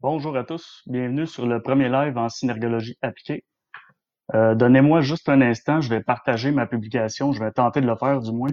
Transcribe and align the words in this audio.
Bonjour 0.00 0.36
à 0.36 0.44
tous, 0.44 0.82
bienvenue 0.86 1.26
sur 1.26 1.44
le 1.44 1.60
premier 1.60 1.88
live 1.88 2.16
en 2.18 2.28
synergologie 2.28 2.96
appliquée. 3.02 3.44
Euh, 4.32 4.54
Donnez-moi 4.54 5.00
juste 5.00 5.28
un 5.28 5.40
instant, 5.40 5.80
je 5.80 5.88
vais 5.88 6.00
partager 6.02 6.52
ma 6.52 6.66
publication, 6.68 7.32
je 7.32 7.42
vais 7.42 7.50
tenter 7.50 7.80
de 7.80 7.86
le 7.86 7.96
faire 7.96 8.20
du 8.20 8.30
moins. 8.30 8.50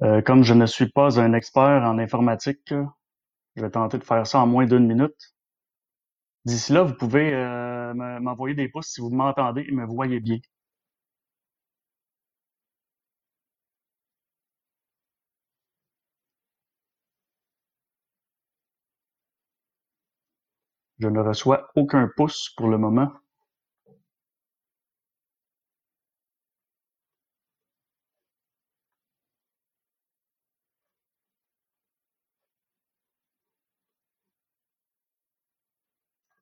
Euh, 0.00 0.22
comme 0.22 0.44
je 0.44 0.54
ne 0.54 0.64
suis 0.64 0.88
pas 0.90 1.20
un 1.20 1.34
expert 1.34 1.82
en 1.84 1.98
informatique, 1.98 2.72
je 3.56 3.62
vais 3.62 3.70
tenter 3.70 3.98
de 3.98 4.04
faire 4.04 4.26
ça 4.26 4.40
en 4.40 4.46
moins 4.46 4.64
d'une 4.64 4.86
minute. 4.86 5.34
D'ici 6.46 6.72
là, 6.72 6.82
vous 6.82 6.94
pouvez 6.94 7.34
euh, 7.34 7.92
m'envoyer 7.92 8.54
des 8.54 8.70
pouces 8.70 8.88
si 8.88 9.02
vous 9.02 9.10
m'entendez 9.10 9.66
et 9.68 9.72
me 9.72 9.84
voyez 9.84 10.20
bien. 10.20 10.38
Je 21.00 21.08
ne 21.08 21.18
reçois 21.18 21.72
aucun 21.74 22.08
pouce 22.16 22.54
pour 22.56 22.68
le 22.68 22.78
moment. 22.78 23.10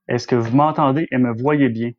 Est-ce 0.09 0.27
que 0.27 0.35
vous 0.35 0.57
m'entendez 0.57 1.07
et 1.13 1.17
me 1.19 1.33
voyez 1.33 1.69
bien? 1.69 1.93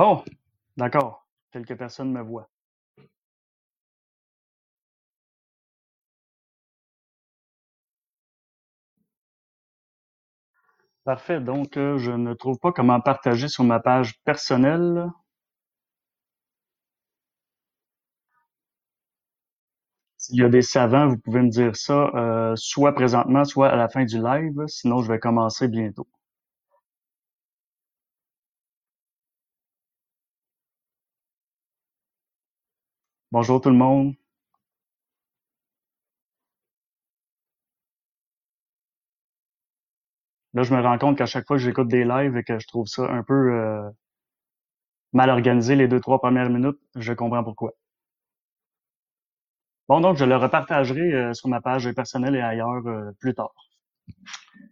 Bon, 0.00 0.24
d'accord. 0.78 1.26
Quelques 1.52 1.76
personnes 1.76 2.10
me 2.10 2.22
voient. 2.22 2.48
Parfait. 11.04 11.40
Donc, 11.42 11.76
euh, 11.76 11.98
je 11.98 12.10
ne 12.10 12.32
trouve 12.32 12.58
pas 12.58 12.72
comment 12.72 12.98
partager 13.02 13.48
sur 13.48 13.64
ma 13.64 13.80
page 13.80 14.14
personnelle. 14.24 15.10
S'il 20.18 20.36
y 20.36 20.44
a 20.44 20.48
des 20.48 20.62
savants, 20.62 21.08
vous 21.08 21.18
pouvez 21.18 21.42
me 21.42 21.48
dire 21.50 21.74
ça, 21.74 22.12
euh, 22.14 22.54
soit 22.54 22.94
présentement, 22.94 23.44
soit 23.44 23.70
à 23.70 23.74
la 23.74 23.88
fin 23.88 24.04
du 24.04 24.22
live. 24.22 24.64
Sinon, 24.68 25.02
je 25.02 25.10
vais 25.10 25.18
commencer 25.18 25.66
bientôt. 25.66 26.06
Bonjour 33.32 33.60
tout 33.60 33.70
le 33.70 33.76
monde. 33.76 34.14
Là, 40.54 40.62
je 40.62 40.72
me 40.74 40.80
rends 40.80 40.98
compte 40.98 41.18
qu'à 41.18 41.26
chaque 41.26 41.46
fois 41.46 41.56
que 41.56 41.62
j'écoute 41.62 41.88
des 41.88 42.04
lives 42.04 42.36
et 42.36 42.44
que 42.44 42.58
je 42.58 42.66
trouve 42.68 42.86
ça 42.86 43.02
un 43.10 43.22
peu 43.24 43.34
euh, 43.34 43.88
mal 45.12 45.30
organisé 45.30 45.76
les 45.76 45.86
deux, 45.88 46.00
trois 46.00 46.18
premières 46.20 46.50
minutes, 46.50 46.78
je 46.96 47.12
comprends 47.12 47.44
pourquoi. 47.44 47.72
Bon, 49.88 50.00
donc, 50.00 50.16
je 50.16 50.24
le 50.24 50.36
repartagerai 50.36 51.12
euh, 51.12 51.34
sur 51.34 51.48
ma 51.48 51.60
page 51.60 51.92
personnelle 51.92 52.34
et 52.36 52.40
ailleurs 52.40 52.86
euh, 52.86 53.10
plus 53.20 53.34
tard. 53.34 53.52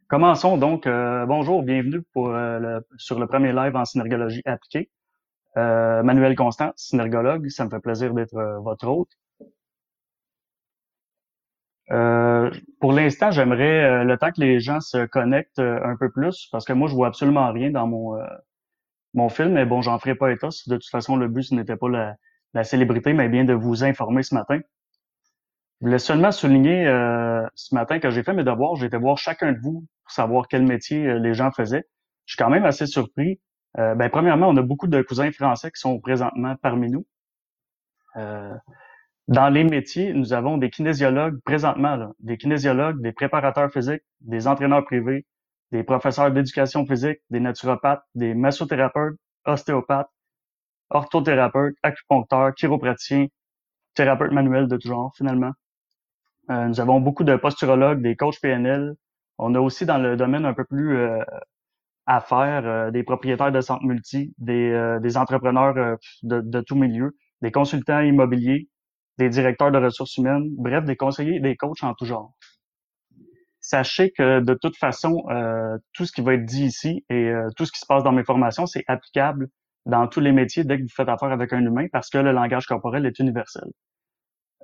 Commençons 0.08 0.56
donc. 0.56 0.88
bonjour, 1.28 1.62
bienvenue 1.62 2.02
pour, 2.12 2.34
sur 2.96 3.20
le 3.20 3.26
premier 3.26 3.52
live 3.52 3.76
en 3.76 3.84
synergologie 3.84 4.42
appliquée. 4.46 4.90
Manuel 6.02 6.36
Constant, 6.36 6.72
synergologue, 6.76 7.48
ça 7.48 7.64
me 7.64 7.70
fait 7.70 7.80
plaisir 7.80 8.14
d'être 8.14 8.34
votre 8.62 8.86
hôte. 8.88 9.10
Euh, 11.90 12.50
pour 12.80 12.92
l'instant, 12.92 13.30
j'aimerais 13.30 13.84
euh, 13.84 14.04
le 14.04 14.18
temps 14.18 14.30
que 14.30 14.40
les 14.40 14.60
gens 14.60 14.80
se 14.80 15.06
connectent 15.06 15.58
euh, 15.58 15.80
un 15.84 15.96
peu 15.96 16.10
plus, 16.10 16.48
parce 16.52 16.64
que 16.64 16.72
moi, 16.72 16.88
je 16.88 16.94
vois 16.94 17.08
absolument 17.08 17.50
rien 17.52 17.70
dans 17.70 17.86
mon 17.86 18.18
mon 19.14 19.28
film, 19.30 19.52
mais 19.54 19.64
bon, 19.64 19.82
j'en 19.82 19.98
ferai 19.98 20.14
pas 20.14 20.30
état. 20.30 20.48
De 20.66 20.76
toute 20.76 20.90
façon, 20.90 21.16
le 21.16 21.28
but, 21.28 21.50
n'était 21.52 21.76
pas 21.76 21.88
la, 21.88 22.16
la, 22.54 22.62
célébrité, 22.64 23.14
mais 23.14 23.28
bien 23.28 23.44
de 23.44 23.54
vous 23.54 23.82
informer 23.84 24.22
ce 24.22 24.34
matin. 24.34 24.60
Je 25.80 25.86
voulais 25.86 25.98
seulement 25.98 26.30
souligner 26.30 26.84
ce 27.54 27.74
matin 27.74 28.00
que 28.00 28.10
j'ai 28.10 28.22
fait 28.22 28.34
mes 28.34 28.44
devoirs. 28.44 28.76
J'ai 28.76 28.86
été 28.86 28.96
voir 28.96 29.16
chacun 29.16 29.52
de 29.52 29.58
vous 29.60 29.86
pour 30.02 30.12
savoir 30.12 30.46
quel 30.48 30.62
métier 30.64 31.18
les 31.18 31.34
gens 31.34 31.50
faisaient. 31.52 31.86
Je 32.26 32.34
suis 32.34 32.36
quand 32.42 32.50
même 32.50 32.64
assez 32.64 32.86
surpris. 32.86 33.40
Ben, 33.78 34.10
premièrement, 34.10 34.48
on 34.48 34.56
a 34.56 34.62
beaucoup 34.62 34.88
de 34.88 35.00
cousins 35.02 35.30
français 35.30 35.70
qui 35.70 35.80
sont 35.80 36.00
présentement 36.00 36.56
parmi 36.60 36.90
nous. 36.90 37.06
Dans 39.28 39.50
les 39.50 39.62
métiers, 39.62 40.14
nous 40.14 40.32
avons 40.32 40.56
des 40.56 40.70
kinésiologues 40.70 41.38
présentement, 41.44 42.14
des 42.18 42.38
kinésiologues, 42.38 43.00
des 43.02 43.12
préparateurs 43.12 43.70
physiques, 43.70 44.02
des 44.22 44.48
entraîneurs 44.48 44.86
privés, 44.86 45.26
des 45.70 45.82
professeurs 45.82 46.32
d'éducation 46.32 46.86
physique, 46.86 47.18
des 47.28 47.38
naturopathes, 47.38 48.02
des 48.14 48.32
massothérapeutes, 48.32 49.18
ostéopathes, 49.44 50.08
orthothérapeutes, 50.88 51.76
acupuncteurs, 51.82 52.54
chiropraticiens, 52.54 53.26
thérapeutes 53.94 54.32
manuels 54.32 54.66
de 54.66 54.78
tout 54.78 54.88
genre 54.88 55.12
finalement. 55.14 55.52
Euh, 56.50 56.68
nous 56.68 56.80
avons 56.80 56.98
beaucoup 56.98 57.24
de 57.24 57.36
posturologues, 57.36 58.00
des 58.00 58.16
coachs 58.16 58.40
PNL. 58.40 58.94
On 59.36 59.54
a 59.54 59.60
aussi 59.60 59.84
dans 59.84 59.98
le 59.98 60.16
domaine 60.16 60.46
un 60.46 60.54
peu 60.54 60.64
plus 60.64 60.96
euh, 60.96 61.22
affaires, 62.08 62.66
euh, 62.66 62.90
des 62.90 63.04
propriétaires 63.04 63.52
de 63.52 63.60
centres 63.60 63.84
multi, 63.84 64.34
des, 64.38 64.70
euh, 64.72 65.16
entrepreneurs 65.16 65.98
de, 66.22 66.40
de 66.40 66.60
tout 66.62 66.74
milieu, 66.74 67.16
des 67.42 67.52
consultants 67.52 68.00
immobiliers, 68.00 68.68
des 69.18 69.28
directeurs 69.28 69.70
de 69.70 69.78
ressources 69.78 70.16
humaines, 70.16 70.48
bref, 70.56 70.84
des 70.84 70.96
conseillers 70.96 71.40
des 71.40 71.56
coachs 71.56 71.82
en 71.82 71.94
tout 71.94 72.06
genre. 72.06 72.34
Sachez 73.60 74.12
que 74.12 74.40
de 74.40 74.54
toute 74.54 74.76
façon, 74.76 75.24
euh, 75.30 75.76
tout 75.92 76.06
ce 76.06 76.12
qui 76.12 76.22
va 76.22 76.34
être 76.34 76.44
dit 76.44 76.64
ici 76.64 77.04
et 77.10 77.28
euh, 77.28 77.50
tout 77.56 77.66
ce 77.66 77.72
qui 77.72 77.80
se 77.80 77.86
passe 77.86 78.02
dans 78.02 78.12
mes 78.12 78.24
formations, 78.24 78.66
c'est 78.66 78.84
applicable 78.86 79.48
dans 79.84 80.06
tous 80.06 80.20
les 80.20 80.32
métiers 80.32 80.64
dès 80.64 80.78
que 80.78 80.82
vous 80.82 80.88
faites 80.94 81.08
affaire 81.08 81.32
avec 81.32 81.52
un 81.52 81.60
humain 81.64 81.86
parce 81.92 82.08
que 82.08 82.18
le 82.18 82.32
langage 82.32 82.66
corporel 82.66 83.04
est 83.04 83.18
universel. 83.18 83.68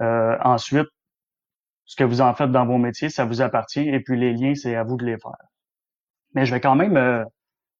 Euh, 0.00 0.36
ensuite, 0.42 0.88
ce 1.84 1.96
que 1.96 2.04
vous 2.04 2.20
en 2.20 2.34
faites 2.34 2.50
dans 2.50 2.66
vos 2.66 2.78
métiers, 2.78 3.10
ça 3.10 3.24
vous 3.24 3.42
appartient 3.42 3.86
et 3.88 4.00
puis 4.00 4.18
les 4.18 4.32
liens, 4.32 4.54
c'est 4.54 4.76
à 4.76 4.84
vous 4.84 4.96
de 4.96 5.04
les 5.04 5.18
faire. 5.18 5.53
Mais 6.34 6.46
je 6.46 6.54
vais 6.54 6.60
quand 6.60 6.74
même 6.74 6.92
me, 6.92 7.24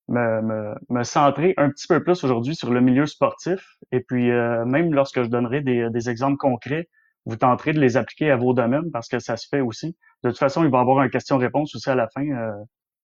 me, 0.09 0.75
me, 0.89 1.03
centrer 1.03 1.55
un 1.57 1.71
petit 1.71 1.87
peu 1.87 2.03
plus 2.03 2.23
aujourd'hui 2.25 2.55
sur 2.55 2.73
le 2.73 2.81
milieu 2.81 3.07
sportif. 3.07 3.77
Et 3.93 4.01
puis, 4.01 4.31
euh, 4.31 4.65
même 4.65 4.93
lorsque 4.93 5.23
je 5.23 5.29
donnerai 5.29 5.61
des, 5.61 5.91
des, 5.91 6.09
exemples 6.09 6.37
concrets, 6.37 6.89
vous 7.27 7.37
tenterez 7.37 7.73
de 7.73 7.81
les 7.81 7.97
appliquer 7.97 8.31
à 8.31 8.37
vos 8.37 8.53
domaines 8.55 8.91
parce 8.93 9.09
que 9.09 9.19
ça 9.19 9.37
se 9.37 9.49
fait 9.49 9.61
aussi. 9.61 9.97
De 10.23 10.31
toute 10.31 10.39
façon, 10.39 10.65
il 10.65 10.71
va 10.71 10.79
y 10.79 10.81
avoir 10.81 10.99
un 11.01 11.09
question-réponse 11.09 11.75
aussi 11.75 11.91
à 11.91 11.95
la 11.95 12.09
fin. 12.09 12.27
Euh, 12.27 12.53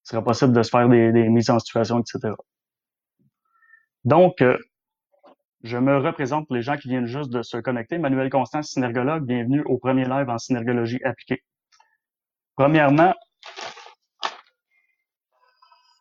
il 0.04 0.08
sera 0.10 0.22
possible 0.22 0.52
de 0.52 0.62
se 0.62 0.70
faire 0.70 0.88
des, 0.88 1.12
des 1.12 1.28
mises 1.28 1.50
en 1.50 1.58
situation, 1.58 2.00
etc. 2.00 2.34
Donc, 4.04 4.40
euh, 4.40 4.56
je 5.62 5.76
me 5.76 5.98
représente 5.98 6.46
pour 6.46 6.56
les 6.56 6.62
gens 6.62 6.76
qui 6.76 6.88
viennent 6.88 7.06
juste 7.06 7.30
de 7.30 7.42
se 7.42 7.58
connecter. 7.58 7.98
Manuel 7.98 8.30
Constant, 8.30 8.62
synergologue, 8.62 9.26
bienvenue 9.26 9.62
au 9.66 9.78
premier 9.78 10.04
live 10.04 10.28
en 10.28 10.38
synergologie 10.38 11.00
appliquée. 11.04 11.42
Premièrement, 12.56 13.14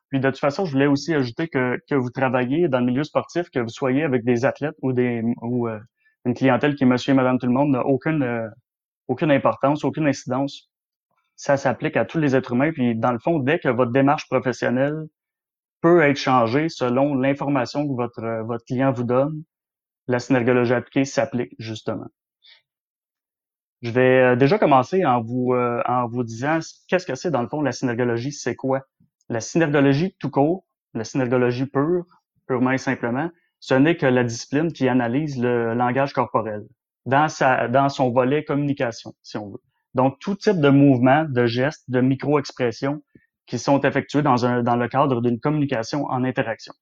puis 0.09 0.19
de 0.19 0.29
toute 0.29 0.39
façon, 0.39 0.65
je 0.65 0.71
voulais 0.71 0.87
aussi 0.87 1.13
ajouter 1.13 1.47
que, 1.47 1.79
que 1.87 1.95
vous 1.95 2.09
travaillez 2.09 2.67
dans 2.67 2.79
le 2.79 2.85
milieu 2.85 3.03
sportif, 3.03 3.49
que 3.51 3.59
vous 3.59 3.69
soyez 3.69 4.03
avec 4.03 4.23
des 4.23 4.43
athlètes 4.43 4.75
ou 4.81 4.91
des 4.91 5.21
ou 5.41 5.67
euh, 5.67 5.79
une 6.25 6.33
clientèle 6.33 6.75
qui 6.75 6.83
est 6.83 6.87
monsieur 6.87 7.13
et 7.13 7.15
madame 7.15 7.37
tout 7.37 7.45
le 7.45 7.53
monde 7.53 7.71
n'a 7.71 7.85
aucune 7.85 8.23
euh, 8.23 8.49
aucune 9.07 9.31
importance, 9.31 9.83
aucune 9.83 10.07
incidence. 10.07 10.69
Ça 11.35 11.57
s'applique 11.57 11.95
à 11.95 12.05
tous 12.05 12.17
les 12.19 12.35
êtres 12.35 12.53
humains. 12.53 12.71
Puis 12.71 12.95
dans 12.95 13.11
le 13.11 13.19
fond, 13.19 13.39
dès 13.39 13.59
que 13.59 13.69
votre 13.69 13.91
démarche 13.91 14.27
professionnelle 14.27 15.07
peut 15.81 16.01
être 16.01 16.17
changée 16.17 16.69
selon 16.69 17.15
l'information 17.15 17.87
que 17.87 17.93
votre 17.93 18.23
euh, 18.23 18.43
votre 18.43 18.65
client 18.65 18.91
vous 18.91 19.03
donne, 19.03 19.43
la 20.07 20.19
synergologie 20.19 20.73
appliquée 20.73 21.05
s'applique 21.05 21.53
justement. 21.59 22.07
Je 23.83 23.91
vais 23.91 24.35
déjà 24.35 24.59
commencer 24.59 25.05
en 25.05 25.21
vous 25.21 25.53
en 25.53 26.07
vous 26.07 26.23
disant 26.23 26.59
qu'est-ce 26.89 27.05
que 27.05 27.15
c'est 27.15 27.31
dans 27.31 27.41
le 27.41 27.47
fond 27.47 27.61
la 27.61 27.71
synergologie, 27.71 28.33
c'est 28.33 28.55
quoi? 28.55 28.85
La 29.29 29.39
synergologie 29.39 30.15
tout 30.19 30.29
court, 30.29 30.65
la 30.93 31.03
synergologie 31.03 31.65
pure, 31.65 32.05
purement 32.47 32.71
et 32.71 32.77
simplement, 32.77 33.29
ce 33.59 33.73
n'est 33.73 33.95
que 33.95 34.05
la 34.05 34.23
discipline 34.23 34.71
qui 34.71 34.87
analyse 34.87 35.39
le 35.41 35.73
langage 35.73 36.13
corporel 36.13 36.65
dans 37.05 37.89
son 37.89 38.11
volet 38.11 38.43
communication, 38.43 39.13
si 39.23 39.37
on 39.37 39.49
veut. 39.49 39.61
Donc, 39.95 40.19
tout 40.19 40.35
type 40.35 40.59
de 40.59 40.69
mouvement, 40.69 41.25
de 41.25 41.45
gestes, 41.45 41.89
de 41.89 42.01
micro-expressions 42.01 43.01
qui 43.47 43.57
sont 43.57 43.79
effectués 43.81 44.21
dans 44.21 44.35
le 44.35 44.87
cadre 44.87 45.21
d'une 45.21 45.39
communication 45.39 46.05
en 46.05 46.23
interaction. 46.23 46.73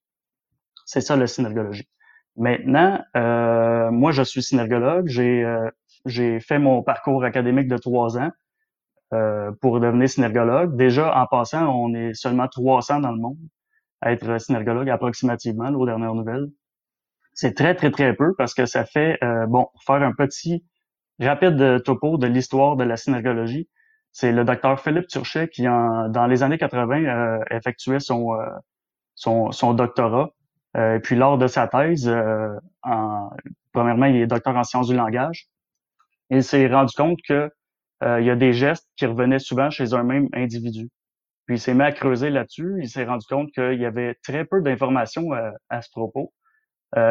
C'est 0.86 1.02
ça 1.02 1.16
la 1.16 1.28
synergologie. 1.28 1.88
Maintenant, 2.36 3.02
euh, 3.16 3.90
moi, 3.92 4.12
je 4.12 4.22
suis 4.22 4.44
synergologue. 4.44 5.08
J'ai, 5.08 5.44
euh, 5.44 5.70
j'ai 6.06 6.40
fait 6.40 6.60
mon 6.60 6.84
parcours 6.84 7.24
académique 7.24 7.68
de 7.68 7.78
trois 7.78 8.18
ans 8.18 8.32
euh, 9.14 9.52
pour 9.62 9.80
devenir 9.80 10.10
synergologue. 10.10 10.76
Déjà, 10.76 11.18
en 11.18 11.26
passant, 11.28 11.68
on 11.68 11.94
est 11.94 12.14
seulement 12.14 12.48
300 12.48 13.00
dans 13.02 13.12
le 13.12 13.20
monde 13.20 13.38
à 14.02 14.12
être 14.12 14.40
synergologue 14.40 14.90
approximativement, 14.90 15.70
aux 15.70 15.86
dernières 15.86 16.14
nouvelles. 16.14 16.48
C'est 17.34 17.56
très, 17.56 17.76
très, 17.76 17.92
très 17.92 18.16
peu 18.16 18.34
parce 18.38 18.54
que 18.54 18.66
ça 18.66 18.86
fait, 18.86 19.18
euh, 19.24 19.46
bon, 19.48 19.68
pour 19.72 19.84
faire 19.84 20.04
un 20.04 20.14
petit 20.14 20.64
rapide 21.20 21.84
topo 21.84 22.18
de 22.18 22.28
l'histoire 22.28 22.76
de 22.76 22.84
la 22.84 22.98
synergologie, 22.98 23.68
c'est 24.20 24.32
le 24.32 24.44
docteur 24.44 24.80
Philippe 24.80 25.08
Turchet 25.08 25.48
qui, 25.48 25.68
en, 25.68 26.10
dans 26.10 26.26
les 26.26 26.42
années 26.42 26.58
80, 26.58 27.04
euh, 27.04 27.40
effectuait 27.52 28.00
son, 28.00 28.34
euh, 28.34 28.50
son, 29.14 29.52
son, 29.52 29.76
doctorat. 29.76 30.32
Euh, 30.76 30.98
puis 30.98 31.16
lors 31.16 31.38
de 31.38 31.46
sa 31.46 31.68
thèse, 31.68 32.12
en, 32.82 33.30
premièrement, 33.74 34.08
il 34.08 34.16
est 34.16 34.26
docteur 34.26 34.56
en 34.56 34.64
sciences 34.64 34.88
du 34.88 34.96
langage. 34.96 35.48
Il 36.32 36.44
s'est 36.44 36.68
rendu 36.68 36.96
compte 36.96 37.20
que 37.28 37.52
il 38.02 38.26
y 38.26 38.30
a 38.30 38.36
des 38.36 38.54
gestes 38.54 38.88
qui 38.96 39.06
revenaient 39.06 39.40
souvent 39.40 39.70
chez 39.70 39.94
un 39.94 40.04
même 40.04 40.28
individu. 40.34 40.90
Puis 41.46 41.56
il 41.56 41.60
s'est 41.60 41.74
mis 41.74 41.84
à 41.84 41.92
creuser 41.92 42.30
là-dessus. 42.30 42.78
Il 42.80 42.90
s'est 42.90 43.06
rendu 43.06 43.26
compte 43.28 43.52
qu'il 43.52 43.80
y 43.80 43.86
avait 43.86 44.16
très 44.24 44.46
peu 44.46 44.62
d'informations 44.62 45.32
à, 45.70 45.82
ce 45.82 45.90
propos. 45.90 46.32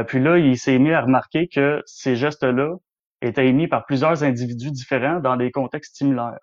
puis 0.06 0.20
là, 0.20 0.38
il 0.38 0.56
s'est 0.56 0.78
mis 0.78 0.92
à 0.92 1.00
remarquer 1.00 1.48
que 1.48 1.82
ces 1.86 2.14
gestes-là 2.14 2.76
étaient 3.20 3.48
émis 3.48 3.66
par 3.66 3.84
plusieurs 3.86 4.22
individus 4.22 4.70
différents 4.70 5.18
dans 5.18 5.36
des 5.36 5.50
contextes 5.50 5.96
similaires 5.96 6.38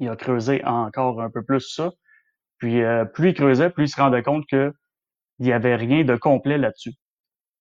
il 0.00 0.08
a 0.08 0.16
creusé 0.16 0.64
encore 0.64 1.20
un 1.20 1.30
peu 1.30 1.42
plus 1.42 1.60
ça. 1.74 1.92
Puis 2.58 2.82
euh, 2.82 3.04
plus 3.04 3.30
il 3.30 3.34
creusait, 3.34 3.70
plus 3.70 3.84
il 3.84 3.88
se 3.88 4.00
rendait 4.00 4.22
compte 4.22 4.44
que 4.50 4.72
il 5.38 5.46
y 5.46 5.52
avait 5.52 5.76
rien 5.76 6.04
de 6.04 6.16
complet 6.16 6.58
là-dessus. 6.58 6.92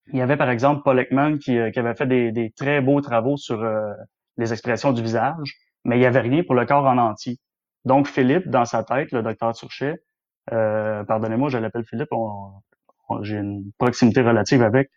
Il 0.07 0.19
y 0.19 0.21
avait 0.21 0.38
par 0.38 0.50
exemple 0.50 0.81
Paul 0.83 1.00
Ekman 1.00 1.39
qui, 1.39 1.57
euh, 1.57 1.71
avait 1.75 1.95
fait 1.95 2.07
des, 2.07 2.53
très 2.56 2.81
beaux 2.81 3.01
travaux 3.01 3.38
sur 3.38 3.62
euh, 3.63 3.92
les 4.38 4.53
expressions 4.53 4.94
du 4.94 5.01
visage, 5.01 5.56
mais 5.86 5.98
il 5.98 6.02
y 6.02 6.06
avait 6.06 6.22
rien 6.22 6.44
pour 6.44 6.56
le 6.56 6.66
corps 6.66 6.86
en 6.86 6.98
entier. 6.98 7.38
Donc 7.86 8.08
Philippe, 8.08 8.50
dans 8.50 8.66
sa 8.66 8.84
tête, 8.84 9.12
le 9.12 9.24
docteur 9.24 9.54
Turchet, 9.54 9.96
pardonnez-moi, 10.48 11.50
je 11.50 11.58
l'appelle 11.58 11.86
Philippe, 11.86 12.10
j'ai 13.22 13.38
une 13.38 13.72
proximité 13.78 14.22
relative 14.22 14.62
avec. 14.64 14.90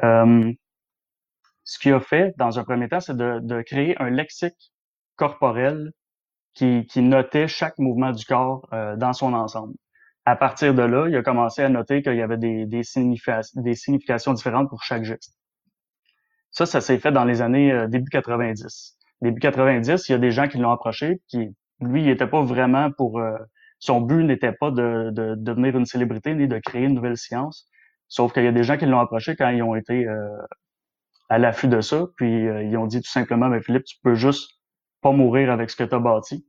ce 0.00 1.78
qu'il 1.78 1.92
a 1.92 2.00
fait 2.00 2.34
dans 2.38 2.58
un 2.58 2.64
premier 2.64 2.88
temps, 2.88 3.00
c'est 3.00 3.16
de, 3.16 3.62
créer 3.62 4.00
un 4.00 4.10
lexique 4.10 4.72
corporel 5.16 5.92
qui, 6.54 7.02
notait 7.02 7.48
chaque 7.48 7.78
mouvement 7.78 8.12
du 8.12 8.24
corps 8.24 8.66
euh, 8.72 8.96
dans 8.96 9.12
son 9.12 9.32
ensemble. 9.32 9.74
À 10.24 10.36
partir 10.36 10.74
de 10.74 10.82
là, 10.82 11.06
il 11.08 11.16
a 11.16 11.22
commencé 11.22 11.62
à 11.62 11.68
noter 11.68 12.02
qu'il 12.02 12.16
y 12.16 12.22
avait 12.22 12.36
des, 12.36 12.82
significations 12.82 14.32
différentes 14.32 14.68
pour 14.68 14.82
chaque 14.82 15.04
geste. 15.04 15.34
Ça, 16.50 16.66
ça 16.66 16.80
s'est 16.80 16.98
fait 16.98 17.12
dans 17.12 17.24
les 17.24 17.42
années 17.42 17.72
euh, 17.72 17.86
début 17.86 18.10
90. 18.10 18.97
Début 19.22 19.40
90, 19.40 20.08
il 20.08 20.12
y 20.12 20.14
a 20.14 20.18
des 20.18 20.30
gens 20.30 20.48
qui 20.48 20.58
l'ont 20.58 20.70
approché, 20.70 21.20
qui 21.28 21.54
lui, 21.80 22.02
il 22.02 22.06
n'était 22.06 22.26
pas 22.26 22.42
vraiment 22.42 22.90
pour 22.90 23.18
euh, 23.18 23.36
son 23.78 24.00
but 24.00 24.24
n'était 24.24 24.52
pas 24.52 24.70
de, 24.70 25.10
de, 25.10 25.34
devenir 25.36 25.76
une 25.76 25.86
célébrité 25.86 26.34
ni 26.34 26.48
de 26.48 26.58
créer 26.58 26.84
une 26.84 26.94
nouvelle 26.94 27.16
science. 27.16 27.68
Sauf 28.08 28.32
qu'il 28.32 28.44
y 28.44 28.48
a 28.48 28.52
des 28.52 28.64
gens 28.64 28.76
qui 28.76 28.86
l'ont 28.86 29.00
approché 29.00 29.36
quand 29.36 29.50
ils 29.50 29.62
ont 29.62 29.76
été 29.76 30.06
à 31.28 31.38
l'affût 31.38 31.68
de 31.68 31.80
ça, 31.80 32.06
puis 32.16 32.44
ils 32.44 32.76
ont 32.76 32.86
dit 32.86 33.02
tout 33.02 33.10
simplement, 33.10 33.48
mais 33.48 33.60
Philippe, 33.60 33.84
tu 33.84 33.96
peux 34.02 34.14
juste 34.14 34.58
pas 35.02 35.12
mourir 35.12 35.50
avec 35.52 35.70
ce 35.70 35.76
que 35.76 35.84
tu 35.84 35.94
as 35.94 35.98
bâti. 35.98 36.46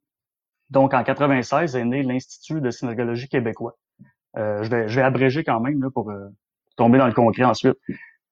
Donc, 0.69 0.93
en 0.93 1.03
96 1.03 1.75
est 1.75 1.85
né 1.85 2.03
l'Institut 2.03 2.61
de 2.61 2.69
synergologie 2.69 3.27
québécois. 3.27 3.77
Euh, 4.37 4.63
je, 4.63 4.69
vais, 4.69 4.87
je 4.87 4.95
vais 4.95 5.01
abréger 5.01 5.43
quand 5.43 5.59
même 5.59 5.81
là, 5.81 5.89
pour 5.89 6.11
euh, 6.11 6.27
tomber 6.75 6.97
dans 6.97 7.07
le 7.07 7.13
concret 7.13 7.43
ensuite. 7.43 7.77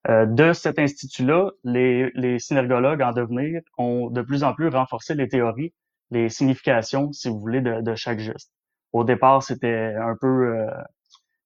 Euh, 0.08 0.26
de 0.26 0.52
cet 0.52 0.78
institut-là, 0.78 1.50
les, 1.64 2.10
les 2.14 2.38
synergologues 2.38 3.02
en 3.02 3.12
devenir 3.12 3.60
ont 3.78 4.10
de 4.10 4.22
plus 4.22 4.44
en 4.44 4.54
plus 4.54 4.68
renforcé 4.68 5.14
les 5.14 5.28
théories, 5.28 5.74
les 6.10 6.28
significations, 6.28 7.12
si 7.12 7.28
vous 7.28 7.38
voulez, 7.40 7.60
de, 7.60 7.94
chaque 7.94 8.20
geste. 8.20 8.52
Au 8.92 9.04
départ, 9.04 9.42
c'était 9.42 9.94
un 9.96 10.14
peu 10.18 10.56
euh, 10.56 10.70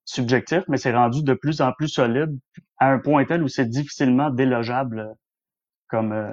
subjectif, 0.05 0.63
mais 0.69 0.77
c'est 0.77 0.95
rendu 0.95 1.23
de 1.23 1.35
plus 1.35 1.61
en 1.61 1.73
plus 1.73 1.89
solide 1.89 2.39
à 2.79 2.91
un 2.93 2.99
point 2.99 3.25
tel 3.25 3.43
où 3.43 3.49
c'est 3.49 3.69
difficilement 3.69 4.31
délogeable 4.31 5.15
comme, 5.89 6.13
euh, 6.13 6.33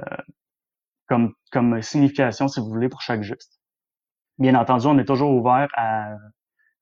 comme, 1.07 1.33
comme 1.51 1.81
signification, 1.81 2.48
si 2.48 2.60
vous 2.60 2.68
voulez, 2.68 2.89
pour 2.89 3.01
chaque 3.01 3.24
geste. 3.24 3.60
Bien 4.38 4.56
entendu, 4.56 4.88
on 4.88 4.98
est 5.00 5.06
toujours 5.06 5.31
ouvert 5.31 5.68
à, 5.75 6.15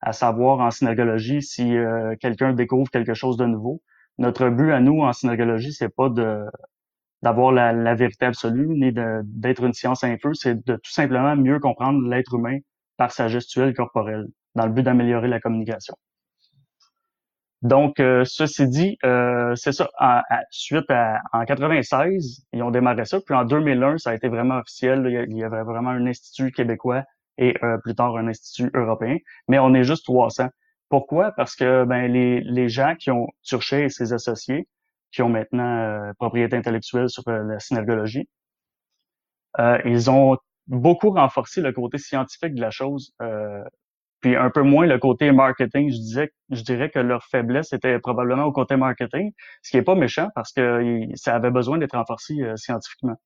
à 0.00 0.12
savoir 0.12 0.60
en 0.60 0.70
synergologie 0.70 1.42
si 1.42 1.76
euh, 1.76 2.14
quelqu'un 2.20 2.52
découvre 2.52 2.90
quelque 2.90 3.14
chose 3.14 3.36
de 3.36 3.46
nouveau. 3.46 3.82
Notre 4.18 4.48
but 4.48 4.72
à 4.72 4.80
nous 4.80 5.02
en 5.02 5.12
synergologie, 5.12 5.72
c'est 5.72 5.94
pas 5.94 6.08
de 6.08 6.44
d'avoir 7.22 7.50
la, 7.50 7.72
la, 7.72 7.96
vérité 7.96 8.26
absolue 8.26 8.68
ni 8.68 8.92
d'être 8.92 9.64
une 9.64 9.72
science 9.72 10.04
infuse, 10.04 10.38
c'est 10.40 10.64
de 10.64 10.76
tout 10.76 10.92
simplement 10.92 11.34
mieux 11.34 11.58
comprendre 11.58 12.08
l'être 12.08 12.34
humain 12.34 12.58
par 12.96 13.10
sa 13.10 13.26
gestuelle 13.26 13.74
corporelle, 13.74 14.28
dans 14.54 14.66
le 14.66 14.72
but 14.72 14.84
d'améliorer 14.84 15.26
la 15.26 15.40
communication. 15.40 15.96
Donc, 17.62 17.98
euh, 17.98 18.24
ceci 18.24 18.68
dit, 18.68 18.98
euh, 19.04 19.54
c'est 19.56 19.72
ça. 19.72 19.88
En, 19.98 20.20
suite 20.50 20.88
à, 20.90 21.20
en 21.32 21.44
96, 21.44 22.44
ils 22.52 22.62
ont 22.62 22.70
démarré 22.70 23.04
ça. 23.04 23.20
Puis 23.20 23.34
en 23.34 23.44
2001, 23.44 23.98
ça 23.98 24.10
a 24.10 24.14
été 24.14 24.28
vraiment 24.28 24.58
officiel. 24.58 25.26
Il 25.28 25.36
y 25.36 25.42
avait 25.42 25.62
vraiment 25.62 25.90
un 25.90 26.06
institut 26.06 26.52
québécois 26.52 27.02
et 27.36 27.56
euh, 27.64 27.78
plus 27.78 27.94
tard 27.96 28.16
un 28.16 28.28
institut 28.28 28.70
européen. 28.74 29.16
Mais 29.48 29.58
on 29.58 29.74
est 29.74 29.82
juste 29.82 30.04
300. 30.04 30.48
Pourquoi? 30.88 31.32
Parce 31.32 31.54
que 31.54 31.84
ben, 31.84 32.10
les, 32.10 32.40
les 32.40 32.68
gens 32.68 32.94
qui 32.96 33.10
ont 33.10 33.28
Turchet 33.42 33.84
et 33.84 33.88
ses 33.88 34.12
associés, 34.12 34.68
qui 35.12 35.22
ont 35.22 35.28
maintenant 35.28 36.12
propriété 36.18 36.56
intellectuelle 36.56 37.08
sur 37.08 37.22
la 37.26 37.58
synergologie, 37.58 38.28
ils 39.84 40.10
ont 40.10 40.36
beaucoup 40.66 41.10
renforcé 41.10 41.60
le 41.60 41.72
côté 41.72 41.98
scientifique 41.98 42.54
de 42.54 42.60
la 42.60 42.70
chose 42.70 43.14
puis 44.20 44.36
un 44.36 44.50
peu 44.50 44.62
moins 44.62 44.86
le 44.86 44.98
côté 44.98 45.32
marketing. 45.32 45.90
Je 45.90 45.96
disais, 45.96 46.32
je 46.50 46.62
dirais 46.62 46.90
que 46.90 46.98
leur 46.98 47.24
faiblesse 47.24 47.72
était 47.72 47.98
probablement 47.98 48.44
au 48.44 48.52
côté 48.52 48.76
marketing, 48.76 49.32
ce 49.62 49.70
qui 49.70 49.76
est 49.76 49.82
pas 49.82 49.94
méchant 49.94 50.28
parce 50.34 50.52
que 50.52 51.04
ça 51.14 51.34
avait 51.34 51.50
besoin 51.50 51.78
d'être 51.78 51.96
renforcé 51.96 52.40
euh, 52.40 52.56
scientifiquement. 52.56 53.16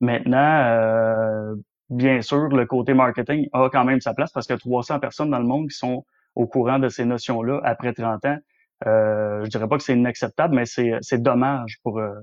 Maintenant, 0.00 0.64
euh, 0.64 1.54
bien 1.90 2.20
sûr, 2.22 2.48
le 2.48 2.66
côté 2.66 2.92
marketing 2.94 3.48
a 3.52 3.68
quand 3.70 3.84
même 3.84 4.00
sa 4.00 4.14
place 4.14 4.32
parce 4.32 4.46
que 4.46 4.54
300 4.54 4.98
personnes 4.98 5.30
dans 5.30 5.38
le 5.38 5.46
monde 5.46 5.68
qui 5.68 5.76
sont 5.76 6.04
au 6.34 6.46
courant 6.46 6.78
de 6.78 6.88
ces 6.88 7.04
notions-là 7.04 7.60
après 7.64 7.92
30 7.92 8.24
ans. 8.26 8.38
Euh, 8.86 9.44
je 9.44 9.50
dirais 9.50 9.68
pas 9.68 9.76
que 9.76 9.82
c'est 9.84 9.94
inacceptable, 9.94 10.54
mais 10.54 10.64
c'est 10.66 11.22
dommage 11.22 11.78
pour 11.82 11.98
euh, 11.98 12.14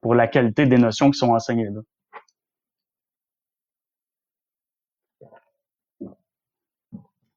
pour 0.00 0.14
la 0.14 0.26
qualité 0.28 0.66
des 0.66 0.78
notions 0.78 1.10
qui 1.10 1.18
sont 1.18 1.30
enseignées 1.30 1.70
là. 1.70 1.80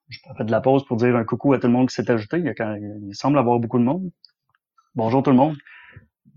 Je 0.10 0.20
fais 0.38 0.44
de 0.44 0.52
la 0.52 0.62
pause 0.62 0.86
pour 0.86 0.98
dire 0.98 1.16
un 1.16 1.24
coucou 1.26 1.54
à 1.54 1.60
tout 1.60 1.68
le 1.68 1.74
monde 1.74 1.90
qui 1.90 1.96
s'est 1.96 2.10
ajouté. 2.10 2.38
Il, 2.38 2.46
y 2.46 2.50
a 2.50 2.78
il 2.78 3.16
semble 3.16 3.38
avoir 3.38 3.60
beaucoup 3.60 3.80
de 3.80 3.84
monde. 3.84 4.10
Bonjour 4.96 5.22
tout 5.22 5.32
le 5.32 5.38
monde. 5.38 5.56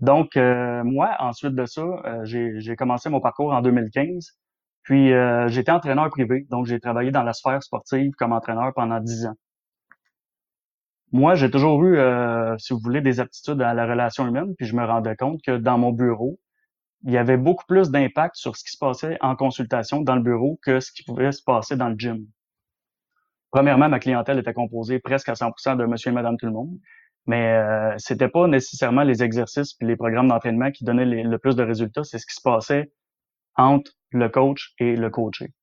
Donc, 0.01 0.35
euh, 0.35 0.83
moi, 0.83 1.15
ensuite 1.19 1.53
de 1.55 1.65
ça, 1.65 1.81
euh, 1.81 2.25
j'ai 2.25 2.75
commencé 2.75 3.09
mon 3.09 3.21
parcours 3.21 3.53
en 3.53 3.61
2015. 3.61 4.35
Puis, 4.83 5.13
euh, 5.13 5.47
j'étais 5.47 5.71
entraîneur 5.71 6.09
privé. 6.09 6.47
Donc, 6.49 6.65
j'ai 6.65 6.79
travaillé 6.79 7.11
dans 7.11 7.23
la 7.23 7.33
sphère 7.33 7.61
sportive 7.61 8.11
comme 8.17 8.33
entraîneur 8.33 8.73
pendant 8.73 8.99
dix 8.99 9.27
ans. 9.27 9.35
Moi, 11.11 11.35
j'ai 11.35 11.51
toujours 11.51 11.83
eu, 11.83 11.97
si 12.57 12.73
vous 12.73 12.79
voulez, 12.79 13.01
des 13.01 13.19
aptitudes 13.19 13.61
à 13.61 13.73
la 13.73 13.85
relation 13.85 14.27
humaine. 14.27 14.55
Puis, 14.57 14.65
je 14.65 14.75
me 14.75 14.85
rendais 14.85 15.15
compte 15.15 15.41
que 15.41 15.57
dans 15.57 15.77
mon 15.77 15.91
bureau, 15.91 16.39
il 17.03 17.11
y 17.11 17.17
avait 17.17 17.37
beaucoup 17.37 17.65
plus 17.67 17.89
d'impact 17.89 18.35
sur 18.35 18.55
ce 18.55 18.63
qui 18.63 18.71
se 18.71 18.77
passait 18.77 19.17
en 19.21 19.35
consultation 19.35 20.01
dans 20.01 20.15
le 20.15 20.21
bureau 20.21 20.59
que 20.61 20.79
ce 20.79 20.91
qui 20.91 21.03
pouvait 21.03 21.31
se 21.31 21.43
passer 21.43 21.75
dans 21.75 21.89
le 21.89 21.95
gym. 21.97 22.25
Premièrement, 23.49 23.89
ma 23.89 23.99
clientèle 23.99 24.39
était 24.39 24.53
composée 24.53 24.99
presque 24.99 25.29
à 25.29 25.33
100% 25.33 25.77
de 25.77 25.85
monsieur 25.85 26.11
et 26.11 26.13
madame 26.13 26.37
tout 26.37 26.45
le 26.45 26.53
monde. 26.53 26.77
Mais 27.27 27.53
euh, 27.53 27.93
c'était 27.97 28.29
pas 28.29 28.47
nécessairement 28.47 29.03
les 29.03 29.23
exercices 29.23 29.73
puis 29.73 29.87
les 29.87 29.95
programmes 29.95 30.29
d'entraînement 30.29 30.71
qui 30.71 30.85
donnaient 30.85 31.05
le 31.05 31.37
plus 31.37 31.55
de 31.55 31.63
résultats, 31.63 32.03
c'est 32.03 32.17
ce 32.17 32.25
qui 32.25 32.33
se 32.33 32.41
passait 32.41 32.91
entre 33.55 33.91
le 34.11 34.27
coach 34.29 34.73
et 34.79 34.95
le 34.95 35.09
coaché. 35.09 35.53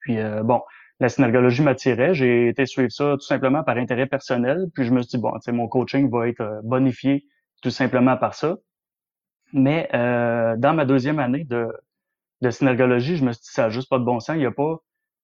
Puis 0.00 0.18
euh, 0.18 0.42
bon, 0.42 0.62
la 1.00 1.08
synergologie 1.08 1.62
m'attirait, 1.62 2.14
j'ai 2.14 2.48
été 2.48 2.64
suivre 2.64 2.90
ça 2.90 3.12
tout 3.14 3.26
simplement 3.26 3.62
par 3.62 3.76
intérêt 3.76 4.06
personnel, 4.06 4.66
puis 4.74 4.84
je 4.84 4.92
me 4.92 5.02
suis 5.02 5.18
dit 5.18 5.22
bon, 5.22 5.32
mon 5.48 5.68
coaching 5.68 6.10
va 6.10 6.28
être 6.28 6.40
euh, 6.40 6.60
bonifié 6.62 7.26
tout 7.62 7.70
simplement 7.70 8.16
par 8.16 8.34
ça. 8.34 8.56
Mais 9.52 9.88
euh, 9.94 10.56
dans 10.56 10.74
ma 10.74 10.84
deuxième 10.84 11.18
année 11.18 11.44
de, 11.44 11.68
de 12.40 12.50
synergologie, 12.50 13.16
je 13.16 13.24
me 13.24 13.32
suis 13.32 13.42
dit 13.42 13.50
ça 13.50 13.64
n'a 13.64 13.68
juste 13.68 13.88
pas 13.90 13.98
de 13.98 14.04
bon 14.04 14.20
sens, 14.20 14.36
il 14.36 14.42
y 14.42 14.46
a 14.46 14.50
pas 14.50 14.78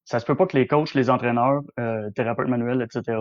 ça 0.05 0.19
se 0.19 0.26
peut 0.26 0.35
pas 0.35 0.47
que 0.47 0.57
les 0.57 0.67
coachs, 0.67 0.95
les 0.95 1.11
entraîneurs, 1.11 1.61
euh, 1.79 2.11
thérapeutes 2.11 2.49
manuels, 2.49 2.83
etc., 2.83 3.17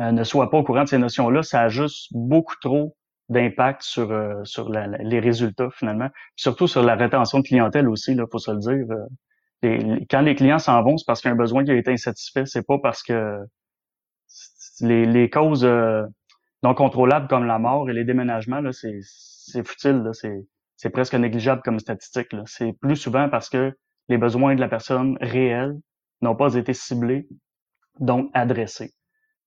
euh, 0.00 0.12
ne 0.12 0.24
soient 0.24 0.50
pas 0.50 0.58
au 0.58 0.62
courant 0.62 0.84
de 0.84 0.88
ces 0.88 0.98
notions-là. 0.98 1.42
Ça 1.42 1.62
a 1.62 1.68
juste 1.68 2.08
beaucoup 2.12 2.54
trop 2.60 2.96
d'impact 3.30 3.80
sur 3.82 4.12
sur 4.44 4.68
les 4.68 5.20
résultats 5.20 5.70
finalement, 5.70 6.10
surtout 6.36 6.66
sur 6.66 6.82
la 6.82 6.94
rétention 6.94 7.38
de 7.38 7.44
clientèle 7.44 7.88
aussi. 7.88 8.14
Là, 8.14 8.26
faut 8.30 8.38
se 8.38 8.50
le 8.50 8.58
dire. 8.58 8.94
Euh, 9.64 9.98
quand 10.10 10.20
les 10.20 10.34
clients 10.34 10.58
s'en 10.58 10.82
vont, 10.82 10.96
c'est 10.96 11.06
parce 11.06 11.20
qu'il 11.20 11.28
y 11.28 11.32
a 11.32 11.34
un 11.34 11.38
besoin 11.38 11.64
qui 11.64 11.70
a 11.70 11.74
été 11.74 11.90
insatisfait. 11.90 12.46
C'est 12.46 12.66
pas 12.66 12.78
parce 12.78 13.02
que 13.02 13.38
les, 14.80 15.30
causes 15.30 15.66
non 16.62 16.74
contrôlables 16.74 17.28
comme 17.28 17.46
la 17.46 17.58
mort 17.58 17.88
et 17.88 17.92
les 17.92 18.04
déménagements 18.04 18.62
c'est 18.72 19.66
futile. 19.66 20.10
C'est 20.76 20.90
presque 20.90 21.14
négligeable 21.14 21.62
comme 21.62 21.78
statistique. 21.78 22.28
C'est 22.46 22.72
plus 22.80 22.96
souvent 22.96 23.28
parce 23.28 23.48
que 23.48 23.72
les 24.08 24.18
besoins 24.18 24.54
de 24.54 24.60
la 24.60 24.68
personne 24.68 25.16
réelle 25.20 25.74
n'ont 26.20 26.36
pas 26.36 26.54
été 26.54 26.72
ciblés, 26.72 27.26
donc 28.00 28.30
adressés. 28.34 28.92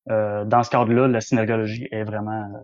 Euh, 0.10 0.46
dans 0.46 0.64
ce 0.64 0.70
cadre-là, 0.70 1.08
la 1.08 1.22
synergologie 1.22 1.88
est 1.92 2.04
vraiment 2.04 2.44
euh, 2.44 2.60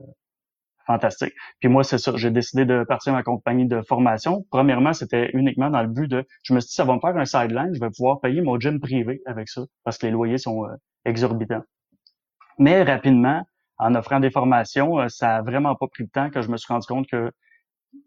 fantastique. 0.86 1.34
Puis 1.60 1.70
moi, 1.70 1.84
c'est 1.84 1.98
ça, 1.98 2.13
j'ai 2.16 2.32
décidé 2.32 2.66
de 2.66 2.84
partir 2.84 3.13
ma 3.13 3.24
compagnie 3.24 3.68
de 3.68 3.82
formation. 3.82 4.46
Premièrement, 4.52 4.94
c'était 4.94 5.30
uniquement 5.34 5.70
dans 5.70 5.82
le 5.82 5.88
but 5.88 6.08
de, 6.08 6.25
je 6.44 6.54
me 6.54 6.60
suis 6.60 6.70
dit, 6.70 6.75
ça 6.75 6.84
va 6.84 6.96
me 6.96 7.00
faire 7.00 7.16
un 7.18 7.25
sideline, 7.25 7.74
je 7.74 7.80
vais 7.80 7.90
pouvoir 7.90 8.20
payer 8.20 8.42
mon 8.42 8.60
gym 8.60 8.80
privé 8.80 9.22
avec 9.25 9.50
ça, 9.50 9.62
parce 9.84 9.98
que 9.98 10.06
les 10.06 10.12
loyers 10.12 10.38
sont 10.38 10.66
euh, 10.66 10.75
exorbitants. 11.06 11.63
Mais 12.60 12.84
rapidement, 12.84 13.44
en 13.78 13.96
offrant 13.96 14.20
des 14.20 14.32
formations, 14.32 15.10
ça 15.10 15.38
a 15.38 15.42
vraiment 15.42 15.75
pas 15.75 15.88
pris 15.88 16.04
de 16.04 16.10
temps 16.10 16.30
que 16.30 16.42
je 16.42 16.50
me 16.50 16.58
suis 16.58 16.72
rendu 16.72 16.86
compte 16.86 17.08
que 17.08 17.32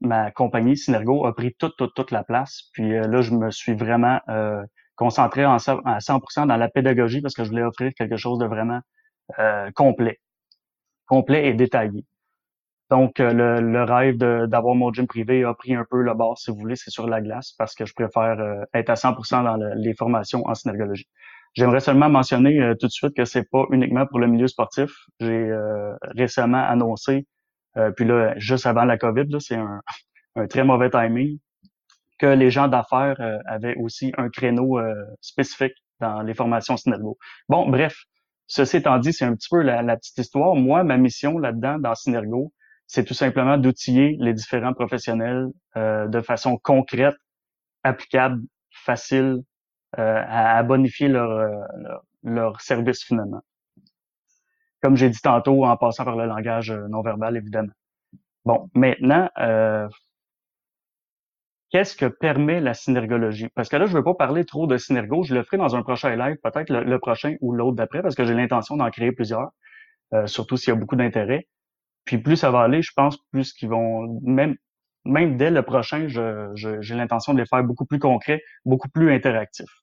ma 0.00 0.30
compagnie 0.30 0.76
Synergo 0.76 1.26
a 1.26 1.34
pris 1.34 1.54
toute, 1.58 1.76
toute, 1.76 1.94
toute 1.94 2.10
la 2.10 2.24
place. 2.24 2.70
Puis 2.72 2.90
là, 2.90 3.20
je 3.20 3.32
me 3.32 3.50
suis 3.50 3.74
vraiment 3.74 4.20
concentré 4.96 5.44
à 5.44 5.56
100% 5.56 6.46
dans 6.46 6.56
la 6.56 6.68
pédagogie 6.68 7.20
parce 7.20 7.34
que 7.34 7.44
je 7.44 7.50
voulais 7.50 7.62
offrir 7.62 7.92
quelque 7.94 8.16
chose 8.16 8.38
de 8.38 8.46
vraiment 8.46 8.80
euh, 9.38 9.70
complet, 9.74 10.20
complet 11.06 11.48
et 11.48 11.54
détaillé. 11.54 12.04
Donc, 12.90 13.18
euh, 13.18 13.32
le, 13.60 13.82
rêve 13.82 14.16
d'avoir 14.16 14.74
mon 14.76 14.92
gym 14.92 15.06
privé 15.06 15.42
a 15.44 15.54
pris 15.54 15.74
un 15.74 15.84
peu 15.90 16.02
le 16.02 16.14
bord, 16.14 16.38
si 16.38 16.50
vous 16.50 16.56
voulez, 16.56 16.76
c'est 16.76 16.90
sur 16.90 17.08
la 17.08 17.20
glace, 17.20 17.52
parce 17.58 17.74
que 17.74 17.84
je 17.84 17.92
préfère 17.94 18.38
euh, 18.38 18.62
être 18.74 18.90
à 18.90 18.94
100% 18.94 19.42
dans 19.42 19.56
les 19.76 19.94
formations 19.94 20.46
en 20.46 20.54
synergologie. 20.54 21.08
J'aimerais 21.54 21.80
seulement 21.80 22.08
mentionner 22.08 22.74
tout 22.78 22.86
de 22.86 22.92
suite 22.92 23.16
que 23.16 23.24
c'est 23.24 23.48
pas 23.50 23.64
uniquement 23.70 24.06
pour 24.06 24.18
le 24.18 24.26
milieu 24.26 24.46
sportif. 24.46 24.90
J'ai 25.20 25.50
récemment 26.14 26.62
annoncé, 26.62 27.26
puis 27.96 28.04
là, 28.04 28.34
juste 28.36 28.66
avant 28.66 28.84
la 28.84 28.98
COVID, 28.98 29.40
c'est 29.40 29.54
un, 29.54 29.80
un, 30.36 30.46
très 30.48 30.64
mauvais 30.64 30.90
timing, 30.90 31.38
que 32.18 32.26
les 32.26 32.50
gens 32.50 32.68
d'affaires 32.68 33.16
avaient 33.46 33.74
aussi 33.76 34.12
un 34.18 34.28
créneau 34.28 34.78
spécifique 35.22 35.72
dans 35.98 36.20
les 36.20 36.34
formations 36.34 36.76
Synergo. 36.76 37.16
Bon, 37.48 37.66
bref, 37.70 38.04
Ceci 38.46 38.76
étant 38.76 38.98
dit, 38.98 39.12
c'est 39.12 39.24
un 39.24 39.34
petit 39.34 39.48
peu 39.50 39.60
la, 39.60 39.96
petite 39.96 40.18
histoire. 40.18 40.54
Moi, 40.54 40.84
ma 40.84 40.96
mission 40.96 41.38
là-dedans, 41.38 41.78
dans 41.78 41.94
Synergo, 41.94 42.52
c'est 42.86 43.04
tout 43.04 43.14
simplement 43.14 43.58
d'outiller 43.58 44.16
les 44.20 44.32
différents 44.32 44.72
professionnels 44.72 45.48
euh, 45.76 46.06
de 46.06 46.20
façon 46.20 46.56
concrète, 46.56 47.16
applicable, 47.82 48.42
facile, 48.70 49.42
euh, 49.98 50.22
à, 50.26 50.62
bonifier 50.62 51.08
leur, 51.08 51.30
euh, 51.30 51.48
leur, 51.78 52.02
leur, 52.22 52.60
service 52.60 53.02
finalement. 53.04 53.42
Comme 54.82 54.96
j'ai 54.96 55.10
dit 55.10 55.20
tantôt, 55.20 55.64
en 55.64 55.76
passant 55.76 56.04
par 56.04 56.16
le 56.16 56.26
langage 56.26 56.70
non 56.70 57.02
verbal, 57.02 57.36
évidemment. 57.36 57.72
Bon, 58.44 58.70
maintenant, 58.74 59.28
qu'est-ce 61.70 61.96
que 61.96 62.06
permet 62.06 62.60
la 62.60 62.74
synergologie? 62.74 63.48
Parce 63.54 63.68
que 63.68 63.76
là, 63.76 63.86
je 63.86 63.92
ne 63.92 63.98
veux 63.98 64.04
pas 64.04 64.14
parler 64.14 64.44
trop 64.44 64.66
de 64.66 64.76
synergo. 64.76 65.24
Je 65.24 65.34
le 65.34 65.42
ferai 65.42 65.56
dans 65.56 65.76
un 65.76 65.82
prochain 65.82 66.14
live, 66.16 66.36
peut-être 66.42 66.70
le, 66.70 66.98
prochain 66.98 67.36
ou 67.40 67.52
l'autre 67.52 67.76
d'après, 67.76 68.02
parce 68.02 68.14
que 68.14 68.24
j'ai 68.24 68.34
l'intention 68.34 68.76
d'en 68.76 68.90
créer 68.90 69.12
plusieurs, 69.12 69.50
euh, 70.14 70.26
surtout 70.26 70.56
s'il 70.56 70.72
y 70.72 70.76
a 70.76 70.80
beaucoup 70.80 70.96
d'intérêt. 70.96 71.48
Puis 72.06 72.18
plus 72.18 72.36
ça 72.36 72.50
va 72.50 72.60
aller, 72.60 72.80
je 72.80 72.92
pense, 72.96 73.18
plus 73.30 73.52
qu'ils 73.52 73.68
vont, 73.68 74.18
même, 74.22 74.56
même 75.04 75.36
dès 75.36 75.50
le 75.50 75.62
prochain, 75.62 76.06
j'ai 76.08 76.94
l'intention 76.94 77.34
de 77.34 77.40
les 77.40 77.46
faire 77.46 77.62
beaucoup 77.62 77.84
plus 77.84 77.98
concrets, 77.98 78.42
beaucoup 78.64 78.88
plus 78.88 79.12
interactifs. 79.12 79.82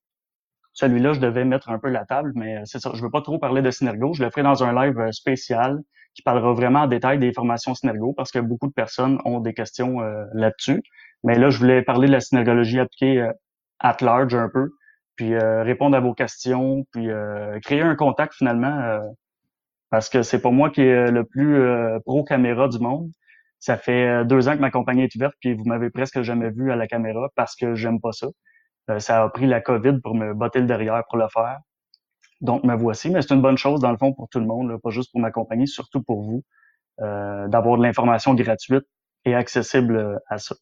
Celui-là, 0.74 1.14
je 1.14 1.20
devais 1.20 1.46
mettre 1.46 1.70
un 1.70 1.78
peu 1.78 1.90
la 1.90 2.04
table, 2.06 2.32
mais 2.36 2.62
c'est 2.66 2.80
ça. 2.80 2.92
Je 2.96 3.02
veux 3.04 3.12
pas 3.12 3.22
trop 3.22 3.38
parler 3.38 3.62
de 3.62 3.70
Synergo. 3.70 4.14
Je 4.14 4.24
le 4.24 4.32
ferai 4.32 4.42
dans 4.42 4.64
un 4.64 4.74
live 4.74 5.00
euh, 5.00 5.12
spécial 5.12 5.80
qui 6.16 6.24
parlera 6.24 6.54
vraiment 6.54 6.82
en 6.82 6.88
détail 6.88 7.20
des 7.20 7.32
formations 7.32 7.76
Synergo 7.76 8.14
parce 8.14 8.32
que 8.32 8.40
beaucoup 8.40 8.68
de 8.68 8.74
personnes 8.74 9.20
ont 9.24 9.40
des 9.40 9.54
questions 9.54 10.02
euh, 10.02 10.26
là-dessus. 10.34 10.82
Mais 11.24 11.38
là, 11.38 11.52
je 11.52 11.60
voulais 11.60 11.84
parler 11.84 12.08
de 12.08 12.12
la 12.12 12.22
synergologie 12.22 12.80
appliquée 12.80 13.22
euh, 13.22 13.32
at 13.80 13.98
large 14.02 14.34
un 14.34 14.50
peu, 14.50 14.72
puis 15.16 15.34
euh, 15.34 15.64
répondre 15.64 15.96
à 15.96 16.00
vos 16.00 16.14
questions, 16.14 16.86
puis 16.92 17.10
euh, 17.10 17.60
créer 17.60 17.82
un 17.82 17.96
contact 17.96 18.34
finalement, 18.34 19.00
parce 19.94 20.10
que 20.10 20.24
c'est 20.24 20.42
pas 20.42 20.50
moi 20.50 20.72
qui 20.72 20.82
est 20.82 21.12
le 21.12 21.24
plus 21.24 21.62
pro 22.04 22.24
caméra 22.24 22.68
du 22.68 22.80
monde. 22.80 23.12
Ça 23.60 23.78
fait 23.78 24.26
deux 24.26 24.50
ans 24.50 24.56
que 24.56 24.60
ma 24.60 24.72
compagnie 24.72 25.04
est 25.04 25.14
ouverte, 25.14 25.36
puis 25.40 25.54
vous 25.54 25.66
m'avez 25.66 25.92
presque 25.92 26.24
jamais 26.24 26.50
vu 26.50 26.72
à 26.72 26.76
la 26.76 26.88
caméra 26.88 27.30
parce 27.36 27.56
que 27.56 27.76
j'aime 27.76 28.02
pas 28.02 28.12
ça. 28.12 28.26
ça 28.98 29.22
a 29.24 29.30
pris 29.30 29.46
la 29.46 29.62
COVID 29.62 30.00
pour 30.02 30.16
me 30.16 30.34
botter 30.34 30.62
le 30.62 30.66
derrière 30.66 31.04
pour 31.08 31.20
le 31.20 31.28
faire. 31.28 31.60
Donc, 32.42 32.64
me 32.64 32.76
voici. 32.76 33.12
Mais 33.12 33.22
c'est 33.22 33.36
une 33.36 33.44
bonne 33.44 33.60
chose, 33.60 33.82
dans 33.82 33.92
le 33.92 33.98
fond, 33.98 34.14
pour 34.14 34.28
tout 34.30 34.40
le 34.40 34.48
monde, 34.48 34.76
pas 34.82 34.90
juste 34.90 35.12
pour 35.12 35.22
ma 35.22 35.30
compagnie, 35.30 35.68
surtout 35.68 36.02
pour 36.02 36.24
vous, 36.24 36.44
d'avoir 36.98 37.78
de 37.78 37.84
l'information 37.84 38.34
gratuite 38.34 38.86
et 39.26 39.36
accessible 39.36 40.20
à 40.28 40.40
ça. 40.40 40.56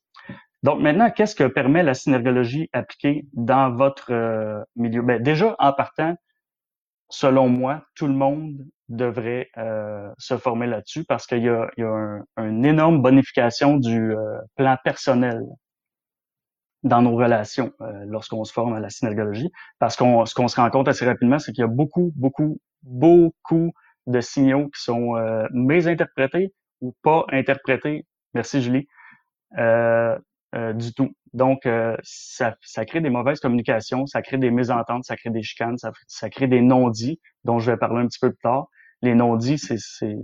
Donc 0.62 0.82
maintenant, 0.82 1.10
qu'est-ce 1.10 1.36
que 1.36 1.46
permet 1.46 1.84
la 1.84 1.94
synergologie 1.94 2.70
appliquée 2.74 3.26
dans 3.32 3.72
votre 3.72 4.12
euh, 4.12 4.62
milieu? 4.76 5.02
Ben, 5.02 5.24
déjà, 5.24 5.56
en 5.58 5.72
partant, 5.72 6.16
selon 7.10 7.48
moi, 7.48 7.86
tout 7.96 8.08
le 8.08 8.14
monde 8.14 8.68
devrait 8.96 9.50
euh, 9.58 10.10
se 10.18 10.38
former 10.38 10.68
là-dessus 10.68 11.04
parce 11.06 11.26
qu'il 11.26 11.44
y 11.44 11.50
a, 11.50 11.70
il 11.78 11.82
y 11.82 11.84
a 11.84 12.20
une 12.38 12.66
énorme 12.66 13.02
bonification 13.02 13.78
du 13.78 14.16
euh, 14.16 14.38
plan 14.56 14.78
personnel 14.84 15.42
dans 16.84 17.02
nos 17.04 17.16
relations 17.16 17.72
lorsqu'on 18.08 18.44
se 18.44 18.52
forme 18.52 18.74
à 18.74 18.80
la 18.80 18.90
synergologie. 18.90 19.52
Parce 19.78 19.96
qu'on 19.96 20.26
ce 20.26 20.34
qu'on 20.34 20.48
se 20.48 20.60
rend 20.60 20.70
compte 20.72 20.88
assez 20.88 21.06
rapidement, 21.06 21.38
c'est 21.38 21.52
qu'il 21.52 21.62
y 21.62 21.66
a 21.66 21.68
beaucoup, 21.68 22.12
beaucoup, 22.16 22.58
beaucoup 22.82 23.72
de 24.08 24.20
signaux 24.20 24.68
qui 24.70 24.82
sont 24.82 25.14
mésinterprétés 25.52 26.56
ou 26.82 26.96
pas 27.04 27.26
interprétés. 27.30 28.08
Merci 28.34 28.64
Julie. 28.64 28.88
Euh, 29.58 30.18
euh, 30.54 30.74
du 30.74 30.94
tout. 30.94 31.12
Donc, 31.34 31.66
euh, 31.66 31.96
ça, 32.04 32.58
ça, 32.62 32.84
crée 32.84 33.00
des 33.00 33.10
mauvaises 33.10 33.40
communications, 33.40 34.06
ça 34.06 34.22
crée 34.22 34.38
des 34.38 34.52
mésententes, 34.52 35.06
ça 35.06 35.16
crée 35.16 35.30
des 35.30 35.44
chicanes, 35.44 35.78
ça 36.08 36.30
crée 36.30 36.48
des 36.48 36.60
non-dits, 36.60 37.22
dont 37.46 37.60
je 37.60 37.72
vais 37.72 37.78
parler 37.78 38.02
un 38.02 38.08
petit 38.08 38.20
peu 38.20 38.32
plus 38.32 38.42
tard. 38.44 38.68
Les 39.02 39.16
non-dits, 39.16 39.58
c'est 39.58 40.16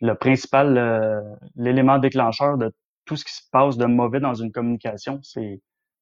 le 0.00 0.14
principal, 0.14 0.78
euh, 0.78 1.20
l'élément 1.56 1.98
déclencheur 1.98 2.56
de 2.56 2.72
tout 3.04 3.16
ce 3.16 3.24
qui 3.24 3.32
se 3.34 3.42
passe 3.50 3.76
de 3.76 3.86
mauvais 3.86 4.20
dans 4.20 4.34
une 4.34 4.52
communication. 4.52 5.20
C'est 5.22 5.60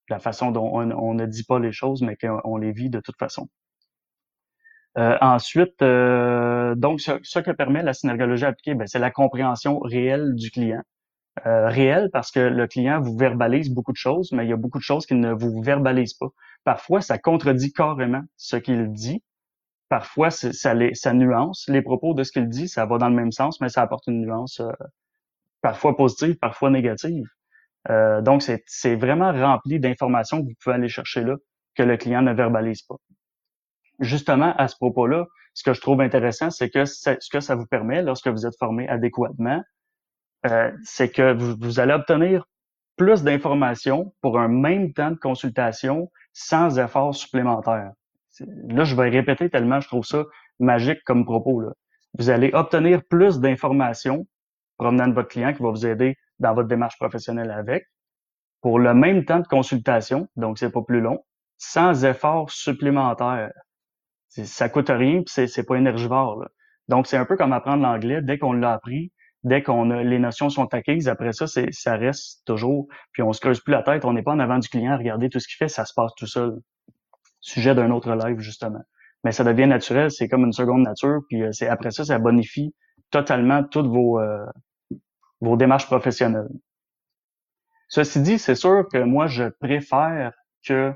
la 0.08 0.18
façon 0.18 0.50
dont 0.50 0.70
on, 0.72 1.14
ne 1.14 1.26
dit 1.26 1.44
pas 1.44 1.58
les 1.58 1.72
choses, 1.72 2.02
mais 2.02 2.16
qu'on 2.16 2.56
les 2.56 2.72
vit 2.72 2.90
de 2.90 3.00
toute 3.00 3.18
façon. 3.18 3.48
Euh, 4.98 5.16
ensuite, 5.20 5.80
donc, 5.80 7.00
ce, 7.00 7.38
que 7.38 7.50
permet 7.50 7.82
la 7.82 7.92
synergologie 7.92 8.44
appliquée, 8.44 8.74
ben, 8.74 8.86
c'est 8.86 8.98
la 8.98 9.10
compréhension 9.10 9.78
réelle 9.80 10.34
du 10.34 10.50
client. 10.50 10.82
Euh, 11.44 11.68
réel 11.68 12.08
parce 12.12 12.30
que 12.30 12.40
le 12.40 12.66
client 12.66 13.00
vous 13.00 13.16
verbalise 13.16 13.68
beaucoup 13.68 13.92
de 13.92 13.98
choses, 13.98 14.32
mais 14.32 14.46
il 14.46 14.48
y 14.48 14.54
a 14.54 14.56
beaucoup 14.56 14.78
de 14.78 14.82
choses 14.82 15.04
qu'il 15.04 15.20
ne 15.20 15.32
vous 15.32 15.60
verbalise 15.60 16.14
pas. 16.14 16.28
Parfois, 16.64 17.02
ça 17.02 17.18
contredit 17.18 17.72
carrément 17.72 18.22
ce 18.38 18.56
qu'il 18.56 18.90
dit. 18.92 19.22
Parfois, 19.88 20.30
ça, 20.30 20.74
les, 20.74 20.94
ça 20.94 21.12
nuance 21.12 21.68
les 21.68 21.82
propos 21.82 22.14
de 22.14 22.24
ce 22.24 22.32
qu'il 22.32 22.48
dit, 22.48 22.68
ça 22.68 22.86
va 22.86 22.98
dans 22.98 23.08
le 23.08 23.14
même 23.14 23.32
sens, 23.32 23.60
mais 23.60 23.68
ça 23.68 23.82
apporte 23.82 24.06
une 24.08 24.20
nuance 24.20 24.60
euh, 24.60 24.72
parfois 25.62 25.96
positive, 25.96 26.36
parfois 26.36 26.70
négative. 26.70 27.26
Euh, 27.88 28.20
donc, 28.20 28.42
c'est 28.66 28.96
vraiment 28.96 29.32
rempli 29.32 29.78
d'informations 29.78 30.42
que 30.42 30.48
vous 30.48 30.54
pouvez 30.62 30.74
aller 30.74 30.88
chercher 30.88 31.22
là, 31.22 31.36
que 31.76 31.82
le 31.82 31.96
client 31.96 32.22
ne 32.22 32.32
verbalise 32.32 32.82
pas. 32.82 32.96
Justement, 34.00 34.54
à 34.56 34.68
ce 34.68 34.76
propos-là, 34.76 35.26
ce 35.54 35.62
que 35.62 35.72
je 35.72 35.80
trouve 35.80 36.00
intéressant, 36.00 36.50
c'est 36.50 36.68
que 36.68 36.84
ce 36.84 37.30
que 37.30 37.40
ça 37.40 37.54
vous 37.54 37.66
permet, 37.66 38.02
lorsque 38.02 38.28
vous 38.28 38.44
êtes 38.44 38.58
formé 38.58 38.88
adéquatement, 38.88 39.62
euh, 40.46 40.70
c'est 40.84 41.10
que 41.10 41.32
vous, 41.32 41.80
allez 41.80 41.94
obtenir 41.94 42.44
plus 42.96 43.22
d'informations 43.22 44.14
pour 44.20 44.38
un 44.38 44.48
même 44.48 44.92
temps 44.92 45.10
de 45.10 45.16
consultation 45.16 46.10
sans 46.32 46.78
effort 46.78 47.14
supplémentaire. 47.14 47.92
Là, 48.68 48.84
je 48.84 48.94
vais 48.94 49.08
répéter 49.08 49.50
tellement 49.50 49.80
je 49.80 49.88
trouve 49.88 50.04
ça 50.04 50.24
magique 50.58 51.02
comme 51.04 51.24
propos. 51.24 51.60
Là. 51.60 51.72
Vous 52.18 52.30
allez 52.30 52.50
obtenir 52.52 53.02
plus 53.08 53.40
d'informations 53.40 54.26
provenant 54.78 55.08
de 55.08 55.14
votre 55.14 55.28
client 55.28 55.52
qui 55.52 55.62
va 55.62 55.70
vous 55.70 55.86
aider 55.86 56.16
dans 56.38 56.54
votre 56.54 56.68
démarche 56.68 56.98
professionnelle 56.98 57.50
avec 57.50 57.84
pour 58.60 58.78
le 58.78 58.94
même 58.94 59.24
temps 59.24 59.40
de 59.40 59.46
consultation, 59.46 60.28
donc 60.36 60.58
c'est 60.58 60.70
pas 60.70 60.82
plus 60.82 61.00
long, 61.00 61.24
sans 61.56 62.04
effort 62.04 62.50
supplémentaire. 62.50 63.52
Ça 64.28 64.68
coûte 64.68 64.88
rien, 64.88 65.22
puis 65.22 65.48
c'est 65.48 65.64
pas 65.64 65.76
énergivore. 65.76 66.44
Donc 66.88 67.06
c'est 67.06 67.16
un 67.16 67.24
peu 67.24 67.36
comme 67.36 67.52
apprendre 67.52 67.82
l'anglais. 67.82 68.22
Dès 68.22 68.38
qu'on 68.38 68.52
l'a 68.52 68.72
appris, 68.72 69.12
dès 69.44 69.62
qu'on 69.62 69.90
a 69.90 70.02
les 70.02 70.18
notions 70.18 70.50
sont 70.50 70.72
acquises, 70.74 71.08
après 71.08 71.32
ça, 71.32 71.46
ça 71.46 71.96
reste 71.96 72.42
toujours. 72.44 72.88
Puis 73.12 73.22
on 73.22 73.32
se 73.32 73.40
creuse 73.40 73.60
plus 73.60 73.72
la 73.72 73.82
tête, 73.82 74.04
on 74.04 74.12
n'est 74.12 74.22
pas 74.22 74.32
en 74.32 74.40
avant 74.40 74.58
du 74.58 74.68
client 74.68 74.92
à 74.92 74.96
regarder 74.96 75.28
tout 75.28 75.38
ce 75.38 75.46
qu'il 75.46 75.56
fait, 75.56 75.68
ça 75.68 75.84
se 75.84 75.94
passe 75.94 76.12
tout 76.16 76.26
seul. 76.26 76.58
Sujet 77.46 77.76
d'un 77.76 77.92
autre 77.92 78.12
live 78.12 78.40
justement. 78.40 78.82
Mais 79.22 79.30
ça 79.30 79.44
devient 79.44 79.68
naturel, 79.68 80.10
c'est 80.10 80.28
comme 80.28 80.44
une 80.44 80.52
seconde 80.52 80.82
nature. 80.82 81.20
Puis 81.28 81.42
euh, 81.42 81.52
c'est 81.52 81.68
après 81.68 81.92
ça, 81.92 82.04
ça 82.04 82.18
bonifie 82.18 82.74
totalement 83.10 83.62
toutes 83.62 83.86
vos 83.86 84.18
euh, 84.18 84.44
vos 85.40 85.56
démarches 85.56 85.86
professionnelles. 85.86 86.48
Ceci 87.88 88.20
dit, 88.20 88.38
c'est 88.38 88.56
sûr 88.56 88.86
que 88.92 88.98
moi, 88.98 89.28
je 89.28 89.44
préfère 89.44 90.32
que 90.66 90.92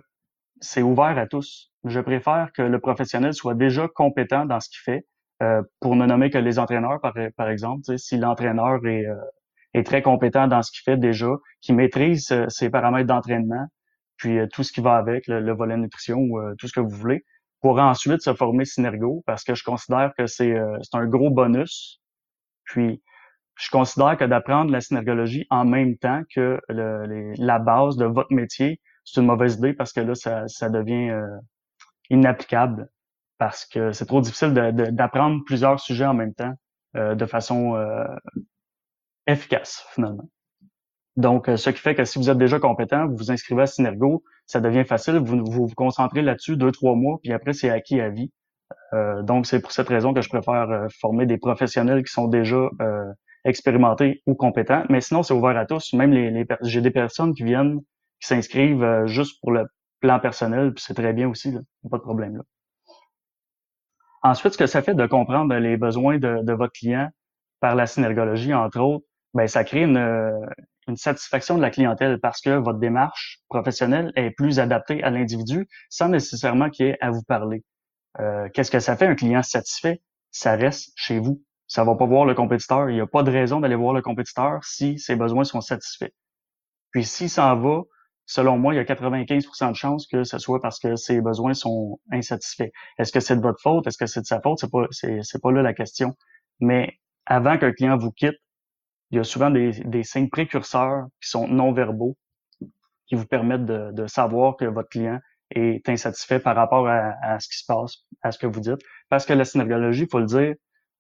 c'est 0.61 0.83
ouvert 0.83 1.17
à 1.19 1.27
tous. 1.27 1.71
Je 1.85 2.01
préfère 2.01 2.51
que 2.53 2.63
le 2.63 2.81
professionnel 2.81 3.33
soit 3.33 3.55
déjà 3.55 3.87
compétent 3.87 4.45
dans 4.45 4.59
ce 4.59 4.69
qu'il 4.71 4.81
fait, 4.81 5.07
euh, 5.43 5.63
pour 5.79 5.95
ne 5.95 6.05
nommer 6.05 6.31
que 6.31 6.39
les 6.39 6.59
entraîneurs, 6.59 7.01
par, 7.01 7.49
exemple, 7.49 7.97
si 7.97 8.17
l'entraîneur 8.17 8.85
est, 8.85 9.07
euh, 9.07 9.15
est 9.75 9.87
très 9.87 10.03
compétent 10.03 10.49
dans 10.49 10.63
ce 10.63 10.73
qu'il 10.73 10.83
fait 10.83 10.97
déjà, 10.97 11.31
qui 11.61 11.73
maîtrise 11.73 12.35
ses 12.49 12.71
paramètres 12.71 13.07
d'entraînement, 13.07 13.69
puis 14.21 14.39
tout 14.53 14.63
ce 14.63 14.71
qui 14.71 14.83
va 14.83 14.97
avec, 14.97 15.27
le, 15.27 15.53
volet 15.53 15.79
nutrition 15.79 16.19
ou 16.19 16.39
tout 16.59 16.69
ce 16.69 16.75
que 16.75 16.81
vous 16.81 16.91
voulez, 16.91 17.25
pour 17.63 17.79
ensuite 17.79 18.21
se 18.21 18.35
former 18.35 18.67
Synergo, 18.67 19.23
parce 19.27 19.45
que 19.45 19.55
je 19.55 19.65
considère 19.65 20.13
que 20.17 20.27
c'est 20.27 20.55
un 20.93 21.07
gros 21.07 21.31
bonus. 21.31 22.03
Puis 22.65 23.03
je 23.57 23.71
considère 23.71 24.17
que 24.17 24.25
d'apprendre 24.25 24.71
la 24.71 24.81
synergologie 24.83 25.47
en 25.49 25.65
même 25.65 25.97
temps 25.97 26.23
que 26.35 26.61
la 26.69 27.59
base 27.59 27.97
de 27.97 28.05
votre 28.05 28.33
métier, 28.33 28.81
c'est 29.05 29.21
une 29.21 29.27
mauvaise 29.27 29.57
idée 29.57 29.73
parce 29.73 29.93
que 29.93 30.01
là, 30.01 30.15
ça, 30.15 30.47
ça 30.49 30.69
devient 30.69 31.11
euh, 31.11 31.27
inapplicable 32.11 32.89
parce 33.39 33.65
que 33.65 33.93
c'est 33.93 34.07
trop 34.07 34.21
difficile 34.21 34.53
d'apprendre 34.53 35.43
plusieurs 35.47 35.81
sujets 35.81 36.05
en 36.05 36.15
même 36.15 36.35
temps 36.35 36.53
euh, 36.97 37.15
de 37.15 37.27
façon 37.27 37.75
euh, 37.77 38.05
efficace, 39.27 39.87
finalement. 39.95 40.29
Donc, 41.21 41.51
ce 41.55 41.71
qui 41.71 41.79
fait 41.79 41.95
que 41.95 42.05
si 42.05 42.19
vous 42.19 42.31
êtes 42.31 42.39
déjà 42.39 42.59
compétent, 42.59 43.07
vous 43.07 43.17
vous 43.17 43.31
inscrivez 43.31 43.63
à 43.63 43.67
Synergo, 43.67 44.23
ça 44.47 44.61
devient 44.61 44.85
facile, 44.85 45.19
vous 45.19 45.45
vous, 45.45 45.67
vous 45.67 45.75
concentrez 45.75 46.23
là-dessus 46.23 46.57
deux, 46.57 46.73
trois 46.73 46.95
mois, 46.95 47.19
puis 47.23 47.33
après, 47.33 47.53
c'est 47.53 47.71
acquis 47.71 48.01
à 48.01 48.09
vie. 48.09 48.31
donc, 49.23 49.47
c'est 49.47 49.61
pour 49.61 49.73
cette 49.73 49.89
raison 49.89 50.13
que 50.15 50.23
je 50.23 50.29
préfère 50.29 50.87
former 51.01 51.27
des 51.27 51.39
professionnels 51.39 52.03
qui 52.05 52.13
sont 52.13 52.27
déjà 52.27 52.69
expérimentés 53.45 54.23
ou 54.27 54.35
compétents. 54.35 54.85
Mais 54.89 55.01
sinon, 55.01 55.23
c'est 55.23 55.35
ouvert 55.35 55.57
à 55.57 55.67
tous. 55.67 55.93
Même 55.93 56.13
les, 56.13 56.31
les 56.31 56.47
j'ai 56.63 56.81
des 56.81 56.91
personnes 56.91 57.35
qui 57.35 57.45
viennent, 57.45 57.81
qui 58.21 58.29
s'inscrivent 58.29 58.83
euh, 58.83 59.07
juste 59.07 59.41
pour 59.41 59.53
le 59.53 59.67
plan 60.01 60.19
personnel, 60.19 60.73
puis 60.75 60.85
c'est 60.87 60.95
très 60.95 61.13
bien 61.13 61.29
aussi, 61.29 61.53
là. 61.53 61.61
pas 61.91 61.99
de 61.99 62.03
problème 62.03 62.37
là. 62.37 62.43
Ensuite, 64.23 64.53
ce 64.53 64.59
que 64.59 64.67
ça 64.67 64.83
fait 64.83 64.95
de 64.95 65.07
comprendre 65.07 65.55
les 65.55 65.79
besoins 65.79 66.19
de, 66.19 66.43
de 66.43 66.53
votre 66.53 66.73
client 66.73 67.09
par 67.61 67.75
la 67.75 67.87
synergologie, 67.87 68.53
entre 68.53 68.81
autres, 68.81 69.05
ben 69.33 69.47
ça 69.47 69.65
crée 69.65 69.85
une, 69.85 70.47
une 70.91 70.97
satisfaction 70.97 71.57
de 71.57 71.63
la 71.63 71.71
clientèle 71.71 72.19
parce 72.21 72.41
que 72.41 72.51
votre 72.51 72.79
démarche 72.79 73.41
professionnelle 73.49 74.13
est 74.17 74.31
plus 74.31 74.61
adaptée 74.61 75.03
à 75.03 75.11
l'individu 75.11 75.67
sans 75.89 76.09
nécessairement 76.09 76.69
qu'il 76.71 76.87
ait 76.87 76.99
à 77.01 77.11
vous 77.11 77.23
parler. 77.23 77.65
Euh, 78.19 78.49
Qu'est-ce 78.53 78.71
que 78.71 78.81
ça 78.81 78.97
fait? 78.97 79.07
Un 79.07 79.15
client 79.15 79.43
satisfait? 79.43 80.03
Ça 80.31 80.57
reste 80.57 80.93
chez 80.97 81.19
vous 81.19 81.43
ça 81.71 81.85
va 81.85 81.95
pas 81.95 82.05
voir 82.05 82.25
le 82.25 82.35
compétiteur. 82.35 82.91
Il 82.91 82.97
n'y 82.97 83.01
a 83.01 83.07
pas 83.07 83.23
de 83.23 83.31
raison 83.31 83.61
d'aller 83.61 83.77
voir 83.77 83.95
le 83.95 84.03
compétiteur 84.03 84.59
si 84.65 84.99
ses 84.99 85.15
besoins 85.15 85.45
sont 85.45 85.61
satisfaits. 85.61 86.11
Puis 86.91 87.05
s'il 87.05 87.31
s'en 87.31 87.57
va, 87.57 87.83
selon 88.27 88.59
moi, 88.59 88.75
il 88.75 88.77
y 88.77 88.81
a 88.81 88.85
95% 88.85 89.71
de 89.71 89.77
chances 89.77 90.09
que 90.09 90.25
ce 90.25 90.39
soit 90.39 90.61
parce 90.61 90.81
que 90.81 90.97
ses 90.97 91.21
besoins 91.21 91.55
sont 91.55 92.01
insatisfaits. 92.11 92.71
Est-ce 92.99 93.13
que 93.13 93.21
c'est 93.21 93.37
de 93.37 93.41
votre 93.41 93.61
faute? 93.63 93.87
Est-ce 93.87 93.99
que 93.99 94.07
c'est 94.07 94.21
de 94.21 94.27
sa 94.27 94.41
faute? 94.41 94.59
C'est 94.59 94.71
pas, 94.71 94.89
c'est, 94.91 95.41
pas 95.41 95.53
là 95.53 95.63
la 95.63 95.73
question. 95.73 96.17
Mais 96.59 96.99
avant 97.25 97.57
qu'un 97.57 97.73
client 97.73 97.97
vous 97.97 98.11
quitte, 98.11 98.39
il 99.11 99.17
y 99.17 99.21
a 99.21 99.25
souvent 99.25 99.51
des, 99.51 99.73
des 99.73 100.03
signes 100.03 100.29
précurseurs 100.29 101.07
qui 101.21 101.29
sont 101.29 101.49
non 101.49 101.73
verbaux 101.73 102.17
qui 103.07 103.17
vous 103.17 103.27
permettent 103.27 103.67
de, 103.67 103.91
de, 103.93 104.07
savoir 104.07 104.57
que 104.57 104.65
votre 104.65 104.89
client 104.89 105.19
est 105.51 105.89
insatisfait 105.89 106.39
par 106.39 106.55
rapport 106.55 106.87
à, 106.87 107.15
à, 107.23 107.41
ce 107.41 107.49
qui 107.49 107.59
se 107.59 107.65
passe, 107.67 108.05
à 108.23 108.31
ce 108.31 108.39
que 108.39 108.47
vous 108.47 108.61
dites. 108.61 108.81
Parce 109.09 109.27
que 109.27 109.33
la 109.33 109.45
synergologie, 109.45 110.05
il 110.05 110.09
faut 110.09 110.21
le 110.21 110.27
dire, 110.27 110.55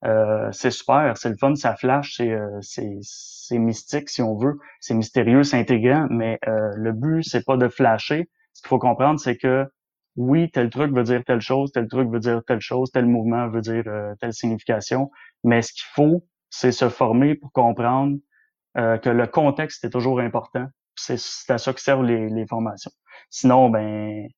euh, 0.04 0.50
c'est 0.52 0.70
super, 0.70 1.16
c'est 1.16 1.28
le 1.28 1.36
fun, 1.36 1.54
ça 1.54 1.76
flash, 1.76 2.16
c'est 2.16 2.32
euh, 2.32 3.58
mystique 3.58 4.08
si 4.08 4.22
on 4.22 4.36
veut, 4.36 4.58
c'est 4.80 4.94
mystérieux, 4.94 5.42
c'est 5.42 5.58
intégrant, 5.58 6.06
mais 6.10 6.38
euh, 6.48 6.70
le 6.74 6.92
but 6.92 7.22
c'est 7.22 7.44
pas 7.44 7.56
de 7.56 7.68
flasher. 7.68 8.30
Ce 8.54 8.62
qu'il 8.62 8.68
faut 8.68 8.78
comprendre, 8.78 9.20
c'est 9.20 9.36
que 9.36 9.66
oui, 10.16 10.50
tel 10.50 10.70
truc 10.70 10.92
veut 10.94 11.02
dire 11.02 11.22
telle 11.24 11.40
chose, 11.40 11.70
tel 11.72 11.86
truc 11.86 12.10
veut 12.10 12.18
dire 12.18 12.42
telle 12.46 12.60
chose, 12.60 12.90
tel 12.90 13.06
mouvement 13.06 13.48
veut 13.48 13.60
dire 13.60 13.84
telle 14.20 14.32
signification, 14.32 15.10
mais 15.44 15.62
ce 15.62 15.72
qu'il 15.72 15.86
faut, 15.92 16.26
c'est 16.50 16.72
se 16.72 16.88
former 16.88 17.34
pour 17.34 17.52
comprendre 17.52 18.18
que 18.74 19.08
le 19.08 19.26
contexte 19.26 19.84
est 19.84 19.90
toujours 19.90 20.20
important. 20.20 20.66
C'est 20.94 21.18
à 21.48 21.58
ça 21.58 21.72
que 21.72 21.80
servent 21.80 22.04
les, 22.04 22.46
formations. 22.46 22.92
Sinon, 23.30 23.70
ben, 23.70 24.28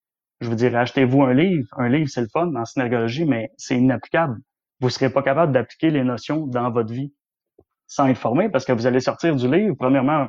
je 0.40 0.48
vous 0.48 0.54
dirais, 0.54 0.78
achetez-vous 0.78 1.22
un 1.22 1.34
livre. 1.34 1.68
Un 1.76 1.88
livre, 1.88 2.08
c'est 2.08 2.22
le 2.22 2.28
fun 2.28 2.54
en 2.54 2.64
synergologie, 2.64 3.24
mais 3.24 3.50
c'est 3.56 3.76
inapplicable 3.76 4.40
vous 4.82 4.90
serez 4.90 5.10
pas 5.10 5.22
capable 5.22 5.52
d'appliquer 5.52 5.90
les 5.90 6.02
notions 6.02 6.46
dans 6.48 6.70
votre 6.70 6.92
vie 6.92 7.14
sans 7.86 8.08
être 8.08 8.18
formé 8.18 8.48
parce 8.48 8.64
que 8.64 8.72
vous 8.72 8.86
allez 8.86 8.98
sortir 8.98 9.36
du 9.36 9.48
livre. 9.48 9.76
Premièrement, 9.78 10.26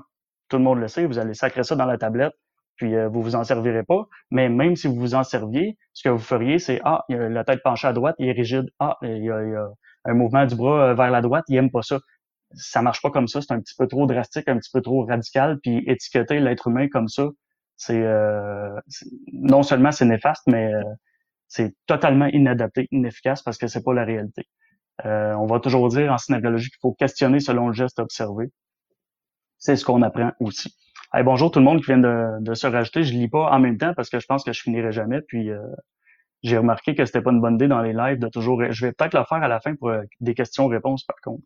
tout 0.48 0.58
le 0.58 0.63
monde 0.63 0.80
le 0.80 0.88
sait, 0.88 1.08
vous 1.08 1.17
allez 1.17 1.34
sacrer 1.34 1.63
ça 1.63 1.76
dans 1.76 1.86
la 1.86 1.98
tablette, 1.98 2.34
puis 2.76 2.96
euh, 2.96 3.10
vous 3.10 3.24
vous 3.24 3.36
en 3.36 3.43
servirez 3.43 3.84
pas. 3.84 4.08
Mais 4.30 4.50
même 4.50 4.76
si 4.76 4.88
vous 4.88 4.96
vous 4.96 5.15
en 5.15 5.24
serviez, 5.24 5.76
ce 5.93 6.04
que 6.04 6.10
vous 6.10 6.19
feriez, 6.19 6.60
c'est 6.60 6.80
ah, 6.84 7.04
il 7.10 7.15
a 7.15 7.30
la 7.30 7.43
tête 7.43 7.63
penchée 7.63 7.88
à 7.88 7.93
droite, 7.93 8.15
il 8.19 8.28
est 8.28 8.34
rigide. 8.34 8.69
Ah, 8.78 8.98
il 9.02 9.24
y 9.24 9.32
a, 9.32 9.69
un 10.06 10.13
mouvement 10.13 10.46
du 10.46 10.56
bras 10.56 10.89
euh, 10.89 10.94
vers 10.94 11.12
la 11.12 11.22
droite, 11.22 11.46
il 11.48 11.58
aime 11.58 11.72
pas 11.72 11.82
ça. 11.82 12.00
Ça 12.56 12.82
marche 12.82 13.02
pas 13.02 13.10
comme 13.10 13.28
ça, 13.28 13.42
c'est 13.42 13.52
un 13.52 13.60
petit 13.60 13.76
peu 13.78 13.88
trop 13.88 14.06
drastique, 14.06 14.48
un 14.48 14.58
petit 14.58 14.72
peu 14.72 14.82
trop 14.82 15.06
radical. 15.06 15.60
Puis 15.62 15.84
étiqueter 15.88 16.39
l'être 16.39 16.68
humain 16.68 16.88
comme 16.88 17.08
ça, 17.08 17.30
c'est 17.78 18.02
euh, 18.02 18.80
non 19.32 19.63
seulement 19.63 19.92
c'est 19.92 20.06
néfaste, 20.06 20.44
mais 20.48 20.72
c'est 21.48 21.76
totalement 21.86 22.26
inadapté, 22.28 22.88
inefficace 22.92 23.44
parce 23.44 23.58
que 23.58 23.68
c'est 23.68 23.84
pas 23.84 23.94
la 23.94 24.06
réalité. 24.06 24.48
Euh, 25.06 25.34
on 25.34 25.46
va 25.46 25.60
toujours 25.60 25.88
dire 25.89 26.12
en 26.12 26.18
synergologie 26.18 26.70
qu'il 26.70 26.80
faut 26.82 26.94
questionner 26.94 27.39
selon 27.39 27.68
le 27.68 27.74
geste 27.74 28.00
observé. 28.00 28.52
C'est 29.58 29.76
ce 29.76 29.86
qu'on 29.86 30.02
apprend 30.02 30.32
aussi. 30.39 30.76
bonjour 31.24 31.52
tout 31.52 31.60
le 31.60 31.66
monde 31.66 31.80
qui 31.80 31.88
vient 31.88 31.98
de, 31.98 32.54
se 32.54 32.68
rajouter. 32.68 33.04
Je 33.04 33.13
lis 33.13 33.30
pas 33.30 33.52
en 33.52 33.60
même 33.60 33.78
temps 33.78 33.94
parce 33.94 34.10
que 34.10 34.20
je 34.20 34.26
pense 34.26 34.44
que 34.44 34.52
je 34.52 34.62
finirai 34.62 34.92
jamais. 34.92 35.22
Puis 35.22 35.50
euh, 35.52 35.60
j'ai 36.43 36.58
remarqué 36.58 36.95
que 36.95 37.06
c'était 37.06 37.21
pas 37.21 37.32
une 37.32 37.41
bonne 37.41 37.56
idée 37.56 37.67
dans 37.67 37.82
les 37.82 37.93
lives 37.93 38.19
de 38.19 38.27
toujours. 38.27 38.62
Je 38.69 38.86
vais 38.86 38.91
peut-être 38.91 39.17
le 39.17 39.23
faire 39.23 39.41
à 39.41 39.47
la 39.47 39.60
fin 39.60 39.75
pour 39.75 39.89
euh, 39.89 40.03
des 40.19 40.36
questions-réponses 40.36 41.03
par 41.03 41.17
contre. 41.21 41.43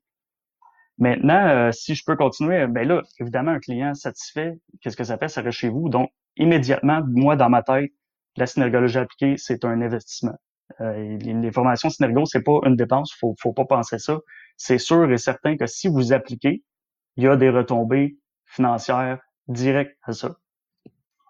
Maintenant, 1.00 1.72
si 1.72 1.94
je 1.94 2.04
peux 2.04 2.16
continuer, 2.16 2.66
ben 2.66 2.88
là, 2.88 3.04
évidemment, 3.20 3.52
un 3.52 3.60
client 3.60 3.94
satisfait, 3.94 4.58
qu'est-ce 4.82 4.98
que 4.98 5.04
ça 5.04 5.20
fait? 5.20 5.28
Ça 5.28 5.42
reste 5.44 5.60
chez 5.60 5.70
vous. 5.70 5.90
Donc, 5.90 6.10
immédiatement, 6.38 7.02
moi, 7.06 7.36
dans 7.36 7.50
ma 7.50 7.62
tête, 7.62 7.92
la 8.36 8.48
synergologie 8.48 8.98
appliquée, 8.98 9.36
c'est 9.38 9.64
un 9.64 9.80
investissement. 9.82 10.36
Euh, 10.82 11.18
les 11.18 11.52
formations 11.52 11.90
synergo, 11.90 12.26
c'est 12.26 12.44
pas 12.44 12.60
une 12.66 12.76
dépense, 12.76 13.14
faut, 13.14 13.36
faut 13.40 13.54
pas 13.54 13.66
penser 13.66 14.00
ça. 14.00 14.20
C'est 14.58 14.78
sûr 14.78 15.12
et 15.12 15.18
certain 15.18 15.58
que 15.58 15.66
si 15.66 15.88
vous 15.88 16.14
appliquez, 16.14 16.64
il 17.16 17.24
y 17.24 17.28
a 17.28 17.36
des 17.36 17.50
retombées 17.50 18.18
financières 18.46 19.20
directes 19.48 19.98
à 20.04 20.14
ça. 20.14 20.36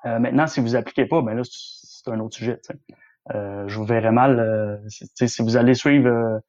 Euh, 0.06 0.19
maintenant, 0.19 0.47
si 0.47 0.60
vous 0.60 0.75
appliquez 0.75 1.06
pas, 1.06 1.21
ben 1.21 1.36
là, 1.36 1.43
c'est 1.43 2.10
un 2.10 2.19
autre 2.19 2.36
sujet. 2.36 2.60
Euh, 2.69 2.73
je 3.34 3.76
vous 3.78 3.86
verrais 3.86 4.12
mal. 4.12 4.40
Euh, 4.40 4.78
si 4.88 5.42
vous 5.42 5.58
allez 5.58 5.74
suivre 5.74 6.42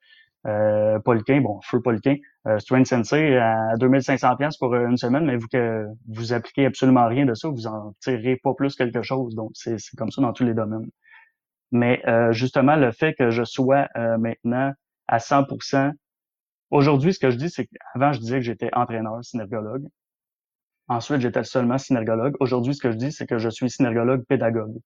euh, 0.47 0.99
Poliquin, 1.01 1.41
bon, 1.41 1.61
feu 1.62 1.81
Poliquin, 1.81 2.17
euh, 2.47 2.59
Strength 2.59 2.87
Sensei 2.87 3.37
à 3.37 3.77
2500 3.79 4.37
pièces 4.37 4.57
pour 4.57 4.75
une 4.75 4.97
semaine, 4.97 5.25
mais 5.25 5.37
vous 5.37 5.49
que 5.49 5.87
vous 6.09 6.33
appliquez 6.33 6.67
absolument 6.67 7.07
rien 7.07 7.27
de 7.27 7.35
ça, 7.35 7.49
vous 7.49 7.67
en 7.67 7.95
tirez 8.01 8.37
pas 8.37 8.55
plus 8.55 8.75
quelque 8.77 9.03
chose. 9.03 9.35
Donc, 9.35 9.51
c'est 9.55 9.77
comme 9.97 10.11
ça 10.11 10.23
dans 10.23 10.33
tous 10.33 10.45
les 10.45 10.55
domaines. 10.55 10.88
Mais 11.73 12.03
euh, 12.07 12.33
justement, 12.33 12.77
le 12.77 12.93
fait 12.93 13.14
que 13.14 13.31
je 13.31 13.45
sois 13.45 13.88
euh, 13.97 14.17
maintenant 14.19 14.73
à 15.07 15.19
100%, 15.19 15.93
aujourd'hui, 16.71 17.12
ce 17.12 17.19
que 17.19 17.31
je 17.31 17.37
dis, 17.37 17.51
c'est 17.51 17.67
qu'avant, 17.67 18.12
je 18.12 18.21
disais 18.21 18.37
que 18.37 18.45
j'étais 18.45 18.71
entraîneur, 18.73 19.23
synergologue. 19.23 19.87
Ensuite, 20.88 21.21
j'étais 21.21 21.45
seulement 21.45 21.77
synergologue. 21.77 22.35
Aujourd'hui, 22.41 22.75
ce 22.75 22.81
que 22.81 22.91
je 22.91 22.97
dis, 22.97 23.12
c'est 23.12 23.27
que 23.27 23.38
je 23.38 23.51
suis 23.51 23.69
synergologue 23.69 24.25
pédagogue. 24.25 24.79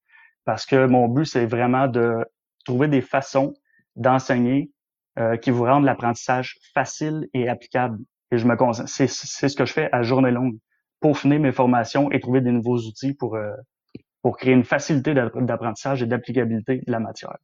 Parce 0.45 0.67
que 0.67 0.87
mon 0.87 1.09
but, 1.09 1.25
c'est 1.25 1.47
vraiment 1.47 1.87
de 1.87 2.25
trouver 2.65 2.89
des 2.89 3.01
façons 3.01 3.55
d'enseigner 3.97 4.71
euh, 5.19 5.37
qui 5.37 5.51
vous 5.51 5.65
rendent 5.65 5.85
l'apprentissage 5.85 6.59
facile 6.75 7.29
et 7.35 7.49
applicable. 7.49 7.99
Et 8.31 8.39
je 8.39 8.47
me 8.47 8.57
c'est, 8.87 9.09
c'est 9.09 9.49
ce 9.49 9.57
que 9.57 9.67
je 9.67 9.73
fais 9.73 9.89
à 9.93 10.03
journée 10.03 10.31
longue, 10.31 10.57
peaufiner 11.01 11.39
mes 11.39 11.53
formations 11.53 12.11
et 12.11 12.21
trouver 12.21 12.41
des 12.41 12.51
nouveaux 12.51 12.79
outils 12.79 13.15
pour 13.15 13.37
euh, 13.37 13.53
pour 14.23 14.37
créer 14.37 14.55
une 14.55 14.65
facilité 14.65 15.15
d'apprentissage 15.15 16.03
et 16.03 16.07
d'applicabilité 16.07 16.79
de 16.87 16.93
la 16.93 17.01
matière. 17.01 17.37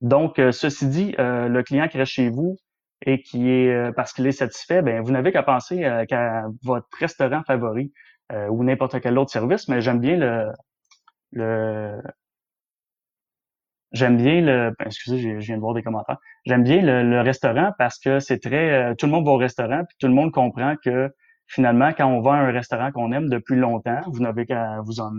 Donc, 0.00 0.38
euh, 0.38 0.52
ceci 0.52 0.86
dit, 0.86 1.14
le 1.18 1.62
client 1.62 1.88
qui 1.88 1.98
reste 1.98 2.12
chez 2.12 2.30
vous 2.30 2.56
et 3.04 3.20
qui 3.20 3.50
est 3.50 3.92
parce 3.94 4.12
qu'il 4.12 4.26
est 4.26 4.32
satisfait, 4.32 4.82
ben 4.82 5.02
vous 5.02 5.10
n'avez 5.10 5.32
qu'à 5.32 5.42
penser 5.42 5.80
qu'à 6.08 6.46
votre 6.62 6.86
restaurant 6.98 7.42
favori 7.44 7.92
ou 8.48 8.62
n'importe 8.62 9.00
quel 9.00 9.18
autre 9.18 9.32
service. 9.32 9.66
Mais 9.66 9.80
j'aime 9.80 9.98
bien 9.98 10.16
le, 10.16 10.52
le 11.32 12.00
J'aime 13.92 14.16
bien 14.16 14.40
le, 14.40 14.70
ben, 14.78 14.86
excusez, 14.86 15.18
je 15.18 15.44
viens 15.46 15.56
de 15.56 15.60
voir 15.60 15.74
des 15.74 15.82
commentaires. 15.82 16.16
J'aime 16.46 16.62
bien 16.62 16.80
le, 16.80 17.20
restaurant 17.20 17.72
parce 17.78 17.98
que 17.98 18.20
c'est 18.20 18.38
très, 18.38 18.72
euh, 18.72 18.94
tout 18.94 19.06
le 19.06 19.12
monde 19.12 19.26
va 19.26 19.32
au 19.32 19.36
restaurant 19.36 19.84
puis 19.86 19.96
tout 19.98 20.06
le 20.06 20.14
monde 20.14 20.32
comprend 20.32 20.76
que 20.82 21.10
finalement, 21.46 21.92
quand 21.92 22.06
on 22.06 22.22
va 22.22 22.32
à 22.32 22.36
un 22.36 22.52
restaurant 22.52 22.90
qu'on 22.90 23.12
aime 23.12 23.28
depuis 23.28 23.56
longtemps, 23.56 24.00
vous 24.06 24.20
n'avez 24.20 24.46
qu'à 24.46 24.80
vous 24.84 25.00
en 25.00 25.12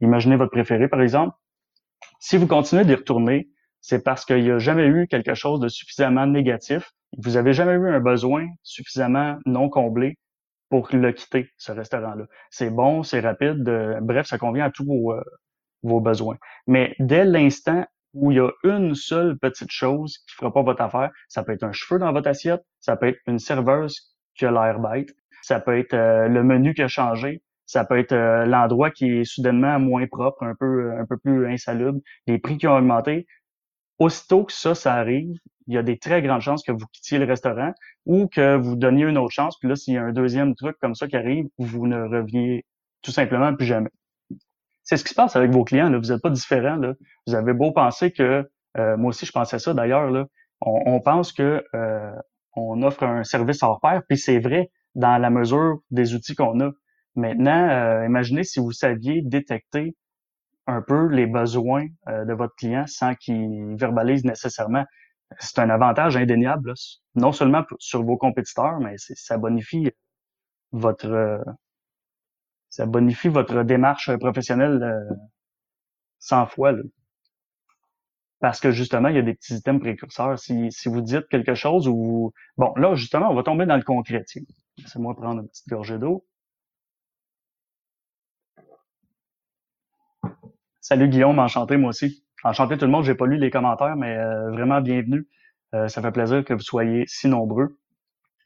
imaginer 0.00 0.36
votre 0.36 0.52
préféré, 0.52 0.88
par 0.88 1.02
exemple. 1.02 1.34
Si 2.20 2.36
vous 2.36 2.46
continuez 2.46 2.84
d'y 2.84 2.94
retourner, 2.94 3.48
c'est 3.80 4.04
parce 4.04 4.24
qu'il 4.24 4.42
n'y 4.44 4.50
a 4.50 4.58
jamais 4.58 4.86
eu 4.86 5.08
quelque 5.08 5.34
chose 5.34 5.58
de 5.58 5.68
suffisamment 5.68 6.26
négatif. 6.26 6.92
Vous 7.18 7.36
avez 7.36 7.52
jamais 7.52 7.72
eu 7.72 7.88
un 7.88 8.00
besoin 8.00 8.46
suffisamment 8.62 9.38
non 9.46 9.68
comblé 9.68 10.16
pour 10.68 10.88
le 10.92 11.12
quitter, 11.12 11.50
ce 11.58 11.72
restaurant-là. 11.72 12.24
C'est 12.50 12.70
bon, 12.70 13.02
c'est 13.02 13.20
rapide, 13.20 13.68
euh, 13.68 13.98
bref, 14.00 14.26
ça 14.26 14.38
convient 14.38 14.64
à 14.64 14.70
tous 14.70 14.84
vos, 14.86 15.12
euh, 15.12 15.22
vos 15.82 16.00
besoins. 16.00 16.36
Mais 16.66 16.94
dès 16.98 17.24
l'instant 17.24 17.84
où 18.14 18.30
il 18.30 18.36
y 18.36 18.40
a 18.40 18.50
une 18.64 18.94
seule 18.94 19.38
petite 19.38 19.70
chose 19.70 20.18
qui 20.28 20.34
fera 20.34 20.52
pas 20.52 20.62
votre 20.62 20.82
affaire. 20.82 21.10
Ça 21.28 21.42
peut 21.42 21.52
être 21.52 21.64
un 21.64 21.72
cheveu 21.72 21.98
dans 21.98 22.12
votre 22.12 22.28
assiette, 22.28 22.62
ça 22.80 22.96
peut 22.96 23.08
être 23.08 23.20
une 23.26 23.38
serveuse 23.38 24.14
qui 24.34 24.44
a 24.44 24.50
l'air 24.50 24.80
bête, 24.80 25.10
ça 25.42 25.60
peut 25.60 25.78
être 25.78 25.94
euh, 25.94 26.28
le 26.28 26.42
menu 26.42 26.74
qui 26.74 26.82
a 26.82 26.88
changé, 26.88 27.42
ça 27.66 27.84
peut 27.84 27.98
être 27.98 28.12
euh, 28.12 28.44
l'endroit 28.44 28.90
qui 28.90 29.06
est 29.06 29.24
soudainement 29.24 29.78
moins 29.78 30.06
propre, 30.06 30.42
un 30.42 30.54
peu 30.54 30.92
un 30.98 31.06
peu 31.06 31.16
plus 31.16 31.46
insalubre, 31.46 32.00
les 32.26 32.38
prix 32.38 32.58
qui 32.58 32.66
ont 32.66 32.76
augmenté. 32.76 33.26
Aussitôt 33.98 34.44
que 34.44 34.52
ça, 34.52 34.74
ça 34.74 34.94
arrive, 34.94 35.36
il 35.68 35.74
y 35.74 35.78
a 35.78 35.82
des 35.82 35.98
très 35.98 36.22
grandes 36.22 36.40
chances 36.40 36.62
que 36.64 36.72
vous 36.72 36.86
quittiez 36.92 37.18
le 37.18 37.24
restaurant 37.24 37.72
ou 38.04 38.26
que 38.26 38.56
vous 38.56 38.74
donniez 38.74 39.04
une 39.04 39.18
autre 39.18 39.32
chance. 39.32 39.58
Puis 39.58 39.68
là, 39.68 39.76
s'il 39.76 39.94
y 39.94 39.96
a 39.96 40.02
un 40.02 40.12
deuxième 40.12 40.54
truc 40.54 40.76
comme 40.80 40.94
ça 40.94 41.06
qui 41.06 41.16
arrive, 41.16 41.46
vous 41.58 41.86
ne 41.86 42.02
reveniez 42.02 42.64
tout 43.02 43.12
simplement 43.12 43.54
plus 43.54 43.66
jamais. 43.66 43.90
C'est 44.92 44.98
ce 44.98 45.04
qui 45.04 45.10
se 45.10 45.14
passe 45.14 45.36
avec 45.36 45.50
vos 45.50 45.64
clients. 45.64 45.88
Là. 45.88 45.96
Vous 45.96 46.12
n'êtes 46.12 46.20
pas 46.20 46.28
différent. 46.28 46.76
Là. 46.76 46.92
Vous 47.26 47.34
avez 47.34 47.54
beau 47.54 47.72
penser 47.72 48.12
que, 48.12 48.46
euh, 48.76 48.96
moi 48.98 49.08
aussi 49.08 49.24
je 49.24 49.32
pensais 49.32 49.58
ça 49.58 49.72
d'ailleurs, 49.72 50.10
là. 50.10 50.26
On, 50.60 51.00
pense 51.00 51.32
que 51.32 51.64
euh, 51.74 52.12
on 52.54 52.82
offre 52.82 53.02
un 53.02 53.24
service 53.24 53.62
hors 53.62 53.80
pair, 53.80 54.02
puis 54.06 54.18
c'est 54.18 54.38
vrai 54.38 54.70
dans 54.94 55.16
la 55.16 55.30
mesure 55.30 55.78
des 55.90 56.14
outils 56.14 56.34
qu'on 56.34 56.60
a. 56.60 56.72
Maintenant, 57.16 57.70
euh, 57.70 58.04
imaginez 58.04 58.44
si 58.44 58.60
vous 58.60 58.70
saviez 58.70 59.22
détecter 59.22 59.96
un 60.66 60.82
peu 60.82 61.06
les 61.06 61.26
besoins 61.26 61.86
de 62.06 62.34
votre 62.34 62.54
client 62.56 62.84
sans 62.86 63.14
qu'il 63.14 63.74
verbalise 63.76 64.26
nécessairement. 64.26 64.84
C'est 65.38 65.58
un 65.58 65.70
avantage 65.70 66.18
indéniable, 66.18 66.74
non 67.14 67.32
seulement 67.32 67.64
sur 67.78 68.04
vos 68.04 68.18
compétiteurs, 68.18 68.78
mais 68.78 68.96
ça 68.98 69.38
bonifie 69.38 69.90
votre 70.70 71.42
ça 72.72 72.86
bonifie 72.86 73.28
votre 73.28 73.64
démarche 73.64 74.10
professionnelle 74.16 74.82
euh, 74.82 75.14
100 76.20 76.46
fois. 76.46 76.72
Parce 78.40 78.60
que 78.60 78.70
justement, 78.72 79.08
il 79.08 79.16
y 79.16 79.18
a 79.18 79.22
des 79.22 79.34
petits 79.34 79.54
items 79.56 79.78
précurseurs. 79.78 80.38
Si, 80.38 80.72
si 80.72 80.88
vous 80.88 81.02
dites 81.02 81.28
quelque 81.28 81.54
chose 81.54 81.86
ou 81.86 82.32
bon, 82.56 82.72
là 82.76 82.94
justement, 82.94 83.30
on 83.30 83.34
va 83.34 83.42
tomber 83.42 83.66
dans 83.66 83.76
le 83.76 83.82
concret. 83.82 84.24
Laissez-moi 84.78 85.14
prendre 85.14 85.42
une 85.42 85.48
petite 85.48 85.68
gorgée 85.68 85.98
d'eau. 85.98 86.24
Salut 90.80 91.08
Guillaume, 91.08 91.38
enchanté 91.38 91.76
moi 91.76 91.90
aussi. 91.90 92.24
Enchanté 92.42 92.78
tout 92.78 92.86
le 92.86 92.90
monde. 92.90 93.04
J'ai 93.04 93.14
pas 93.14 93.26
lu 93.26 93.36
les 93.36 93.50
commentaires, 93.50 93.96
mais 93.96 94.16
euh, 94.16 94.50
vraiment 94.50 94.80
bienvenue. 94.80 95.28
Euh, 95.74 95.88
ça 95.88 96.00
fait 96.00 96.10
plaisir 96.10 96.42
que 96.42 96.54
vous 96.54 96.60
soyez 96.60 97.04
si 97.06 97.28
nombreux. 97.28 97.78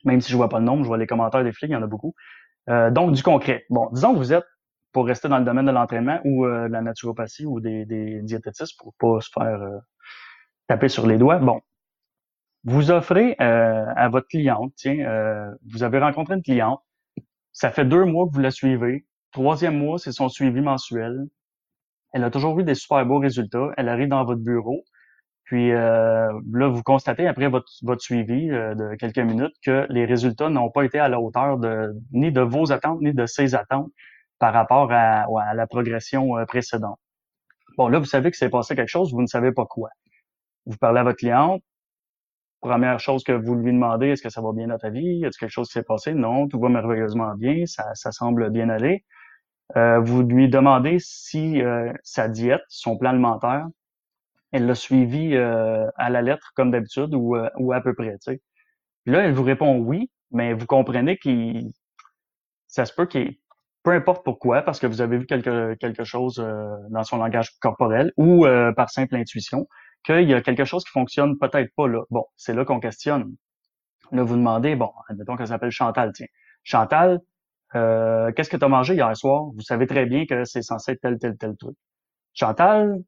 Même 0.05 0.21
si 0.21 0.33
je 0.33 0.37
vois 0.37 0.49
pas 0.49 0.59
le 0.59 0.65
nombre, 0.65 0.83
je 0.83 0.89
vois 0.89 0.99
les 0.99 1.07
commentaires 1.07 1.45
des 1.45 1.53
flics, 1.53 1.71
il 1.71 1.75
y 1.75 1.77
en 1.77 1.83
a 1.83 1.87
beaucoup. 1.87 2.15
Euh, 2.69 2.91
donc, 2.91 3.13
du 3.13 3.23
concret. 3.23 3.65
Bon, 3.71 3.89
disons 3.93 4.13
que 4.13 4.19
vous 4.19 4.33
êtes, 4.33 4.47
pour 4.93 5.07
rester 5.07 5.29
dans 5.29 5.39
le 5.39 5.45
domaine 5.45 5.67
de 5.67 5.71
l'entraînement 5.71 6.21
ou 6.25 6.47
euh, 6.47 6.69
de 6.69 6.73
la 6.73 6.83
naturopathie 6.83 7.47
ou 7.47 7.61
des, 7.61 7.85
des 7.85 8.23
diététistes 8.23 8.79
pour 8.79 8.95
pas 8.99 9.21
se 9.21 9.31
faire 9.31 9.63
euh, 9.63 9.79
taper 10.69 10.89
sur 10.89 11.07
les 11.07 11.19
doigts. 11.19 11.39
Bon, 11.39 11.61
vous 12.65 12.91
offrez 12.91 13.37
à 13.39 14.09
votre 14.09 14.27
cliente, 14.27 14.73
tiens, 14.75 15.53
vous 15.71 15.85
avez 15.85 16.01
rencontré 16.01 16.35
une 16.35 16.43
cliente, 16.43 16.81
ça 17.53 17.71
fait 17.71 17.85
deux 17.85 18.05
mois 18.05 18.27
que 18.27 18.33
vous 18.33 18.41
la 18.41 18.51
suivez, 18.51 19.07
troisième 19.31 19.79
mois, 19.79 19.99
c'est 19.99 20.11
son 20.11 20.29
suivi 20.29 20.61
mensuel. 20.61 21.29
Elle 22.13 22.25
a 22.25 22.31
toujours 22.31 22.59
eu 22.59 22.65
des 22.65 22.75
super 22.75 23.05
beaux 23.05 23.19
résultats. 23.19 23.71
Elle 23.77 23.89
arrive 23.89 24.09
dans 24.09 24.25
votre 24.25 24.41
bureau. 24.41 24.83
Puis 25.47 25.73
euh, 25.73 26.29
là, 26.53 26.69
vous 26.69 26.83
constatez 26.83 27.29
après 27.29 27.49
votre, 27.49 27.71
votre 27.83 28.03
suivi 28.03 28.51
euh, 28.51 28.75
de 28.75 28.97
quelques 28.97 29.21
minutes 29.21 29.55
que 29.65 29.87
les 29.91 30.05
résultats 30.05 30.51
n'ont 30.51 30.71
pas 30.71 30.85
été 30.85 30.99
à 30.99 31.09
la 31.09 31.21
hauteur 31.21 31.57
de 31.57 31.95
ni 32.13 32.33
de 32.33 32.41
vos 32.41 32.73
attentes 32.73 33.01
ni 33.01 33.15
de 33.15 33.27
ses 33.27 33.55
attentes 33.55 33.91
par 34.41 34.53
rapport 34.53 34.91
à, 34.91 35.25
à 35.49 35.55
la 35.55 35.67
progression 35.69 36.37
euh, 36.37 36.45
précédente. 36.47 36.99
Bon, 37.79 37.87
là, 37.87 38.01
vous 38.01 38.07
savez 38.07 38.33
que 38.33 38.37
c'est 38.37 38.51
passé 38.51 38.75
quelque 38.75 38.89
chose, 38.89 39.13
vous 39.13 39.23
ne 39.23 39.29
savez 39.29 39.53
pas 39.53 39.67
quoi. 39.67 39.89
Vous 40.67 40.77
parlez 40.79 40.99
à 40.99 41.05
votre 41.05 41.19
cliente. 41.19 41.63
Première 42.61 42.99
chose 42.99 43.23
que 43.23 43.33
vous 43.33 43.55
lui 43.55 43.73
demandez, 43.73 44.09
est-ce 44.09 44.23
que 44.23 44.31
ça 44.31 44.41
va 44.41 44.51
bien 44.53 44.67
dans 44.67 44.79
ta 44.79 44.91
vie? 44.91 45.19
Y 45.19 45.27
a 45.27 45.31
quelque 45.31 45.49
chose 45.49 45.69
qui 45.69 45.75
s'est 45.75 45.85
passé? 45.85 46.13
Non, 46.15 46.49
tout 46.49 46.59
va 46.59 46.69
merveilleusement 46.69 47.35
bien, 47.37 47.67
ça, 47.67 47.95
ça 47.95 48.11
semble 48.11 48.51
bien 48.51 48.69
aller. 48.69 49.05
Euh, 49.77 50.01
vous 50.01 50.23
lui 50.23 50.49
demandez 50.49 50.97
si 50.99 51.63
sa 52.03 52.29
diète, 52.29 52.63
son 52.69 52.97
plan 52.99 53.11
alimentaire, 53.11 53.67
elle 54.53 54.67
l'a 54.67 54.75
suivi 54.75 55.35
euh, 55.35 55.87
à 55.97 56.11
la 56.11 56.23
lettre 56.23 56.53
comme 56.55 56.71
d'habitude 56.71 57.15
ou, 57.15 57.37
euh, 57.37 57.49
ou 57.59 57.73
à 57.73 57.81
peu 57.81 57.95
près. 57.95 58.13
Tu 58.13 58.33
sais. 58.33 58.43
Puis 59.05 59.15
là, 59.15 59.25
elle 59.25 59.33
vous 59.33 59.43
répond 59.43 59.79
oui, 59.79 60.11
mais 60.31 60.55
vous 60.55 60.67
comprenez 60.67 61.19
qu'il 61.19 61.73
ça 62.69 62.85
se 62.85 62.93
peut 62.93 63.07
qu'il 63.07 63.37
peu 63.83 63.93
importe 63.93 64.25
pourquoi, 64.25 64.63
parce 64.63 64.81
que 64.81 64.87
vous 64.89 65.01
avez 65.01 65.19
vu 65.19 65.27
quelque, 65.27 66.05
chose 66.05 66.41
euh, 66.41 66.75
dans 66.91 67.05
son 67.05 67.19
langage 67.19 67.51
corporel 67.61 68.13
ou 68.17 68.45
par 68.77 68.91
simple 68.91 69.15
intuition, 69.15 69.69
qu'il 70.05 70.29
y 70.29 70.35
a 70.35 70.43
quelque 70.43 70.65
chose 70.65 70.85
qui 70.85 70.91
fonctionne 70.91 71.39
peut-être 71.39 71.73
pas 71.77 71.87
là. 71.87 72.03
Bon, 72.11 72.25
c'est 72.37 72.53
là 72.53 72.65
qu'on 72.65 72.81
questionne. 72.81 73.37
Là, 74.11 74.25
vous 74.25 74.35
demandez, 74.35 74.75
bon, 74.75 74.91
admettons 75.09 75.37
qu'elle 75.37 75.49
s'appelle 75.49 75.71
Chantal, 75.71 76.13
tiens. 76.13 76.27
Chantal, 76.65 77.21
qu'est-ce 77.73 78.51
que 78.51 78.57
tu 78.57 78.65
as 78.65 78.69
mangé 78.69 78.95
hier 78.95 79.17
soir? 79.17 79.45
Vous 79.55 79.61
savez 79.61 79.87
très 79.87 80.07
bien 80.07 80.27
que 80.27 80.45
c'est 80.45 80.63
censé 80.63 80.93
être 80.93 81.01
tel, 81.01 81.19
tel, 81.19 81.37
tel 81.37 81.57
truc. 81.57 81.77
Chantal, 82.35 82.99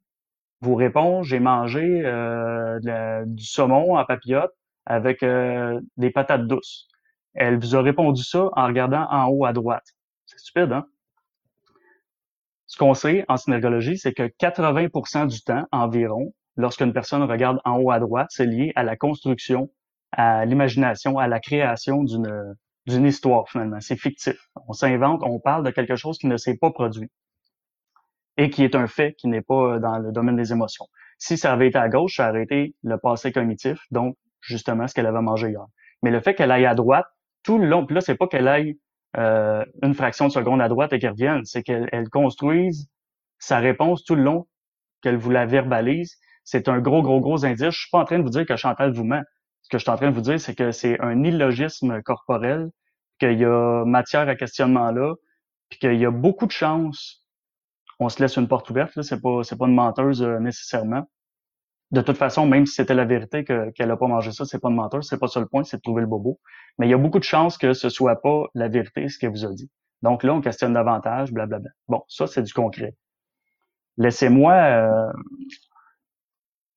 vous 0.60 0.74
répond 0.74 1.22
j'ai 1.22 1.40
mangé 1.40 2.02
euh, 2.04 2.78
du 3.26 3.44
saumon 3.44 3.96
en 3.96 4.04
papillote 4.04 4.52
avec 4.86 5.22
euh, 5.22 5.80
des 5.96 6.10
patates 6.10 6.46
douces. 6.46 6.88
Elle 7.34 7.58
vous 7.58 7.76
a 7.76 7.82
répondu 7.82 8.22
ça 8.24 8.48
en 8.52 8.66
regardant 8.66 9.06
en 9.10 9.28
haut 9.28 9.44
à 9.44 9.52
droite. 9.52 9.84
C'est 10.26 10.38
stupide, 10.38 10.72
hein? 10.72 10.86
Ce 12.66 12.76
qu'on 12.76 12.94
sait 12.94 13.24
en 13.28 13.36
synergologie, 13.36 13.96
c'est 13.96 14.12
que 14.12 14.24
80% 14.24 15.26
du 15.28 15.40
temps 15.42 15.64
environ, 15.72 16.34
lorsqu'une 16.56 16.92
personne 16.92 17.22
regarde 17.22 17.60
en 17.64 17.78
haut 17.78 17.90
à 17.90 17.98
droite, 17.98 18.28
c'est 18.30 18.44
lié 18.44 18.72
à 18.76 18.82
la 18.82 18.96
construction, 18.96 19.70
à 20.12 20.44
l'imagination, 20.44 21.18
à 21.18 21.28
la 21.28 21.40
création 21.40 22.02
d'une 22.02 22.54
d'une 22.86 23.04
histoire 23.04 23.48
finalement. 23.48 23.80
C'est 23.80 23.96
fictif. 23.96 24.36
On 24.66 24.72
s'invente, 24.72 25.22
on 25.22 25.38
parle 25.38 25.62
de 25.62 25.70
quelque 25.70 25.96
chose 25.96 26.18
qui 26.18 26.26
ne 26.26 26.36
s'est 26.36 26.56
pas 26.56 26.70
produit 26.70 27.10
et 28.38 28.50
qui 28.50 28.64
est 28.64 28.74
un 28.74 28.86
fait 28.86 29.14
qui 29.14 29.28
n'est 29.28 29.42
pas 29.42 29.74
euh, 29.74 29.78
dans 29.78 29.98
le 29.98 30.12
domaine 30.12 30.36
des 30.36 30.52
émotions. 30.52 30.86
Si 31.18 31.36
ça 31.36 31.52
avait 31.52 31.68
été 31.68 31.78
à 31.78 31.88
gauche, 31.88 32.16
ça 32.16 32.30
aurait 32.30 32.44
été 32.44 32.74
le 32.82 32.96
passé 32.96 33.32
cognitif, 33.32 33.78
donc 33.90 34.16
justement 34.40 34.86
ce 34.86 34.94
qu'elle 34.94 35.06
avait 35.06 35.20
mangé 35.20 35.50
hier. 35.50 35.66
Mais 36.02 36.10
le 36.10 36.20
fait 36.20 36.34
qu'elle 36.34 36.52
aille 36.52 36.64
à 36.64 36.74
droite, 36.74 37.06
tout 37.42 37.58
le 37.58 37.66
long, 37.66 37.84
puis 37.84 37.94
là, 37.96 38.00
c'est 38.00 38.14
pas 38.14 38.28
qu'elle 38.28 38.46
aille 38.48 38.78
euh, 39.16 39.64
une 39.82 39.94
fraction 39.94 40.28
de 40.28 40.32
seconde 40.32 40.62
à 40.62 40.68
droite 40.68 40.92
et 40.92 41.00
qu'elle 41.00 41.10
revienne, 41.10 41.44
c'est 41.44 41.62
qu'elle 41.64 42.08
construise 42.10 42.88
sa 43.40 43.58
réponse 43.58 44.04
tout 44.04 44.14
le 44.14 44.22
long, 44.22 44.46
qu'elle 45.02 45.16
vous 45.16 45.30
la 45.30 45.44
verbalise. 45.44 46.16
C'est 46.44 46.68
un 46.68 46.78
gros, 46.78 47.02
gros, 47.02 47.20
gros 47.20 47.44
indice. 47.44 47.74
Je 47.74 47.80
suis 47.80 47.90
pas 47.90 47.98
en 47.98 48.04
train 48.04 48.18
de 48.18 48.22
vous 48.22 48.30
dire 48.30 48.46
que 48.46 48.56
Chantal 48.56 48.92
vous 48.92 49.04
ment. 49.04 49.22
Ce 49.62 49.68
que 49.68 49.78
je 49.78 49.82
suis 49.82 49.90
en 49.90 49.96
train 49.96 50.10
de 50.10 50.14
vous 50.14 50.20
dire, 50.20 50.40
c'est 50.40 50.54
que 50.54 50.70
c'est 50.70 51.00
un 51.00 51.24
illogisme 51.24 52.00
corporel, 52.02 52.70
qu'il 53.18 53.38
y 53.38 53.44
a 53.44 53.84
matière 53.84 54.28
à 54.28 54.36
questionnement 54.36 54.92
là, 54.92 55.14
puis 55.68 55.80
qu'il 55.80 55.98
y 55.98 56.06
a 56.06 56.10
beaucoup 56.10 56.46
de 56.46 56.52
chances 56.52 57.24
on 57.98 58.08
se 58.08 58.22
laisse 58.22 58.36
une 58.36 58.48
porte 58.48 58.68
ouverte. 58.70 58.94
Là, 58.96 59.02
c'est 59.02 59.20
pas 59.20 59.42
c'est 59.42 59.56
pas 59.56 59.66
une 59.66 59.74
menteuse 59.74 60.22
euh, 60.22 60.38
nécessairement. 60.38 61.08
De 61.90 62.02
toute 62.02 62.18
façon, 62.18 62.46
même 62.46 62.66
si 62.66 62.74
c'était 62.74 62.94
la 62.94 63.06
vérité 63.06 63.44
qu'elle 63.44 63.90
a 63.90 63.96
pas 63.96 64.06
mangé 64.06 64.30
ça, 64.30 64.44
c'est 64.44 64.58
pas 64.58 64.68
une 64.68 64.76
menteuse. 64.76 65.08
C'est 65.08 65.18
pas 65.18 65.26
ça 65.28 65.40
le 65.40 65.46
point, 65.46 65.64
c'est 65.64 65.78
de 65.78 65.82
trouver 65.82 66.02
le 66.02 66.06
bobo. 66.06 66.38
Mais 66.78 66.86
il 66.86 66.90
y 66.90 66.94
a 66.94 66.98
beaucoup 66.98 67.18
de 67.18 67.24
chances 67.24 67.56
que 67.56 67.72
ce 67.72 67.88
soit 67.88 68.20
pas 68.20 68.44
la 68.54 68.68
vérité 68.68 69.08
ce 69.08 69.18
qu'elle 69.18 69.30
vous 69.30 69.46
a 69.46 69.52
dit. 69.52 69.70
Donc 70.02 70.22
là, 70.22 70.34
on 70.34 70.40
questionne 70.40 70.74
davantage, 70.74 71.32
blablabla. 71.32 71.70
Bon, 71.88 72.02
ça 72.08 72.26
c'est 72.26 72.42
du 72.42 72.52
concret. 72.52 72.94
Laissez-moi, 73.96 74.52
euh, 74.52 75.12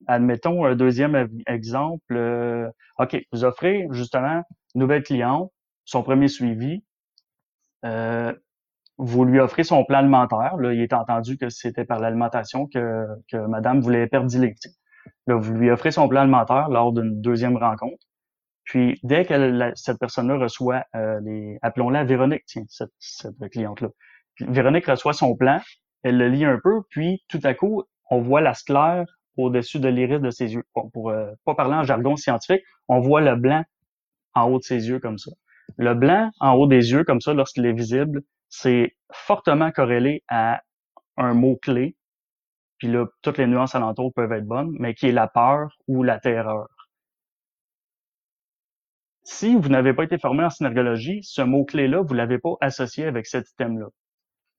admettons 0.08 0.66
un 0.66 0.76
deuxième 0.76 1.30
exemple. 1.46 2.16
Euh, 2.16 2.70
ok, 2.98 3.18
vous 3.34 3.44
offrez 3.44 3.88
justement 3.92 4.44
nouvelle 4.76 5.04
cliente, 5.04 5.52
son 5.84 6.04
premier 6.04 6.30
suivi. 6.30 6.84
Vous 9.04 9.26
lui 9.26 9.40
offrez 9.40 9.64
son 9.64 9.84
plan 9.84 9.98
alimentaire. 10.00 10.54
Il 10.62 10.80
est 10.80 10.94
entendu 10.94 11.36
que 11.38 11.50
c'était 11.50 11.86
par 11.86 12.00
l'alimentation 12.00 12.68
que, 12.68 13.08
madame 13.48 13.82
voulait 13.82 14.06
perdre 14.06 14.28
10 14.28 14.40
livres. 14.40 14.56
Là, 15.26 15.36
vous 15.36 15.54
lui 15.56 15.72
offrez 15.72 15.90
son 15.90 16.08
plan 16.08 16.22
alimentaire 16.22 16.70
lors 16.70 16.94
d'une 16.94 17.20
deuxième 17.20 17.58
rencontre. 17.58 18.06
Puis, 18.64 19.00
dès 19.02 19.26
que 19.26 19.72
cette 19.74 19.98
personne-là 19.98 20.38
reçoit 20.38 20.84
euh, 20.96 21.20
les... 21.22 21.58
Appelons-la 21.64 22.04
Véronique, 22.04 22.44
tiens, 22.46 22.64
cette, 22.70 22.92
cette 23.00 23.36
cliente-là. 23.50 23.90
Véronique 24.40 24.86
reçoit 24.86 25.14
son 25.14 25.36
plan, 25.36 25.60
elle 26.04 26.18
le 26.18 26.30
lit 26.30 26.46
un 26.46 26.60
peu, 26.64 26.82
puis 26.92 27.24
tout 27.28 27.40
à 27.44 27.56
coup, 27.56 27.84
on 28.12 28.22
voit 28.22 28.42
la 28.42 28.54
sclère 28.54 29.06
au-dessus 29.36 29.80
de 29.80 29.90
l'iris 29.90 30.22
de 30.22 30.30
ses 30.30 30.54
yeux. 30.54 30.64
Pour 30.94 31.10
euh, 31.10 31.32
pas 31.44 31.56
parler 31.56 31.74
en 31.74 31.84
jargon 31.84 32.16
scientifique, 32.16 32.64
on 32.88 33.00
voit 33.00 33.22
le 33.22 33.36
blanc 33.36 33.64
en 34.36 34.50
haut 34.50 34.60
de 34.60 34.64
ses 34.64 34.90
yeux 34.90 35.00
comme 35.00 35.18
ça. 35.18 35.32
Le 35.78 35.96
blanc 35.96 36.30
en 36.40 36.54
haut 36.54 36.68
des 36.68 36.92
yeux 36.92 37.04
comme 37.04 37.20
ça, 37.20 37.34
lorsqu'il 37.34 37.66
est 37.66 37.74
visible, 37.74 38.22
c'est 38.52 38.96
fortement 39.12 39.72
corrélé 39.72 40.24
à 40.28 40.62
un 41.18 41.34
mot-clé, 41.34 41.96
puis 42.78 42.90
là, 42.90 43.08
toutes 43.22 43.38
les 43.38 43.48
nuances 43.48 43.76
alentour 43.76 44.14
peuvent 44.14 44.32
être 44.34 44.46
bonnes, 44.46 44.76
mais 44.78 44.94
qui 44.94 45.08
est 45.08 45.12
la 45.12 45.28
peur 45.28 45.78
ou 45.88 46.04
la 46.04 46.20
terreur. 46.20 46.68
Si 49.24 49.56
vous 49.56 49.70
n'avez 49.70 49.94
pas 49.94 50.04
été 50.04 50.18
formé 50.18 50.44
en 50.44 50.50
synergologie, 50.50 51.22
ce 51.24 51.42
mot-clé-là, 51.42 52.02
vous 52.02 52.14
l'avez 52.14 52.40
pas 52.40 52.56
associé 52.60 53.06
avec 53.06 53.26
cet 53.26 53.50
item-là. 53.52 53.88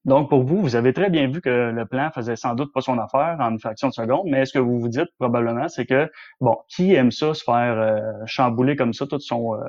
Donc, 0.05 0.29
pour 0.29 0.43
vous, 0.43 0.61
vous 0.61 0.75
avez 0.75 0.93
très 0.93 1.09
bien 1.09 1.27
vu 1.27 1.39
que 1.39 1.71
le 1.71 1.85
plan 1.85 2.09
faisait 2.11 2.35
sans 2.35 2.55
doute 2.55 2.73
pas 2.73 2.81
son 2.81 2.97
affaire 2.97 3.37
en 3.39 3.51
une 3.51 3.59
fraction 3.59 3.89
de 3.89 3.93
seconde, 3.93 4.25
mais 4.25 4.45
ce 4.45 4.53
que 4.53 4.59
vous 4.59 4.79
vous 4.79 4.89
dites 4.89 5.09
probablement, 5.19 5.67
c'est 5.69 5.85
que, 5.85 6.11
bon, 6.41 6.57
qui 6.67 6.93
aime 6.93 7.11
ça 7.11 7.33
se 7.33 7.43
faire 7.43 7.77
euh, 7.77 8.01
chambouler 8.25 8.75
comme 8.75 8.93
ça 8.93 9.05
toute 9.05 9.21
son, 9.21 9.53
euh, 9.55 9.59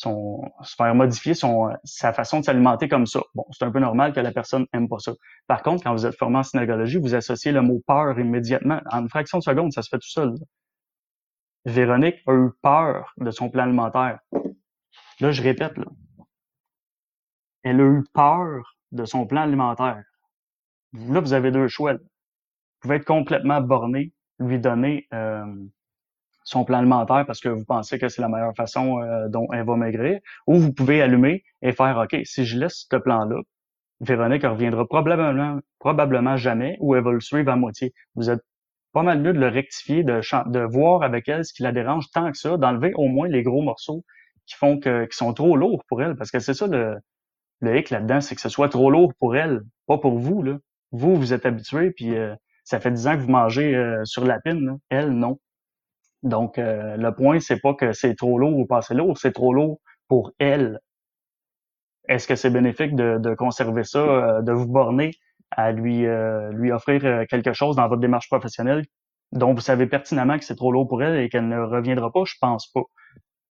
son, 0.00 0.40
se 0.62 0.74
faire 0.76 0.94
modifier 0.94 1.34
sa 1.34 2.12
façon 2.14 2.40
de 2.40 2.44
s'alimenter 2.46 2.88
comme 2.88 3.04
ça. 3.04 3.20
Bon, 3.34 3.44
c'est 3.50 3.64
un 3.64 3.70
peu 3.70 3.80
normal 3.80 4.14
que 4.14 4.20
la 4.20 4.32
personne 4.32 4.66
aime 4.72 4.88
pas 4.88 4.98
ça. 4.98 5.12
Par 5.46 5.62
contre, 5.62 5.84
quand 5.84 5.92
vous 5.92 6.06
êtes 6.06 6.16
formé 6.16 6.38
en 6.38 6.42
synergologie, 6.42 6.98
vous 6.98 7.14
associez 7.14 7.52
le 7.52 7.60
mot 7.60 7.82
peur 7.86 8.18
immédiatement. 8.18 8.80
En 8.90 9.02
une 9.02 9.10
fraction 9.10 9.38
de 9.38 9.42
seconde, 9.42 9.72
ça 9.72 9.82
se 9.82 9.90
fait 9.90 9.98
tout 9.98 10.08
seul. 10.08 10.34
Véronique 11.66 12.16
a 12.26 12.32
eu 12.32 12.48
peur 12.62 13.12
de 13.18 13.30
son 13.30 13.50
plan 13.50 13.64
alimentaire. 13.64 14.20
Là, 15.20 15.32
je 15.32 15.42
répète, 15.42 15.76
là. 15.76 15.84
Elle 17.62 17.80
a 17.80 17.84
eu 17.84 18.02
peur 18.14 18.76
de 18.92 19.04
son 19.04 19.26
plan 19.26 19.42
alimentaire. 19.42 20.02
Là, 20.94 21.20
vous 21.20 21.34
avez 21.34 21.50
deux 21.50 21.68
choix. 21.68 21.92
Vous 21.92 22.00
pouvez 22.80 22.96
être 22.96 23.04
complètement 23.04 23.60
borné, 23.60 24.14
lui 24.38 24.58
donner 24.58 25.06
euh, 25.12 25.44
son 26.44 26.64
plan 26.64 26.78
alimentaire 26.78 27.24
parce 27.26 27.40
que 27.40 27.48
vous 27.48 27.64
pensez 27.64 27.98
que 27.98 28.08
c'est 28.08 28.22
la 28.22 28.28
meilleure 28.28 28.54
façon 28.54 29.00
euh, 29.00 29.28
dont 29.28 29.46
elle 29.52 29.64
va 29.64 29.76
maigrir, 29.76 30.20
ou 30.46 30.56
vous 30.56 30.72
pouvez 30.72 31.02
allumer 31.02 31.44
et 31.62 31.72
faire 31.72 31.98
OK, 31.98 32.20
si 32.24 32.44
je 32.44 32.58
laisse 32.58 32.86
ce 32.90 32.96
plan-là, 32.96 33.40
Véronique 34.00 34.44
reviendra 34.44 34.86
probablement 34.86 35.60
probablement 35.78 36.36
jamais 36.36 36.76
ou 36.80 36.94
elle 36.94 37.04
va 37.04 37.12
le 37.12 37.20
suivre 37.20 37.50
à 37.52 37.56
moitié. 37.56 37.92
Vous 38.14 38.30
êtes 38.30 38.40
pas 38.92 39.02
mal 39.02 39.20
mieux 39.20 39.32
de 39.32 39.38
le 39.38 39.48
rectifier, 39.48 40.02
de, 40.02 40.64
voir 40.66 41.02
avec 41.02 41.28
elle 41.28 41.44
ce 41.44 41.52
qui 41.52 41.62
la 41.62 41.72
dérange 41.72 42.10
tant 42.10 42.30
que 42.32 42.38
ça, 42.38 42.56
d'enlever 42.56 42.92
au 42.94 43.08
moins 43.08 43.28
les 43.28 43.42
gros 43.42 43.62
morceaux 43.62 44.02
qui 44.46 44.56
font 44.56 44.78
que 44.78 45.04
qui 45.04 45.16
sont 45.16 45.32
trop 45.34 45.56
lourds 45.56 45.84
pour 45.86 46.02
elle, 46.02 46.16
parce 46.16 46.30
que 46.30 46.40
c'est 46.40 46.54
ça 46.54 46.66
le, 46.66 46.96
le 47.60 47.78
hic 47.78 47.90
là-dedans, 47.90 48.20
c'est 48.20 48.34
que 48.34 48.40
ce 48.40 48.48
soit 48.48 48.68
trop 48.68 48.90
lourd 48.90 49.12
pour 49.18 49.36
elle, 49.36 49.62
pas 49.86 49.98
pour 49.98 50.18
vous. 50.18 50.42
Là. 50.42 50.58
Vous, 50.92 51.14
vous 51.16 51.32
êtes 51.32 51.46
habitué, 51.46 51.90
puis 51.92 52.16
euh, 52.16 52.34
ça 52.64 52.80
fait 52.80 52.90
dix 52.90 53.06
ans 53.06 53.16
que 53.16 53.22
vous 53.22 53.30
mangez 53.30 53.74
euh, 53.74 54.04
sur 54.04 54.24
la 54.24 54.40
pine. 54.40 54.78
Elle, 54.88 55.10
non. 55.10 55.38
Donc, 56.22 56.58
euh, 56.58 56.96
le 56.96 57.14
point, 57.14 57.40
c'est 57.40 57.60
pas 57.60 57.74
que 57.74 57.92
c'est 57.92 58.14
trop 58.14 58.38
lourd 58.38 58.58
ou 58.58 58.66
pas 58.66 58.78
assez 58.78 58.94
lourd, 58.94 59.16
c'est 59.16 59.32
trop 59.32 59.52
lourd 59.52 59.80
pour 60.08 60.32
elle. 60.38 60.80
Est-ce 62.08 62.26
que 62.26 62.36
c'est 62.36 62.50
bénéfique 62.50 62.94
de, 62.96 63.34
conserver 63.34 63.84
ça, 63.84 63.98
euh, 63.98 64.42
de 64.42 64.52
vous 64.52 64.66
borner 64.66 65.12
à 65.50 65.72
lui, 65.72 66.06
euh, 66.06 66.50
lui 66.52 66.72
offrir 66.72 67.26
quelque 67.28 67.52
chose 67.52 67.76
dans 67.76 67.88
votre 67.88 68.00
démarche 68.00 68.28
professionnelle 68.28 68.84
dont 69.32 69.54
vous 69.54 69.60
savez 69.60 69.86
pertinemment 69.86 70.38
que 70.38 70.44
c'est 70.44 70.56
trop 70.56 70.72
lourd 70.72 70.88
pour 70.88 71.02
elle 71.02 71.20
et 71.20 71.28
qu'elle 71.28 71.48
ne 71.48 71.60
reviendra 71.60 72.12
pas? 72.12 72.24
Je 72.24 72.34
pense 72.40 72.66
pas. 72.68 72.82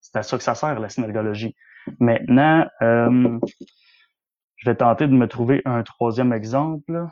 C'est 0.02 0.18
à 0.18 0.24
ça 0.24 0.38
que 0.38 0.44
ça 0.44 0.56
sert, 0.56 0.80
la 0.80 0.90
synergologie. 0.90 1.56
Maintenant, 2.00 2.66
je 2.82 4.70
vais 4.70 4.76
tenter 4.76 5.08
de 5.08 5.14
me 5.14 5.28
trouver 5.28 5.62
un 5.66 5.84
troisième 5.84 6.34
exemple. 6.34 7.08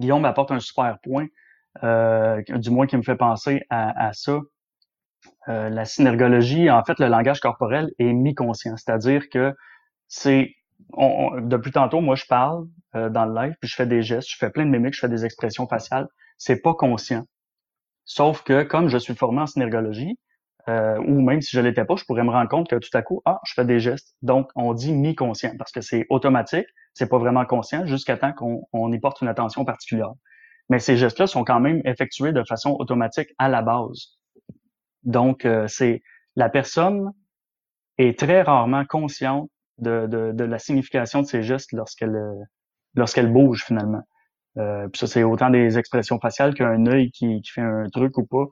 Guillaume 0.00 0.24
apporte 0.24 0.50
un 0.50 0.60
super 0.60 0.98
point, 1.02 1.26
euh, 1.84 2.42
du 2.48 2.70
moins 2.70 2.86
qui 2.86 2.96
me 2.96 3.02
fait 3.02 3.16
penser 3.16 3.62
à, 3.70 4.12
ça. 4.12 4.40
Euh, 5.48 5.68
la 5.68 5.84
synergologie, 5.84 6.70
en 6.70 6.82
fait, 6.84 6.98
le 6.98 7.06
langage 7.06 7.40
corporel 7.40 7.90
est 7.98 8.12
mi-conscient, 8.12 8.76
c'est-à-dire 8.76 9.28
que 9.30 9.54
c'est 10.08 10.54
depuis 11.42 11.72
tantôt, 11.72 12.00
moi, 12.00 12.16
je 12.16 12.24
parle 12.26 12.66
euh, 12.96 13.10
dans 13.10 13.26
le 13.26 13.34
live, 13.34 13.54
puis 13.60 13.68
je 13.68 13.76
fais 13.76 13.86
des 13.86 14.02
gestes, 14.02 14.28
je 14.30 14.36
fais 14.36 14.50
plein 14.50 14.64
de 14.64 14.70
mimiques, 14.70 14.94
je 14.94 15.00
fais 15.00 15.08
des 15.08 15.24
expressions 15.24 15.66
faciales. 15.66 16.08
C'est 16.38 16.60
pas 16.60 16.74
conscient. 16.74 17.24
Sauf 18.04 18.42
que 18.42 18.62
comme 18.62 18.88
je 18.88 18.98
suis 18.98 19.14
formé 19.14 19.42
en 19.42 19.46
synergologie, 19.46 20.18
ou 20.68 21.20
même 21.20 21.40
si 21.40 21.56
je 21.56 21.60
l'étais 21.60 21.84
pas, 21.84 21.96
je 21.96 22.04
pourrais 22.04 22.24
me 22.24 22.30
rendre 22.30 22.48
compte 22.48 22.68
que 22.68 22.76
tout 22.76 22.96
à 22.96 23.02
coup, 23.02 23.22
ah, 23.24 23.40
je 23.44 23.54
fais 23.54 23.64
des 23.64 23.80
gestes. 23.80 24.14
Donc, 24.22 24.50
on 24.54 24.74
dit 24.74 24.92
mi-conscient 24.92 25.52
parce 25.58 25.72
que 25.72 25.80
c'est 25.80 26.06
automatique, 26.10 26.66
c'est 26.94 27.08
pas 27.08 27.18
vraiment 27.18 27.44
conscient 27.44 27.86
jusqu'à 27.86 28.16
temps 28.16 28.32
qu'on 28.32 28.92
y 28.92 28.98
porte 28.98 29.20
une 29.20 29.28
attention 29.28 29.64
particulière. 29.64 30.12
Mais 30.68 30.78
ces 30.78 30.96
gestes-là 30.96 31.26
sont 31.26 31.44
quand 31.44 31.60
même 31.60 31.82
effectués 31.84 32.32
de 32.32 32.44
façon 32.44 32.76
automatique 32.78 33.30
à 33.38 33.48
la 33.48 33.62
base. 33.62 34.18
Donc, 35.02 35.44
euh, 35.44 35.66
c'est 35.66 36.02
la 36.36 36.48
personne 36.48 37.10
est 37.98 38.18
très 38.18 38.42
rarement 38.42 38.84
consciente 38.84 39.50
de, 39.78 40.06
de, 40.06 40.44
la 40.44 40.58
signification 40.58 41.22
de 41.22 41.26
ces 41.26 41.42
gestes 41.42 41.72
lorsqu'elle 41.72 42.16
lorsqu'elle 42.94 43.32
bouge 43.32 43.64
finalement. 43.64 44.02
Euh, 44.58 44.88
ça, 44.94 45.06
c'est 45.06 45.22
autant 45.22 45.50
des 45.50 45.78
expressions 45.78 46.18
faciales 46.18 46.54
qu'un 46.54 46.86
œil 46.86 47.10
qui, 47.12 47.40
qui 47.40 47.50
fait 47.50 47.60
un 47.60 47.88
truc 47.92 48.18
ou 48.18 48.26
pas. 48.26 48.46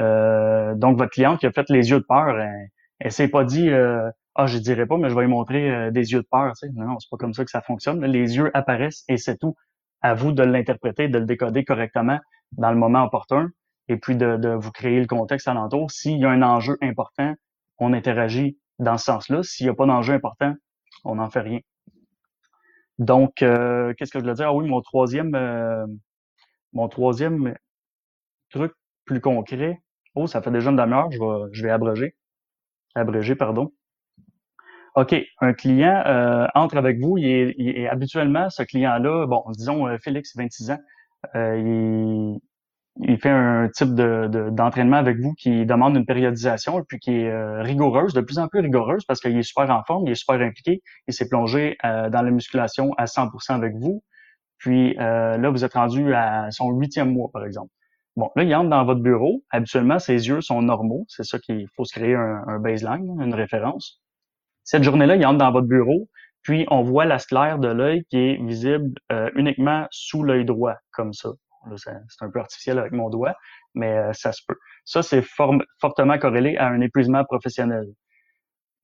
Euh, 0.00 0.74
donc, 0.74 0.98
votre 0.98 1.10
cliente 1.10 1.40
qui 1.40 1.46
a 1.46 1.52
fait 1.52 1.68
les 1.70 1.90
yeux 1.90 2.00
de 2.00 2.04
peur, 2.04 2.38
elle, 2.38 2.68
elle 3.00 3.12
s'est 3.12 3.28
pas 3.28 3.44
dit 3.44 3.70
euh, 3.70 4.10
ah, 4.34 4.46
je 4.46 4.58
dirais 4.58 4.86
pas, 4.86 4.96
mais 4.96 5.10
je 5.10 5.14
vais 5.14 5.22
lui 5.22 5.30
montrer 5.30 5.70
euh, 5.70 5.90
des 5.90 6.12
yeux 6.12 6.22
de 6.22 6.28
peur. 6.30 6.56
Sais. 6.56 6.68
Non, 6.74 6.98
c'est 6.98 7.10
pas 7.10 7.16
comme 7.16 7.34
ça 7.34 7.44
que 7.44 7.50
ça 7.50 7.60
fonctionne. 7.60 8.04
Les 8.04 8.36
yeux 8.36 8.50
apparaissent 8.54 9.04
et 9.08 9.16
c'est 9.16 9.36
tout. 9.36 9.54
À 10.02 10.14
vous 10.14 10.32
de 10.32 10.42
l'interpréter, 10.42 11.08
de 11.08 11.18
le 11.18 11.26
décoder 11.26 11.64
correctement 11.64 12.18
dans 12.52 12.70
le 12.70 12.76
moment 12.76 13.04
opportun, 13.04 13.50
et 13.88 13.96
puis 13.96 14.16
de, 14.16 14.36
de 14.36 14.48
vous 14.48 14.70
créer 14.70 15.00
le 15.00 15.06
contexte 15.06 15.48
alentour. 15.48 15.90
S'il 15.90 16.18
y 16.18 16.24
a 16.24 16.30
un 16.30 16.42
enjeu 16.42 16.78
important, 16.80 17.34
on 17.78 17.92
interagit 17.92 18.58
dans 18.78 18.96
ce 18.96 19.04
sens-là. 19.06 19.42
S'il 19.42 19.66
n'y 19.66 19.70
a 19.70 19.74
pas 19.74 19.86
d'enjeu 19.86 20.14
important, 20.14 20.54
on 21.04 21.16
n'en 21.16 21.28
fait 21.28 21.40
rien. 21.40 21.60
Donc, 22.98 23.42
euh, 23.42 23.94
qu'est-ce 23.94 24.12
que 24.12 24.18
je 24.18 24.24
voulais 24.24 24.34
dire? 24.34 24.48
Ah 24.48 24.54
oui, 24.54 24.68
mon 24.68 24.80
troisième, 24.80 25.34
euh, 25.34 25.86
mon 26.72 26.88
troisième 26.88 27.54
truc 28.50 28.72
plus 29.04 29.20
concret. 29.20 29.80
Oh, 30.14 30.26
ça 30.26 30.42
fait 30.42 30.50
déjà 30.50 30.70
une 30.70 30.76
demi-heure, 30.76 31.10
je 31.10 31.18
vais, 31.18 31.48
je 31.52 31.62
vais 31.62 31.70
abréger. 31.70 32.14
Abréger, 32.94 33.36
pardon. 33.36 33.72
OK, 34.96 35.14
un 35.40 35.52
client 35.52 36.02
euh, 36.06 36.46
entre 36.54 36.76
avec 36.76 36.98
vous, 36.98 37.16
il 37.16 37.26
est, 37.58 37.88
habituellement, 37.88 38.50
ce 38.50 38.62
client-là, 38.64 39.26
bon, 39.26 39.44
disons 39.52 39.86
euh, 39.86 39.98
Félix, 39.98 40.36
26 40.36 40.72
ans, 40.72 40.78
euh, 41.36 42.36
il, 43.00 43.18
fait 43.20 43.30
un 43.30 43.68
type 43.68 43.94
de, 43.94 44.28
d'entraînement 44.50 44.96
avec 44.96 45.18
vous 45.20 45.32
qui 45.34 45.64
demande 45.64 45.96
une 45.96 46.06
périodisation 46.06 46.82
puis 46.88 46.98
qui 46.98 47.12
est 47.12 47.62
rigoureuse, 47.62 48.14
de 48.14 48.20
plus 48.20 48.38
en 48.38 48.48
plus 48.48 48.60
rigoureuse 48.60 49.04
parce 49.04 49.20
qu'il 49.20 49.36
est 49.38 49.42
super 49.42 49.70
en 49.70 49.84
forme, 49.84 50.06
il 50.06 50.10
est 50.12 50.16
super 50.16 50.40
impliqué, 50.40 50.82
il 51.06 51.14
s'est 51.14 51.28
plongé 51.28 51.76
dans 51.82 52.22
la 52.22 52.30
musculation 52.30 52.92
à 52.98 53.04
100% 53.06 53.54
avec 53.54 53.74
vous. 53.76 54.02
Puis 54.58 54.94
là, 54.94 55.50
vous 55.50 55.64
êtes 55.64 55.74
rendu 55.74 56.12
à 56.14 56.50
son 56.50 56.70
huitième 56.72 57.12
mois, 57.12 57.30
par 57.32 57.44
exemple. 57.44 57.70
Bon, 58.16 58.30
là, 58.36 58.42
il 58.42 58.54
entre 58.54 58.70
dans 58.70 58.84
votre 58.84 59.00
bureau. 59.00 59.42
Habituellement, 59.50 59.98
ses 59.98 60.28
yeux 60.28 60.40
sont 60.40 60.62
normaux. 60.62 61.04
C'est 61.08 61.24
ça 61.24 61.38
qu'il 61.38 61.66
faut 61.76 61.84
se 61.84 61.98
créer 61.98 62.14
un, 62.14 62.58
baseline, 62.58 63.20
une 63.20 63.34
référence. 63.34 64.00
Cette 64.64 64.82
journée-là, 64.82 65.16
il 65.16 65.24
entre 65.24 65.38
dans 65.38 65.52
votre 65.52 65.68
bureau, 65.68 66.08
puis 66.42 66.66
on 66.70 66.82
voit 66.82 67.04
la 67.04 67.18
sclère 67.18 67.58
de 67.58 67.68
l'œil 67.68 68.04
qui 68.10 68.18
est 68.18 68.44
visible 68.44 68.92
euh, 69.12 69.30
uniquement 69.36 69.86
sous 69.90 70.22
l'œil 70.22 70.44
droit, 70.44 70.76
comme 70.92 71.12
ça. 71.12 71.30
c'est 71.76 71.90
un 72.20 72.30
peu 72.30 72.40
artificiel 72.40 72.78
avec 72.78 72.92
mon 72.92 73.10
doigt, 73.10 73.34
mais 73.74 73.96
euh, 73.96 74.12
ça 74.12 74.32
se 74.32 74.42
peut. 74.46 74.56
Ça, 74.84 75.02
c'est 75.02 75.22
fortement 75.80 76.18
corrélé 76.18 76.56
à 76.56 76.66
un 76.68 76.80
épuisement 76.80 77.24
professionnel. 77.24 77.86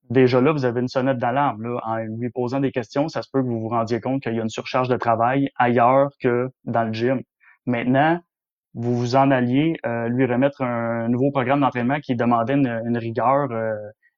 Déjà 0.08 0.40
là, 0.40 0.52
vous 0.52 0.64
avez 0.64 0.80
une 0.80 0.88
sonnette 0.88 1.18
d'alarme. 1.18 1.78
En 1.82 1.96
lui 1.96 2.30
posant 2.30 2.60
des 2.60 2.70
questions, 2.70 3.08
ça 3.08 3.22
se 3.22 3.28
peut 3.32 3.42
que 3.42 3.48
vous 3.48 3.60
vous 3.60 3.68
rendiez 3.68 4.00
compte 4.00 4.22
qu'il 4.22 4.34
y 4.34 4.38
a 4.38 4.42
une 4.42 4.48
surcharge 4.48 4.88
de 4.88 4.96
travail 4.96 5.50
ailleurs 5.56 6.10
que 6.20 6.48
dans 6.64 6.84
le 6.84 6.92
gym. 6.92 7.22
Maintenant, 7.66 8.20
vous 8.76 8.96
vous 8.96 9.16
en 9.16 9.32
alliez 9.32 9.76
euh, 9.84 10.08
lui 10.08 10.24
remettre 10.26 10.62
un 10.62 11.08
nouveau 11.08 11.32
programme 11.32 11.60
d'entraînement 11.60 11.98
qui 11.98 12.14
demandait 12.14 12.54
une, 12.54 12.98
rigueur 12.98 13.48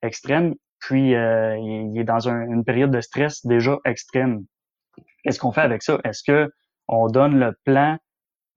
extrême 0.03 0.55
puis 0.81 1.15
euh, 1.15 1.57
il, 1.59 1.99
est 1.99 2.05
dans 2.05 2.29
une 2.29 2.65
période 2.65 2.91
de 2.91 3.01
stress 3.01 3.45
déjà 3.45 3.79
extrême. 3.85 4.45
Qu'est-ce 5.23 5.41
qu'on 5.41 5.53
fait 5.53 5.63
avec 5.63 5.83
ça? 5.83 5.99
Est-ce 6.05 6.23
que 6.23 6.51
on 6.87 7.09
donne 7.09 7.39
le 7.39 7.53
plan, 7.65 7.99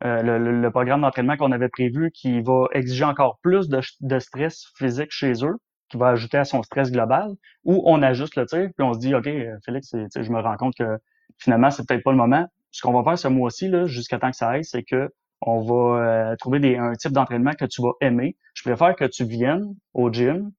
euh, 0.03 0.21
le, 0.21 0.71
programme 0.71 1.01
d'entraînement 1.01 1.35
qu'on 1.37 1.51
avait 1.51 1.69
prévu 1.69 2.11
qui 2.11 2.41
va 2.41 2.65
exiger 2.71 3.03
encore 3.03 3.39
plus 3.41 3.67
de, 3.69 4.19
stress 4.19 4.71
physique 4.77 5.11
chez 5.11 5.33
eux, 5.43 5.57
qui 5.89 5.97
va 5.97 6.09
ajouter 6.09 6.37
à 6.37 6.45
son 6.45 6.63
stress 6.63 6.91
global, 6.91 7.31
ou 7.65 7.83
on 7.85 8.01
ajuste 8.01 8.35
le 8.37 8.45
tir, 8.45 8.69
puis 8.77 8.87
on 8.87 8.93
se 8.93 8.99
dit, 8.99 9.13
OK, 9.13 9.29
Félix, 9.65 9.91
je 9.91 10.31
me 10.31 10.39
rends 10.39 10.55
compte 10.55 10.75
que 10.77 10.97
finalement, 11.37 11.71
c'est 11.71 11.85
peut-être 11.85 12.03
pas 12.03 12.11
le 12.11 12.17
moment. 12.17 12.47
Ce 12.71 12.81
qu'on 12.81 12.93
va 12.93 13.03
faire 13.03 13.19
ce 13.19 13.27
mois-ci, 13.27 13.69
jusqu'à 13.87 14.17
temps 14.17 14.31
que 14.31 14.37
ça 14.37 14.49
aille, 14.49 14.63
c'est 14.63 14.83
que 14.83 15.09
on 15.41 15.61
va 15.61 16.31
euh, 16.31 16.35
trouver 16.37 16.59
des, 16.59 16.77
un 16.77 16.93
type 16.93 17.11
d'entraînement 17.11 17.53
que 17.53 17.65
tu 17.65 17.81
vas 17.81 17.93
aimer. 18.01 18.37
Je 18.53 18.63
préfère 18.63 18.95
que 18.95 19.05
tu 19.05 19.25
viennes 19.25 19.75
au 19.93 20.11
gym, 20.11 20.51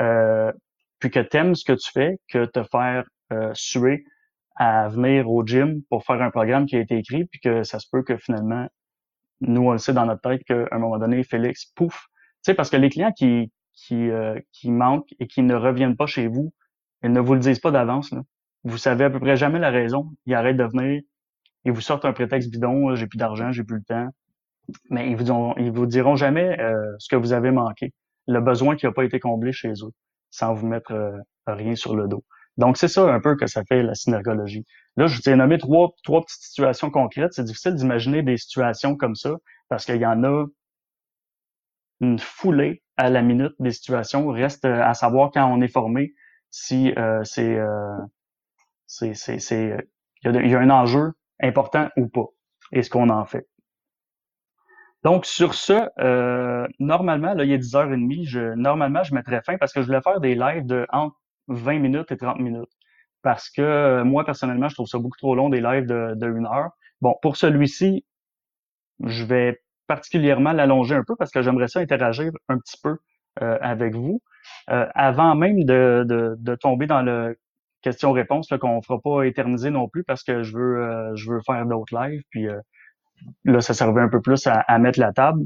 euh, 0.00 0.52
puis 0.98 1.10
que 1.10 1.20
t'aimes 1.20 1.54
ce 1.54 1.64
que 1.64 1.72
tu 1.72 1.90
fais, 1.92 2.18
que 2.28 2.46
te 2.46 2.62
faire 2.64 3.04
euh, 3.32 3.50
suer 3.54 4.04
à 4.56 4.88
venir 4.88 5.30
au 5.30 5.44
gym 5.46 5.82
pour 5.88 6.04
faire 6.04 6.20
un 6.22 6.30
programme 6.30 6.66
qui 6.66 6.76
a 6.76 6.80
été 6.80 6.98
écrit, 6.98 7.24
puis 7.26 7.40
que 7.40 7.62
ça 7.62 7.78
se 7.78 7.86
peut 7.90 8.02
que 8.02 8.16
finalement, 8.16 8.66
nous, 9.40 9.62
on 9.62 9.72
le 9.72 9.78
sait 9.78 9.92
dans 9.92 10.06
notre 10.06 10.20
tête 10.20 10.44
qu'à 10.44 10.66
un 10.70 10.78
moment 10.78 10.98
donné, 10.98 11.22
Félix, 11.24 11.66
pouf. 11.74 11.94
Tu 11.94 12.50
sais, 12.50 12.54
parce 12.54 12.70
que 12.70 12.76
les 12.76 12.90
clients 12.90 13.12
qui, 13.12 13.50
qui, 13.74 14.10
euh, 14.10 14.38
qui 14.52 14.70
manquent 14.70 15.12
et 15.18 15.26
qui 15.26 15.42
ne 15.42 15.54
reviennent 15.54 15.96
pas 15.96 16.06
chez 16.06 16.26
vous, 16.26 16.52
ils 17.02 17.12
ne 17.12 17.20
vous 17.20 17.34
le 17.34 17.40
disent 17.40 17.60
pas 17.60 17.70
d'avance. 17.70 18.12
Vous 18.64 18.76
savez 18.76 19.04
à 19.04 19.10
peu 19.10 19.18
près 19.20 19.36
jamais 19.36 19.58
la 19.58 19.70
raison. 19.70 20.10
Ils 20.26 20.34
arrêtent 20.34 20.58
de 20.58 20.64
venir. 20.64 21.00
Ils 21.64 21.72
vous 21.72 21.80
sortent 21.80 22.04
un 22.04 22.12
prétexte 22.12 22.50
bidon, 22.50 22.94
j'ai 22.94 23.06
plus 23.06 23.18
d'argent, 23.18 23.52
j'ai 23.52 23.64
plus 23.64 23.76
le 23.76 23.84
temps. 23.84 24.08
Mais 24.90 25.10
ils 25.10 25.16
vous, 25.16 25.54
ils 25.58 25.70
vous 25.70 25.86
diront 25.86 26.16
jamais 26.16 26.58
euh, 26.60 26.94
ce 26.98 27.08
que 27.08 27.16
vous 27.16 27.32
avez 27.32 27.50
manqué, 27.50 27.92
le 28.26 28.40
besoin 28.40 28.76
qui 28.76 28.86
n'a 28.86 28.92
pas 28.92 29.04
été 29.04 29.20
comblé 29.20 29.52
chez 29.52 29.70
eux 29.70 29.92
sans 30.30 30.54
vous 30.54 30.66
mettre 30.66 30.92
euh, 30.92 31.18
rien 31.46 31.74
sur 31.74 31.96
le 31.96 32.08
dos. 32.08 32.24
Donc, 32.56 32.76
c'est 32.76 32.88
ça 32.88 33.12
un 33.12 33.20
peu 33.20 33.36
que 33.36 33.46
ça 33.46 33.62
fait 33.64 33.82
la 33.82 33.94
synergologie. 33.94 34.64
Là, 34.96 35.06
je 35.06 35.16
vous 35.16 35.28
ai 35.28 35.36
nommé 35.36 35.58
trois, 35.58 35.90
trois 36.04 36.20
petites 36.20 36.42
situations 36.42 36.90
concrètes. 36.90 37.32
C'est 37.32 37.44
difficile 37.44 37.74
d'imaginer 37.74 38.22
des 38.22 38.36
situations 38.36 38.96
comme 38.96 39.14
ça 39.14 39.36
parce 39.68 39.84
qu'il 39.84 39.96
y 39.96 40.06
en 40.06 40.24
a 40.24 40.46
une 42.00 42.18
foulée 42.18 42.82
à 42.96 43.08
la 43.08 43.22
minute 43.22 43.54
des 43.60 43.70
situations. 43.70 44.28
Reste 44.28 44.64
à 44.64 44.94
savoir 44.94 45.30
quand 45.32 45.46
on 45.46 45.60
est 45.60 45.72
formé 45.72 46.14
si 46.50 46.92
c'est 47.22 47.58
c'est 48.86 49.14
c'est 49.14 49.76
il 50.22 50.50
y, 50.50 50.54
a, 50.54 50.58
un 50.58 50.70
enjeu 50.70 51.12
important 51.40 51.88
ou 51.96 52.08
pas 52.08 52.26
et 52.72 52.82
ce 52.82 52.90
qu'on 52.90 53.08
en 53.08 53.24
fait. 53.24 53.48
Donc, 55.02 55.24
sur 55.24 55.54
ce, 55.54 55.88
euh, 56.00 56.66
normalement, 56.78 57.32
là, 57.34 57.44
il 57.44 57.52
est 57.52 57.58
10h30, 57.58 58.24
je, 58.26 58.54
normalement, 58.54 59.02
je 59.02 59.14
mettrais 59.14 59.40
fin 59.42 59.56
parce 59.56 59.72
que 59.72 59.80
je 59.80 59.86
voulais 59.86 60.02
faire 60.02 60.20
des 60.20 60.34
lives 60.34 60.66
de 60.66 60.86
entre 60.90 61.16
20 61.48 61.78
minutes 61.78 62.12
et 62.12 62.16
30 62.18 62.38
minutes. 62.38 62.68
Parce 63.22 63.50
que 63.50 63.62
euh, 63.62 64.04
moi, 64.04 64.24
personnellement, 64.24 64.68
je 64.68 64.74
trouve 64.74 64.86
ça 64.86 64.98
beaucoup 64.98 65.16
trop 65.16 65.34
long, 65.34 65.48
des 65.48 65.60
lives 65.60 65.86
de, 65.86 66.14
de 66.16 66.26
une 66.28 66.46
heure. 66.46 66.70
Bon, 67.00 67.14
pour 67.22 67.36
celui-ci, 67.36 68.04
je 69.04 69.24
vais 69.24 69.60
particulièrement 69.86 70.52
l'allonger 70.52 70.94
un 70.94 71.04
peu 71.04 71.16
parce 71.16 71.30
que 71.30 71.42
j'aimerais 71.42 71.68
ça 71.68 71.80
interagir 71.80 72.30
un 72.48 72.58
petit 72.58 72.76
peu 72.82 72.98
euh, 73.42 73.58
avec 73.62 73.94
vous. 73.94 74.20
avant 74.68 75.34
même 75.34 75.64
de, 75.64 76.04
de, 76.06 76.36
de, 76.38 76.54
tomber 76.56 76.86
dans 76.86 77.02
le 77.02 77.38
question-réponse 77.82 78.48
qu'on 78.60 78.82
fera 78.82 79.00
pas 79.00 79.24
éterniser 79.24 79.70
non 79.70 79.88
plus 79.88 80.04
parce 80.04 80.22
que 80.22 80.42
je 80.42 80.56
veux 80.56 81.12
je 81.16 81.30
veux 81.30 81.40
faire 81.46 81.64
d'autres 81.66 81.94
lives 81.98 82.22
puis 82.30 82.46
là, 83.44 83.60
ça 83.60 83.74
servait 83.74 84.00
un 84.00 84.08
peu 84.08 84.20
plus 84.20 84.46
à, 84.46 84.78
mettre 84.78 84.98
la 84.98 85.12
table 85.12 85.42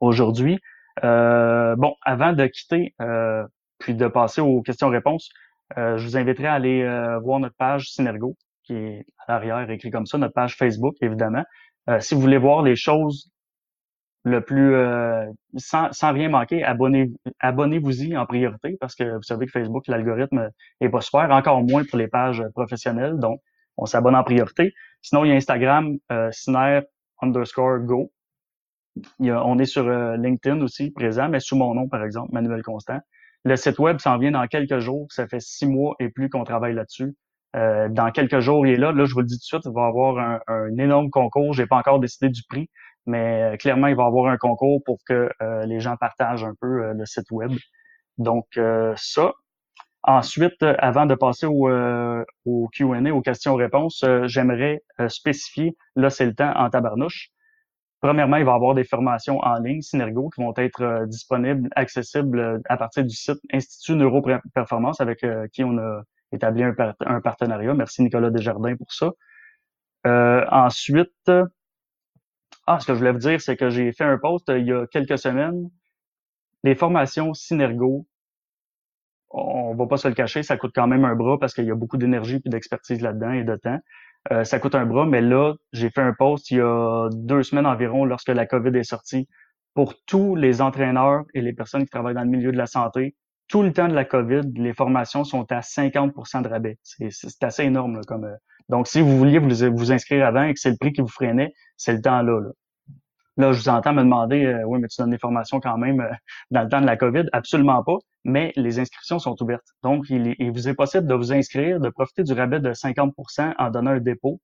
aujourd'hui. 0.00 0.58
Euh, 1.04 1.74
bon, 1.76 1.94
avant 2.02 2.32
de 2.32 2.46
quitter, 2.46 2.94
euh, 3.00 3.46
puis 3.78 3.94
de 3.94 4.06
passer 4.08 4.40
aux 4.40 4.62
questions-réponses, 4.62 5.30
euh, 5.78 5.96
je 5.96 6.06
vous 6.06 6.16
inviterai 6.16 6.46
à 6.46 6.54
aller 6.54 7.18
voir 7.22 7.40
notre 7.40 7.56
page 7.56 7.90
Synergo, 7.90 8.36
qui 8.64 8.74
est 8.74 9.06
à 9.26 9.32
l'arrière, 9.32 9.70
écrit 9.70 9.90
comme 9.90 10.06
ça, 10.06 10.18
notre 10.18 10.34
page 10.34 10.56
Facebook, 10.56 10.96
évidemment. 11.00 11.44
si 12.00 12.14
vous 12.14 12.20
voulez 12.20 12.38
voir 12.38 12.62
les 12.62 12.76
choses 12.76 13.30
le 14.24 14.40
plus 14.40 14.76
sans, 15.56 15.90
sans 15.92 16.12
rien 16.12 16.28
manquer, 16.28 16.62
abonnez, 16.62 17.10
abonnez-vous-y 17.40 18.16
en 18.16 18.24
priorité 18.24 18.76
parce 18.80 18.94
que 18.94 19.16
vous 19.16 19.22
savez 19.22 19.46
que 19.46 19.52
Facebook, 19.52 19.88
l'algorithme 19.88 20.50
est 20.80 20.88
pas 20.88 21.00
super, 21.00 21.30
encore 21.32 21.62
moins 21.62 21.84
pour 21.84 21.98
les 21.98 22.06
pages 22.06 22.44
professionnelles. 22.54 23.18
Donc, 23.18 23.40
on 23.76 23.86
s'abonne 23.86 24.14
en 24.14 24.22
priorité. 24.22 24.74
Sinon, 25.02 25.24
il 25.24 25.30
y 25.30 25.32
a 25.32 25.34
Instagram, 25.34 25.98
euh, 26.12 26.30
underscore 27.20 27.80
go. 27.80 28.12
on 29.20 29.58
est 29.58 29.66
sur 29.66 29.86
euh, 29.86 30.16
LinkedIn 30.16 30.60
aussi 30.62 30.90
présent, 30.90 31.28
mais 31.28 31.40
sous 31.40 31.56
mon 31.56 31.74
nom, 31.74 31.88
par 31.88 32.04
exemple, 32.04 32.32
Manuel 32.32 32.62
Constant. 32.62 33.00
Le 33.44 33.56
site 33.56 33.80
web 33.80 33.98
s'en 33.98 34.18
vient 34.18 34.30
dans 34.30 34.46
quelques 34.46 34.78
jours. 34.78 35.08
Ça 35.10 35.26
fait 35.26 35.40
six 35.40 35.66
mois 35.66 35.96
et 35.98 36.08
plus 36.08 36.30
qu'on 36.30 36.44
travaille 36.44 36.74
là-dessus. 36.74 37.16
Euh, 37.56 37.88
dans 37.88 38.12
quelques 38.12 38.38
jours, 38.38 38.64
il 38.64 38.74
est 38.74 38.76
là. 38.76 38.92
Là, 38.92 39.04
je 39.04 39.12
vous 39.12 39.20
le 39.20 39.26
dis 39.26 39.34
tout 39.34 39.40
de 39.40 39.60
suite, 39.60 39.62
il 39.64 39.72
va 39.72 39.82
y 39.82 39.88
avoir 39.88 40.40
un, 40.46 40.78
énorme 40.78 41.10
concours. 41.10 41.52
J'ai 41.52 41.66
pas 41.66 41.76
encore 41.76 41.98
décidé 41.98 42.28
du 42.28 42.42
prix, 42.48 42.70
mais 43.04 43.56
clairement, 43.58 43.88
il 43.88 43.96
va 43.96 44.04
y 44.04 44.06
avoir 44.06 44.30
un 44.30 44.36
concours 44.36 44.80
pour 44.86 44.98
que 45.04 45.28
les 45.66 45.80
gens 45.80 45.96
partagent 45.96 46.44
un 46.44 46.54
peu 46.60 46.92
le 46.92 47.04
site 47.04 47.30
web. 47.32 47.50
Donc, 48.16 48.46
ça. 48.96 49.32
Ensuite, 50.04 50.60
euh, 50.64 50.74
avant 50.78 51.06
de 51.06 51.14
passer 51.14 51.46
au, 51.46 51.68
euh, 51.68 52.24
Q&A, 52.72 53.12
aux 53.12 53.20
questions-réponses, 53.20 54.02
euh, 54.02 54.26
j'aimerais 54.26 54.82
spécifier, 55.08 55.76
là 55.94 56.10
c'est 56.10 56.26
le 56.26 56.34
temps 56.34 56.52
en 56.56 56.70
tabarnouche. 56.70 57.30
Premièrement, 58.00 58.36
il 58.36 58.44
va 58.44 58.52
y 58.52 58.54
avoir 58.54 58.74
des 58.74 58.82
formations 58.82 59.38
en 59.38 59.60
ligne, 59.60 59.80
Synergo, 59.80 60.28
qui 60.30 60.42
vont 60.42 60.52
être 60.56 61.04
disponibles, 61.06 61.68
accessibles 61.76 62.60
à 62.68 62.76
partir 62.76 63.04
du 63.04 63.14
site 63.14 63.38
Institut 63.52 63.94
Neuroperformance, 63.94 65.00
avec 65.00 65.24
qui 65.52 65.62
on 65.62 65.78
a 65.78 66.02
établi 66.32 66.64
un, 66.64 66.74
un, 67.06 67.20
partenariat. 67.20 67.74
Merci 67.74 68.02
Nicolas 68.02 68.30
Desjardins 68.30 68.74
pour 68.74 68.92
ça. 68.92 69.12
ensuite, 70.04 71.30
ah, 72.66 72.80
ce 72.80 72.86
que 72.86 72.94
je 72.94 72.98
voulais 72.98 73.12
vous 73.12 73.18
dire, 73.18 73.40
c'est 73.40 73.56
que 73.56 73.70
j'ai 73.70 73.92
fait 73.92 74.02
un 74.02 74.18
post 74.18 74.48
il 74.48 74.66
y 74.66 74.72
a 74.72 74.84
quelques 74.88 75.18
semaines. 75.18 75.70
Les 76.64 76.74
formations 76.74 77.34
Synergo 77.34 78.04
on 79.32 79.74
va 79.74 79.86
pas 79.86 79.96
se 79.96 80.08
le 80.08 80.14
cacher, 80.14 80.42
ça 80.42 80.56
coûte 80.56 80.72
quand 80.74 80.86
même 80.86 81.04
un 81.04 81.14
bras 81.14 81.38
parce 81.38 81.54
qu'il 81.54 81.64
y 81.64 81.70
a 81.70 81.74
beaucoup 81.74 81.96
d'énergie 81.96 82.40
et 82.44 82.48
d'expertise 82.48 83.00
là-dedans 83.00 83.32
et 83.32 83.44
de 83.44 83.56
temps. 83.56 83.78
Euh, 84.30 84.44
ça 84.44 84.58
coûte 84.58 84.74
un 84.74 84.86
bras, 84.86 85.06
mais 85.06 85.20
là, 85.20 85.54
j'ai 85.72 85.90
fait 85.90 86.02
un 86.02 86.12
post 86.12 86.50
il 86.50 86.58
y 86.58 86.60
a 86.60 87.08
deux 87.12 87.42
semaines 87.42 87.66
environ 87.66 88.04
lorsque 88.04 88.28
la 88.28 88.46
COVID 88.46 88.76
est 88.76 88.84
sortie 88.84 89.28
pour 89.74 89.94
tous 90.06 90.36
les 90.36 90.60
entraîneurs 90.60 91.24
et 91.34 91.40
les 91.40 91.52
personnes 91.52 91.84
qui 91.84 91.90
travaillent 91.90 92.14
dans 92.14 92.22
le 92.22 92.28
milieu 92.28 92.52
de 92.52 92.58
la 92.58 92.66
santé. 92.66 93.16
Tout 93.48 93.62
le 93.62 93.72
temps 93.72 93.88
de 93.88 93.94
la 93.94 94.04
COVID, 94.04 94.42
les 94.56 94.74
formations 94.74 95.24
sont 95.24 95.50
à 95.50 95.62
50 95.62 96.14
de 96.14 96.48
rabais. 96.48 96.78
C'est 96.82 97.42
assez 97.42 97.64
énorme. 97.64 98.00
comme, 98.06 98.24
euh, 98.24 98.36
Donc, 98.68 98.86
si 98.86 99.00
vous 99.00 99.16
vouliez 99.18 99.38
vous, 99.38 99.74
vous 99.74 99.92
inscrire 99.92 100.26
avant 100.26 100.44
et 100.44 100.54
que 100.54 100.60
c'est 100.60 100.70
le 100.70 100.76
prix 100.78 100.92
qui 100.92 101.00
vous 101.00 101.08
freinait, 101.08 101.52
c'est 101.76 101.92
le 101.92 102.00
temps 102.00 102.22
là. 102.22 102.40
là. 102.40 102.50
Là, 103.38 103.52
je 103.52 103.60
vous 103.60 103.68
entends 103.70 103.94
me 103.94 104.02
demander, 104.02 104.44
euh, 104.44 104.62
oui, 104.66 104.78
mais 104.80 104.88
tu 104.88 105.00
donnes 105.00 105.10
des 105.10 105.18
formations 105.18 105.58
quand 105.58 105.78
même 105.78 106.00
euh, 106.00 106.12
dans 106.50 106.62
le 106.62 106.68
temps 106.68 106.80
de 106.80 106.86
la 106.86 106.96
COVID? 106.96 107.24
Absolument 107.32 107.82
pas, 107.82 107.96
mais 108.24 108.52
les 108.56 108.78
inscriptions 108.78 109.18
sont 109.18 109.40
ouvertes. 109.42 109.66
Donc, 109.82 110.04
il, 110.10 110.52
vous 110.52 110.68
est 110.68 110.74
possible 110.74 111.06
de 111.06 111.14
vous 111.14 111.32
inscrire, 111.32 111.80
de 111.80 111.88
profiter 111.88 112.24
du 112.24 112.34
rabais 112.34 112.60
de 112.60 112.72
50% 112.72 113.54
en 113.58 113.70
donnant 113.70 113.92
un 113.92 114.00
dépôt, 114.00 114.40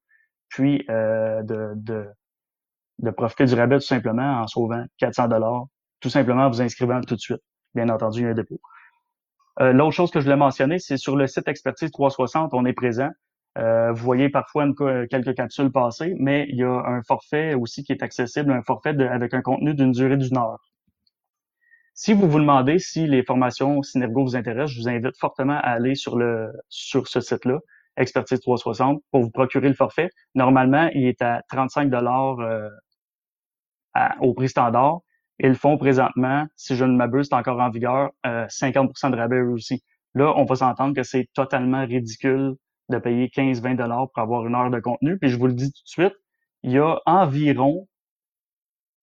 puis 0.49 0.87
euh, 0.89 1.43
de, 1.43 1.73
de, 1.77 2.07
de, 3.01 3.11
profiter 3.11 3.45
du 3.45 3.55
rabais 3.55 3.77
tout 3.77 3.87
simplement 3.87 4.41
en 4.41 4.47
sauvant 4.47 4.85
400 4.99 5.29
dollars, 5.29 5.67
tout 6.01 6.09
simplement 6.09 6.45
en 6.45 6.51
vous 6.51 6.63
inscrivant 6.63 7.01
tout 7.03 7.15
de 7.15 7.21
suite. 7.21 7.43
Bien 7.75 7.91
entendu, 7.91 8.21
il 8.21 8.25
y 8.25 8.27
a 8.27 8.31
un 8.31 8.35
dépôt. 8.35 8.61
L'autre 9.61 9.91
chose 9.91 10.13
que 10.13 10.21
je 10.21 10.25
voulais 10.25 10.37
mentionner, 10.37 10.79
c'est 10.79 10.97
sur 10.97 11.17
le 11.17 11.27
site 11.27 11.49
Expertise 11.49 11.91
360, 11.91 12.55
on 12.55 12.65
est 12.65 12.73
présent. 12.73 13.11
Euh, 13.59 13.93
vous 13.93 14.05
voyez 14.05 14.29
parfois 14.29 14.67
quelques 15.11 15.35
capsules 15.35 15.71
passer, 15.73 16.15
mais 16.19 16.47
il 16.49 16.57
y 16.57 16.63
a 16.63 16.71
un 16.71 17.03
forfait 17.03 17.55
aussi 17.55 17.83
qui 17.83 17.93
est 17.93 18.03
accessible, 18.03 18.53
un 18.53 18.63
forfait 18.63 18.91
avec 19.01 19.35
un 19.35 19.43
contenu 19.43 19.75
d'une 19.75 19.93
durée 19.93 20.17
d'une 20.17 20.37
heure. 20.39 20.61
Si 21.95 22.13
vous 22.13 22.29
vous 22.29 22.39
demandez 22.39 22.79
si 22.79 23.09
les 23.09 23.25
formations 23.25 23.83
Synergo 23.83 24.23
vous 24.23 24.37
intéressent, 24.37 24.71
je 24.71 24.81
vous 24.81 24.89
invite 24.89 25.17
fortement 25.19 25.55
à 25.59 25.71
aller 25.71 25.97
sur 25.97 26.17
le 26.17 26.53
sur 26.69 27.09
ce 27.09 27.21
site-là, 27.21 27.59
Expertise 27.97 28.41
360, 28.41 29.03
pour 29.11 29.23
vous 29.23 29.31
procurer 29.31 29.69
le 29.69 29.75
forfait. 29.75 30.11
Normalement, 30.37 30.89
il 30.95 31.07
est 31.07 31.21
à 31.21 31.43
35 31.49 31.91
dollars 31.91 32.39
euh, 32.39 32.69
au 34.21 34.35
prix 34.35 34.49
standard. 34.49 35.01
Ils 35.41 35.57
font 35.57 35.77
présentement, 35.79 36.47
si 36.55 36.77
je 36.77 36.85
ne 36.85 36.97
m'abuse, 36.97 37.29
encore 37.33 37.61
en 37.61 37.71
vigueur, 37.71 38.11
50% 38.25 39.07
euh, 39.07 39.11
de 39.11 39.17
rabais 39.17 39.41
aussi. 39.41 39.83
Là, 40.15 40.33
on 40.37 40.45
va 40.45 40.55
s'entendre 40.55 40.95
que 40.95 41.03
c'est 41.03 41.29
totalement 41.35 41.85
ridicule 41.85 42.55
de 42.89 42.99
payer 42.99 43.29
15-20 43.29 43.77
dollars 43.77 44.09
pour 44.11 44.23
avoir 44.23 44.47
une 44.47 44.55
heure 44.55 44.71
de 44.71 44.81
contenu. 44.81 45.19
Puis 45.19 45.31
je 45.31 45.39
vous 45.39 45.47
le 45.47 45.55
dis 45.55 45.73
tout 45.73 45.83
de 45.85 45.89
suite, 45.89 46.15
il 46.63 46.73
y 46.73 46.79
a 46.79 47.01
environ 47.07 47.87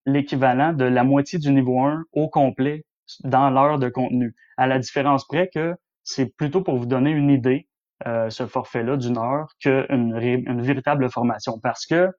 l'équivalent 0.06 0.74
de 0.74 0.86
la 0.86 1.04
moitié 1.04 1.39
du 1.39 1.52
niveau 1.52 1.82
1 1.82 2.06
au 2.13 2.30
complet 2.30 2.86
dans 3.24 3.50
l'heure 3.50 3.80
de 3.80 3.89
contenu. 3.89 4.36
À 4.58 4.67
la 4.67 4.80
différence 4.80 5.26
près 5.26 5.50
que 5.54 5.76
c'est 6.04 6.36
plutôt 6.36 6.62
pour 6.62 6.78
vous 6.78 6.86
donner 6.86 7.12
une 7.12 7.30
idée, 7.30 7.67
euh, 8.08 8.30
ce 8.30 8.45
forfait-là 8.45 8.98
d'une 8.98 9.17
heure, 9.17 9.48
qu'une 9.60 10.15
une 10.48 10.62
véritable 10.62 11.10
formation. 11.10 11.60
Parce 11.60 11.86
que 11.86 12.10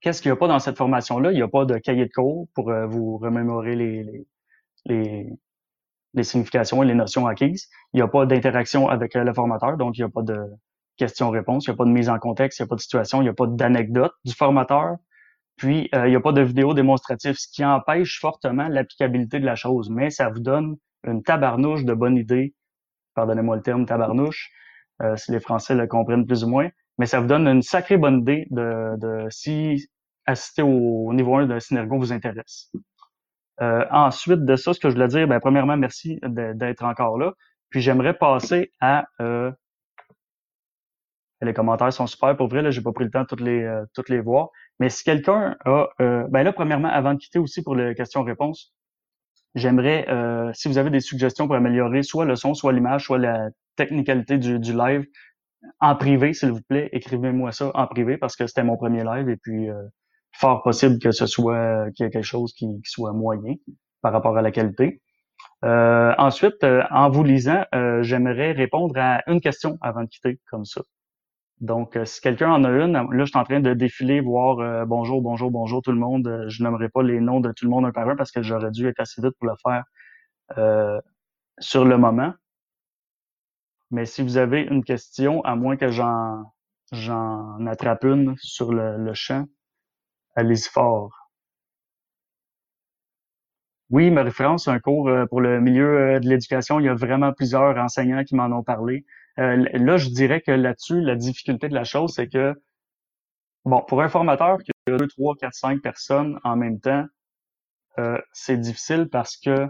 qu'est-ce 0.00 0.22
qu'il 0.22 0.30
n'y 0.30 0.36
a 0.36 0.36
pas 0.36 0.48
dans 0.48 0.58
cette 0.58 0.76
formation-là? 0.76 1.32
Il 1.32 1.36
n'y 1.36 1.42
a 1.42 1.48
pas 1.48 1.64
de 1.64 1.78
cahier 1.78 2.06
de 2.06 2.12
cours 2.12 2.48
pour 2.54 2.70
euh, 2.70 2.86
vous 2.86 3.18
remémorer 3.18 3.74
les, 3.76 4.26
les, 4.86 5.28
les, 6.14 6.24
significations 6.24 6.82
et 6.82 6.86
les 6.86 6.94
notions 6.94 7.26
acquises. 7.26 7.68
Il 7.92 7.96
n'y 7.96 8.02
a 8.02 8.08
pas 8.08 8.26
d'interaction 8.26 8.88
avec 8.88 9.16
euh, 9.16 9.24
le 9.24 9.32
formateur, 9.34 9.76
donc 9.76 9.98
il 9.98 10.02
n'y 10.02 10.06
a 10.06 10.10
pas 10.10 10.22
de 10.22 10.38
questions-réponses, 10.96 11.66
il 11.66 11.70
n'y 11.70 11.74
a 11.74 11.76
pas 11.76 11.84
de 11.84 11.90
mise 11.90 12.08
en 12.08 12.18
contexte, 12.18 12.58
il 12.58 12.62
n'y 12.62 12.66
a 12.66 12.68
pas 12.68 12.76
de 12.76 12.80
situation, 12.80 13.20
il 13.20 13.24
n'y 13.24 13.30
a 13.30 13.34
pas 13.34 13.46
d'anecdote 13.46 14.12
du 14.24 14.32
formateur. 14.32 14.96
Puis, 15.56 15.88
euh, 15.94 16.06
il 16.06 16.10
n'y 16.10 16.16
a 16.16 16.20
pas 16.20 16.32
de 16.32 16.40
vidéo 16.42 16.74
démonstrative, 16.74 17.34
ce 17.34 17.48
qui 17.48 17.64
empêche 17.64 18.20
fortement 18.20 18.68
l'applicabilité 18.68 19.38
de 19.38 19.46
la 19.46 19.54
chose. 19.54 19.90
Mais 19.90 20.10
ça 20.10 20.28
vous 20.30 20.40
donne 20.40 20.76
une 21.04 21.22
tabarnouche 21.22 21.84
de 21.84 21.94
bonnes 21.94 22.16
idées. 22.16 22.54
Pardonnez-moi 23.14 23.56
le 23.56 23.62
terme 23.62 23.86
tabarnouche, 23.86 24.50
euh, 25.02 25.16
si 25.16 25.32
les 25.32 25.40
Français 25.40 25.74
le 25.74 25.86
comprennent 25.86 26.26
plus 26.26 26.44
ou 26.44 26.48
moins. 26.48 26.68
Mais 26.98 27.06
ça 27.06 27.20
vous 27.20 27.26
donne 27.26 27.46
une 27.46 27.62
sacrée 27.62 27.96
bonne 27.96 28.20
idée 28.20 28.46
de, 28.50 28.96
de 28.98 29.26
si 29.30 29.88
assister 30.26 30.62
au 30.62 31.12
niveau 31.12 31.36
1 31.36 31.46
de 31.46 31.58
Synergo 31.58 31.98
vous 31.98 32.12
intéresse. 32.12 32.70
Euh, 33.60 33.84
ensuite 33.90 34.44
de 34.44 34.56
ça, 34.56 34.72
ce 34.72 34.80
que 34.80 34.88
je 34.88 34.94
voulais 34.94 35.08
dire, 35.08 35.28
ben, 35.28 35.40
premièrement, 35.40 35.76
merci 35.76 36.18
d'être 36.22 36.84
encore 36.84 37.18
là. 37.18 37.32
Puis 37.70 37.80
j'aimerais 37.80 38.14
passer 38.14 38.72
à 38.80 39.06
euh, 39.20 39.50
les 41.44 41.54
commentaires 41.54 41.92
sont 41.92 42.06
super 42.06 42.36
pour 42.36 42.48
vrai, 42.48 42.62
là, 42.62 42.70
j'ai 42.70 42.82
pas 42.82 42.92
pris 42.92 43.04
le 43.04 43.10
temps 43.10 43.22
de 43.22 43.26
toutes 43.26 43.40
les, 43.40 43.62
euh, 43.62 43.84
toutes 43.94 44.08
les 44.08 44.20
voir. 44.20 44.50
Mais 44.78 44.88
si 44.88 45.04
quelqu'un 45.04 45.56
a 45.64 45.88
euh, 46.00 46.24
ben 46.30 46.42
là, 46.42 46.52
premièrement, 46.52 46.88
avant 46.88 47.14
de 47.14 47.18
quitter 47.18 47.38
aussi 47.38 47.62
pour 47.62 47.74
les 47.74 47.94
questions-réponses, 47.94 48.72
j'aimerais, 49.54 50.06
euh, 50.08 50.50
si 50.54 50.68
vous 50.68 50.78
avez 50.78 50.90
des 50.90 51.00
suggestions 51.00 51.46
pour 51.46 51.56
améliorer 51.56 52.02
soit 52.02 52.24
le 52.24 52.36
son, 52.36 52.54
soit 52.54 52.72
l'image, 52.72 53.04
soit 53.04 53.18
la 53.18 53.50
technicalité 53.76 54.38
du, 54.38 54.58
du 54.58 54.72
live, 54.72 55.04
en 55.80 55.94
privé, 55.96 56.32
s'il 56.32 56.50
vous 56.50 56.62
plaît, 56.62 56.88
écrivez-moi 56.92 57.52
ça 57.52 57.70
en 57.74 57.86
privé 57.86 58.16
parce 58.16 58.36
que 58.36 58.46
c'était 58.46 58.64
mon 58.64 58.76
premier 58.76 59.04
live 59.04 59.28
et 59.28 59.36
puis 59.36 59.68
fort 60.32 60.64
possible 60.64 60.98
que 60.98 61.12
ce 61.12 61.26
soit 61.26 61.88
qu'il 61.92 62.04
y 62.04 62.08
ait 62.08 62.10
quelque 62.10 62.24
chose 62.24 62.52
qui, 62.52 62.66
qui, 62.66 62.90
soit 62.90 63.12
moyen 63.12 63.54
par 64.00 64.12
rapport 64.12 64.36
à 64.36 64.42
la 64.42 64.50
qualité. 64.50 65.00
ensuite, 65.62 66.66
en 66.90 67.10
vous 67.10 67.22
lisant, 67.22 67.64
j'aimerais 68.00 68.50
répondre 68.50 68.94
à 68.98 69.22
une 69.28 69.40
question 69.40 69.78
avant 69.82 70.02
de 70.02 70.08
quitter, 70.08 70.40
comme 70.50 70.64
ça. 70.64 70.82
Donc, 71.60 71.98
si 72.04 72.20
quelqu'un 72.20 72.50
en 72.50 72.64
a 72.64 72.70
une, 72.70 72.92
là, 72.92 73.06
je 73.12 73.24
suis 73.24 73.38
en 73.38 73.44
train 73.44 73.60
de 73.60 73.72
défiler, 73.74 74.20
voir 74.20 74.86
bonjour, 74.86 75.22
bonjour, 75.22 75.50
bonjour 75.50 75.80
tout 75.82 75.92
le 75.92 75.98
monde. 75.98 76.46
je 76.48 76.62
n'aimerais 76.64 76.88
pas 76.88 77.02
les 77.02 77.20
noms 77.20 77.40
de 77.40 77.52
tout 77.52 77.66
le 77.66 77.70
monde 77.70 77.86
un 77.86 77.92
par 77.92 78.08
un 78.08 78.16
parce 78.16 78.32
que 78.32 78.42
j'aurais 78.42 78.70
dû 78.72 78.88
être 78.88 79.00
assez 79.00 79.22
vite 79.22 79.34
pour 79.38 79.48
le 79.48 79.54
faire 79.62 79.84
sur 81.58 81.84
le 81.84 81.98
moment. 81.98 82.34
Mais 83.92 84.06
si 84.06 84.22
vous 84.22 84.38
avez 84.38 84.62
une 84.62 84.82
question, 84.82 85.42
à 85.44 85.54
moins 85.54 85.76
que 85.76 85.90
j'en 85.90 86.44
j'en 86.92 87.64
attrape 87.66 88.04
une 88.04 88.34
sur 88.38 88.72
le, 88.72 88.98
le 88.98 89.14
champ, 89.14 89.46
allez-y 90.36 90.68
fort. 90.68 91.10
Oui, 93.90 94.10
Marie-France, 94.10 94.68
un 94.68 94.78
cours 94.80 95.08
euh, 95.08 95.26
pour 95.26 95.40
le 95.42 95.60
milieu 95.60 96.14
euh, 96.16 96.20
de 96.20 96.26
l'éducation. 96.28 96.80
Il 96.80 96.86
y 96.86 96.88
a 96.88 96.94
vraiment 96.94 97.32
plusieurs 97.32 97.76
enseignants 97.76 98.24
qui 98.24 98.34
m'en 98.34 98.46
ont 98.46 98.62
parlé. 98.62 99.04
Euh, 99.38 99.64
là, 99.72 99.96
je 99.96 100.08
dirais 100.08 100.40
que 100.40 100.52
là-dessus, 100.52 101.00
la 101.00 101.16
difficulté 101.16 101.68
de 101.68 101.74
la 101.74 101.84
chose, 101.84 102.12
c'est 102.14 102.28
que, 102.28 102.54
bon, 103.64 103.82
pour 103.88 104.02
un 104.02 104.08
formateur 104.08 104.58
qui 104.58 104.70
a 104.86 104.96
deux, 104.96 105.08
trois, 105.08 105.34
quatre, 105.36 105.54
cinq 105.54 105.80
personnes 105.82 106.38
en 106.44 106.56
même 106.56 106.80
temps, 106.80 107.06
c'est 108.32 108.56
difficile 108.56 109.08
parce 109.10 109.36
que 109.36 109.68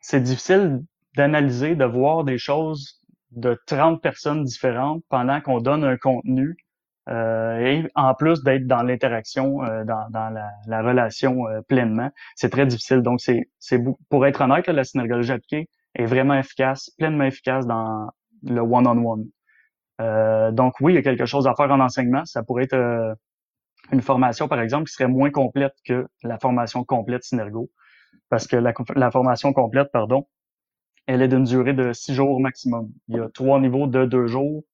c'est 0.00 0.20
difficile 0.20 0.82
d'analyser, 1.16 1.76
de 1.76 1.84
voir 1.84 2.24
des 2.24 2.38
choses 2.38 3.00
de 3.30 3.58
30 3.66 4.02
personnes 4.02 4.44
différentes 4.44 5.02
pendant 5.08 5.40
qu'on 5.40 5.60
donne 5.60 5.84
un 5.84 5.96
contenu 5.96 6.56
euh, 7.08 7.58
et 7.58 7.88
en 7.94 8.14
plus 8.14 8.42
d'être 8.44 8.66
dans 8.66 8.82
l'interaction, 8.82 9.64
euh, 9.64 9.84
dans, 9.84 10.08
dans 10.10 10.30
la, 10.30 10.50
la, 10.66 10.82
relation 10.82 11.48
euh, 11.48 11.60
pleinement, 11.62 12.10
c'est 12.36 12.50
très 12.50 12.66
difficile. 12.66 13.00
Donc, 13.02 13.20
c'est, 13.20 13.48
c'est 13.58 13.80
pour 14.08 14.26
être 14.26 14.40
honnête, 14.40 14.68
la 14.68 14.84
synergologie 14.84 15.32
appliquée 15.32 15.68
est 15.94 16.06
vraiment 16.06 16.34
efficace, 16.34 16.90
pleinement 16.98 17.24
efficace 17.24 17.66
dans 17.66 18.10
le 18.42 18.60
one-on-one. 18.60 19.26
donc, 20.54 20.74
oui, 20.80 20.92
il 20.92 20.96
y 20.96 20.98
a 20.98 21.02
quelque 21.02 21.26
chose 21.26 21.46
à 21.46 21.54
faire 21.54 21.70
en 21.70 21.80
enseignement. 21.80 22.24
Ça 22.24 22.42
pourrait 22.42 22.64
être 22.64 23.16
une 23.92 24.02
formation, 24.02 24.48
par 24.48 24.60
exemple, 24.60 24.88
qui 24.88 24.94
serait 24.94 25.08
moins 25.08 25.30
complète 25.30 25.74
que 25.84 26.06
la 26.22 26.38
formation 26.38 26.84
complète 26.84 27.24
Synergo. 27.24 27.70
Parce 28.28 28.46
que 28.46 28.56
la, 28.56 28.72
la 28.94 29.10
formation 29.10 29.52
complète, 29.52 29.90
pardon, 29.92 30.26
elle 31.06 31.22
est 31.22 31.28
d'une 31.28 31.44
durée 31.44 31.74
de 31.74 31.92
six 31.92 32.14
jours 32.14 32.40
maximum. 32.40 32.90
Il 33.08 33.16
y 33.16 33.20
a 33.20 33.28
trois 33.28 33.60
niveaux 33.60 33.86
de 33.86 34.04
deux 34.04 34.26
jours. 34.26 34.64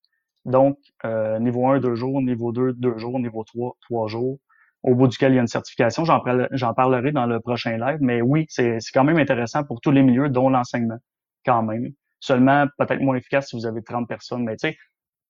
Donc, 0.45 0.79
euh, 1.05 1.39
niveau 1.39 1.67
1, 1.67 1.81
deux 1.81 1.95
jours, 1.95 2.23
niveau 2.23 2.53
2, 2.53 2.73
deux 2.75 2.97
jours, 2.99 3.19
niveau 3.19 3.45
3, 3.45 3.77
trois 3.83 4.09
jours, 4.09 4.39
au 4.83 4.95
bout 4.95 5.09
duquel 5.09 5.33
il 5.33 5.37
y 5.37 5.39
a 5.39 5.41
une 5.41 5.49
certification. 5.49 6.05
J'en 6.05 6.75
parlerai 6.75 7.13
dans 7.13 7.27
le 7.27 7.41
prochain 7.41 7.77
live, 7.77 7.99
mais 8.01 8.23
oui, 8.23 8.47
c'est 8.49 8.79
quand 8.93 9.05
même 9.05 9.19
intéressant 9.19 9.65
pour 9.65 9.81
tous 9.81 9.91
les 9.91 10.03
milieux, 10.03 10.29
dont 10.29 10.49
l'enseignement, 10.49 10.99
quand 11.45 11.63
même. 11.63 11.93
Seulement, 12.21 12.67
peut-être 12.79 13.01
moins 13.01 13.17
efficace 13.17 13.49
si 13.49 13.57
vous 13.57 13.67
avez 13.67 13.83
30 13.83 14.09
personnes, 14.09 14.45
mais 14.45 14.57
tu 14.57 14.69
sais, 14.69 14.77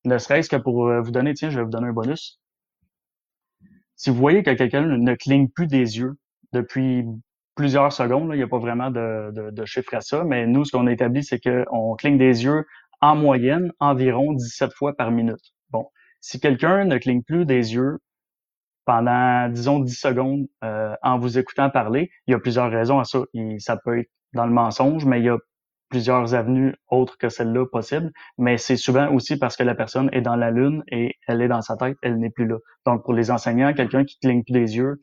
ne 0.05 0.17
serait-ce 0.19 0.49
que 0.49 0.57
pour 0.57 0.89
euh, 0.89 1.01
vous 1.01 1.11
donner, 1.11 1.35
tiens, 1.35 1.51
je 1.51 1.59
vais 1.59 1.65
vous 1.65 1.71
donner 1.71 1.89
un 1.89 1.93
bonus. 1.93 2.41
Si 3.97 4.11
vous 4.11 4.17
voyez 4.17 4.43
que 4.43 4.51
quelqu'un 4.53 4.83
ne 4.83 5.15
cligne 5.15 5.49
plus 5.49 5.67
des 5.67 5.99
yeux 5.99 6.15
depuis 6.53 7.05
plusieurs 7.59 7.93
secondes. 7.93 8.31
il 8.33 8.37
n'y 8.37 8.45
a 8.45 8.49
pas 8.49 8.61
vraiment 8.61 8.91
de, 8.91 9.33
de, 9.33 9.51
de, 9.51 9.65
chiffre 9.65 9.93
à 9.93 10.01
ça, 10.01 10.23
mais 10.23 10.47
nous, 10.47 10.65
ce 10.65 10.71
qu'on 10.71 10.87
a 10.87 10.93
établi, 10.93 11.25
c'est 11.25 11.41
qu'on 11.41 11.97
cligne 11.97 12.17
des 12.17 12.45
yeux 12.45 12.65
en 13.01 13.17
moyenne 13.17 13.73
environ 13.81 14.33
17 14.33 14.73
fois 14.75 14.97
par 14.97 15.11
minute. 15.11 15.43
Bon, 15.71 15.89
si 16.21 16.39
quelqu'un 16.39 16.85
ne 16.85 16.99
cligne 16.99 17.23
plus 17.23 17.47
des 17.47 17.75
yeux 17.75 17.99
pendant, 18.89 19.51
disons, 19.51 19.81
10 19.81 19.95
secondes 19.95 20.47
euh, 20.65 20.95
en 21.03 21.19
vous 21.19 21.37
écoutant 21.37 21.69
parler, 21.69 22.11
il 22.27 22.31
y 22.31 22.35
a 22.35 22.39
plusieurs 22.39 22.71
raisons 22.71 22.99
à 22.99 23.05
ça. 23.05 23.19
ça 23.59 23.77
peut 23.77 23.99
être 23.99 24.09
dans 24.33 24.47
le 24.47 24.53
mensonge, 24.53 25.05
mais 25.05 25.19
il 25.21 25.27
y 25.27 25.29
a 25.29 25.37
plusieurs 25.91 26.35
avenues 26.35 26.75
autres 26.91 27.19
que 27.19 27.29
celle-là 27.29 27.67
possibles, 27.67 28.11
mais 28.39 28.57
c'est 28.57 28.79
souvent 28.79 29.13
aussi 29.13 29.39
parce 29.39 29.59
que 29.59 29.63
la 29.63 29.75
personne 29.75 30.09
est 30.13 30.23
dans 30.23 30.37
la 30.37 30.51
lune 30.51 30.85
et 30.91 31.17
elle 31.27 31.43
est 31.43 31.49
dans 31.49 31.61
sa 31.61 31.77
tête, 31.77 31.99
elle 32.01 32.19
n'est 32.19 32.31
plus 32.31 32.47
là. 32.47 32.57
Donc, 32.87 33.05
pour 33.05 33.13
les 33.13 33.31
enseignants, 33.31 33.75
quelqu'un 33.75 34.07
qui 34.07 34.19
cligne 34.21 34.43
plus 34.43 34.55
des 34.55 34.79
yeux, 34.79 34.99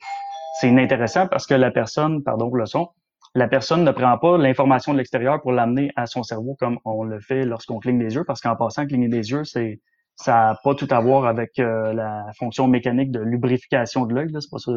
c'est 0.60 0.70
inintéressant 0.70 1.28
parce 1.28 1.46
que 1.46 1.54
la 1.54 1.70
personne, 1.70 2.24
pardon 2.24 2.52
le 2.56 2.66
son, 2.66 2.90
la 3.36 3.48
personne 3.48 3.84
ne 3.84 3.92
prend 3.92 4.18
pas 4.18 4.40
l'information 4.40 4.94
de 4.94 4.98
l'extérieur 4.98 5.44
pour 5.44 5.52
l'amener 5.52 5.92
à 5.96 6.08
son 6.08 6.24
cerveau 6.24 6.56
comme 6.60 6.80
on 6.86 7.04
le 7.04 7.20
fait 7.20 7.46
lorsqu'on 7.46 7.78
cligne 7.78 8.00
des 8.00 8.16
yeux, 8.16 8.24
parce 8.24 8.42
qu'en 8.42 8.56
passant, 8.56 8.88
cligner 8.88 9.10
des 9.10 9.30
yeux, 9.30 9.44
c'est 9.44 9.80
ça 10.16 10.34
n'a 10.34 10.60
pas 10.64 10.76
tout 10.76 10.88
à 10.92 11.00
voir 11.00 11.26
avec 11.26 11.60
euh, 11.60 11.94
la 11.94 12.32
fonction 12.38 12.68
mécanique 12.68 13.12
de 13.12 13.20
lubrification 13.20 14.06
de 14.06 14.14
l'œil. 14.16 14.30
C'est 14.40 14.50
pas 14.50 14.60
ça, 14.60 14.72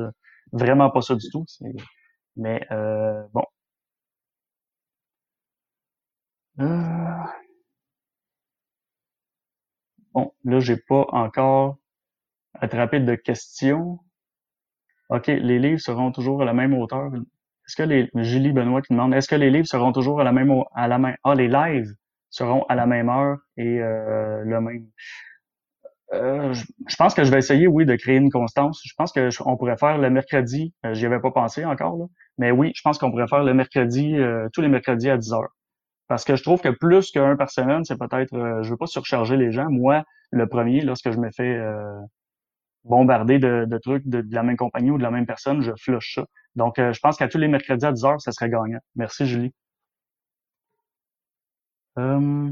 vraiment 0.52 0.90
pas 0.90 1.02
ça 1.02 1.14
du 1.14 1.28
tout. 1.30 1.44
Mais 2.36 2.66
euh, 2.72 3.22
bon. 3.32 3.44
Euh... 6.60 7.28
Bon, 10.12 10.32
là, 10.44 10.60
j'ai 10.60 10.76
pas 10.76 11.06
encore 11.12 11.76
attrapé 12.54 13.00
de 13.00 13.14
questions. 13.14 14.00
OK, 15.10 15.26
les 15.28 15.58
livres 15.58 15.80
seront 15.80 16.12
toujours 16.12 16.42
à 16.42 16.44
la 16.44 16.52
même 16.52 16.74
hauteur. 16.74 17.10
Est-ce 17.14 17.76
que 17.76 17.82
les 17.82 18.10
Julie 18.14 18.52
Benoît 18.52 18.82
qui 18.82 18.92
demande 18.92 19.14
est-ce 19.14 19.28
que 19.28 19.36
les 19.36 19.50
livres 19.50 19.66
seront 19.66 19.92
toujours 19.92 20.20
à 20.20 20.24
la 20.24 20.32
même 20.32 20.52
à 20.74 20.88
la 20.88 20.98
même 20.98 21.16
ah 21.22 21.34
les 21.34 21.48
lives 21.48 21.94
seront 22.30 22.64
à 22.64 22.74
la 22.74 22.86
même 22.86 23.08
heure 23.08 23.38
et 23.56 23.80
euh, 23.80 24.42
le 24.44 24.60
même. 24.60 24.86
Euh, 26.14 26.54
je, 26.54 26.96
pense 26.96 27.14
que 27.14 27.22
je 27.24 27.30
vais 27.30 27.38
essayer, 27.38 27.66
oui, 27.66 27.84
de 27.84 27.94
créer 27.96 28.16
une 28.16 28.30
constance. 28.30 28.80
Je 28.84 28.94
pense 28.96 29.12
que 29.12 29.28
on 29.44 29.56
pourrait 29.56 29.76
faire 29.76 29.98
le 29.98 30.10
mercredi. 30.10 30.72
Euh, 30.86 30.94
J'y 30.94 31.06
avais 31.06 31.20
pas 31.20 31.30
pensé 31.30 31.64
encore, 31.64 31.96
là. 31.98 32.06
Mais 32.38 32.50
oui, 32.50 32.72
je 32.74 32.80
pense 32.82 32.98
qu'on 32.98 33.10
pourrait 33.10 33.28
faire 33.28 33.44
le 33.44 33.52
mercredi, 33.54 34.16
euh, 34.16 34.48
tous 34.52 34.62
les 34.62 34.68
mercredis 34.68 35.10
à 35.10 35.18
10 35.18 35.32
heures. 35.34 35.54
Parce 36.08 36.24
que 36.24 36.36
je 36.36 36.42
trouve 36.42 36.60
que 36.62 36.70
plus 36.70 37.10
qu'un 37.10 37.36
par 37.36 37.50
semaine, 37.50 37.84
c'est 37.84 37.98
peut-être. 37.98 38.62
je 38.62 38.70
veux 38.70 38.76
pas 38.78 38.86
surcharger 38.86 39.36
les 39.36 39.52
gens. 39.52 39.68
Moi, 39.70 40.04
le 40.30 40.46
premier, 40.48 40.80
lorsque 40.80 41.10
je 41.10 41.18
me 41.18 41.30
fais 41.30 41.60
bombardé 42.84 43.38
de, 43.38 43.78
trucs 43.78 44.06
de, 44.08 44.24
la 44.30 44.42
même 44.42 44.56
compagnie 44.56 44.90
ou 44.90 44.98
de 44.98 45.02
la 45.02 45.10
même 45.10 45.26
personne, 45.26 45.62
je 45.62 45.72
flush 45.78 46.14
ça. 46.16 46.24
Donc, 46.56 46.78
euh, 46.78 46.92
je 46.92 47.00
pense 47.00 47.16
qu'à 47.16 47.28
tous 47.28 47.38
les 47.38 47.48
mercredis 47.48 47.86
à 47.86 47.92
10 47.92 48.04
heures, 48.04 48.20
ça 48.20 48.32
serait 48.32 48.50
gagnant. 48.50 48.80
Merci, 48.96 49.26
Julie. 49.26 49.52
Euh, 51.98 52.50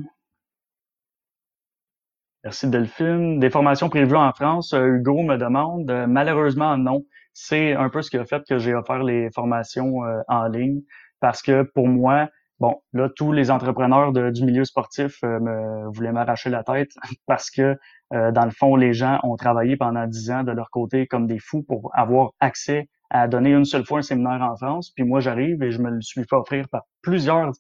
merci, 2.47 2.69
Delphine. 2.69 3.41
Des 3.41 3.51
formations 3.51 3.89
prévues 3.89 4.17
en 4.17 4.33
France, 4.33 4.73
euh, 4.73 4.87
Hugo 4.87 5.23
me 5.23 5.37
demande. 5.37 5.91
malheureusement, 6.09 6.79
non. 6.79 7.05
C'est 7.35 7.75
un 7.75 7.91
peu 7.91 8.01
ce 8.03 8.11
qui 8.11 8.17
a 8.17 8.25
fait 8.25 8.43
que 8.49 8.57
j'ai 8.57 8.73
offert 8.73 9.03
les 9.03 9.31
formations 9.31 9.99
en 10.29 10.47
ligne 10.49 10.81
parce 11.21 11.43
que 11.43 11.65
pour 11.75 11.87
moi, 11.87 12.31
bon, 12.61 12.77
là, 12.95 13.11
tous 13.15 13.33
les 13.33 13.51
entrepreneurs 13.51 14.13
du 14.13 14.45
milieu 14.45 14.65
sportif 14.65 15.23
me 15.23 15.93
voulaient 15.93 16.13
m'arracher 16.13 16.49
la 16.49 16.63
tête 16.63 16.93
parce 17.27 17.51
que 17.51 17.77
euh, 18.15 18.31
dans 18.31 18.45
le 18.45 18.53
fond, 18.53 18.77
les 18.77 18.93
gens 18.95 19.19
ont 19.25 19.37
travaillé 19.37 19.77
pendant 19.77 20.07
dix 20.07 20.31
ans 20.31 20.45
de 20.45 20.53
leur 20.53 20.71
côté 20.71 21.07
comme 21.07 21.27
des 21.27 21.39
fous 21.39 21.63
pour 21.63 21.91
avoir 21.95 22.31
accès 22.41 22.89
à 23.11 23.29
donner 23.29 23.53
une 23.53 23.65
seule 23.65 23.85
fois 23.85 23.99
un 23.99 24.03
séminaire 24.03 24.43
en 24.43 24.57
France. 24.57 24.93
Puis 24.95 25.05
moi, 25.05 25.21
j'arrive 25.21 25.63
et 25.63 25.71
je 25.71 25.81
me 25.81 25.91
le 25.91 26.01
suis 26.01 26.23
fait 26.23 26.37
offrir 26.37 26.69
par 26.69 26.83
plusieurs 27.03 27.51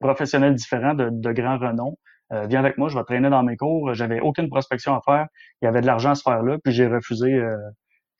professionnels 0.00 0.54
différents 0.54 0.94
de, 0.94 1.08
de 1.10 1.32
grands 1.32 1.58
renom. 1.58 1.96
Euh, 2.32 2.46
viens 2.46 2.60
avec 2.60 2.78
moi, 2.78 2.88
je 2.88 2.98
vais 2.98 3.04
traîner 3.04 3.30
dans 3.30 3.42
mes 3.42 3.56
cours. 3.56 3.94
J'avais 3.94 4.20
aucune 4.20 4.48
prospection 4.48 4.94
à 4.94 5.00
faire. 5.00 5.26
Il 5.62 5.64
y 5.64 5.68
avait 5.68 5.80
de 5.80 5.86
l'argent 5.86 6.10
à 6.10 6.14
se 6.14 6.22
faire 6.22 6.42
là. 6.42 6.58
Puis 6.62 6.72
j'ai 6.72 6.86
refusé 6.86 7.32
euh, 7.34 7.56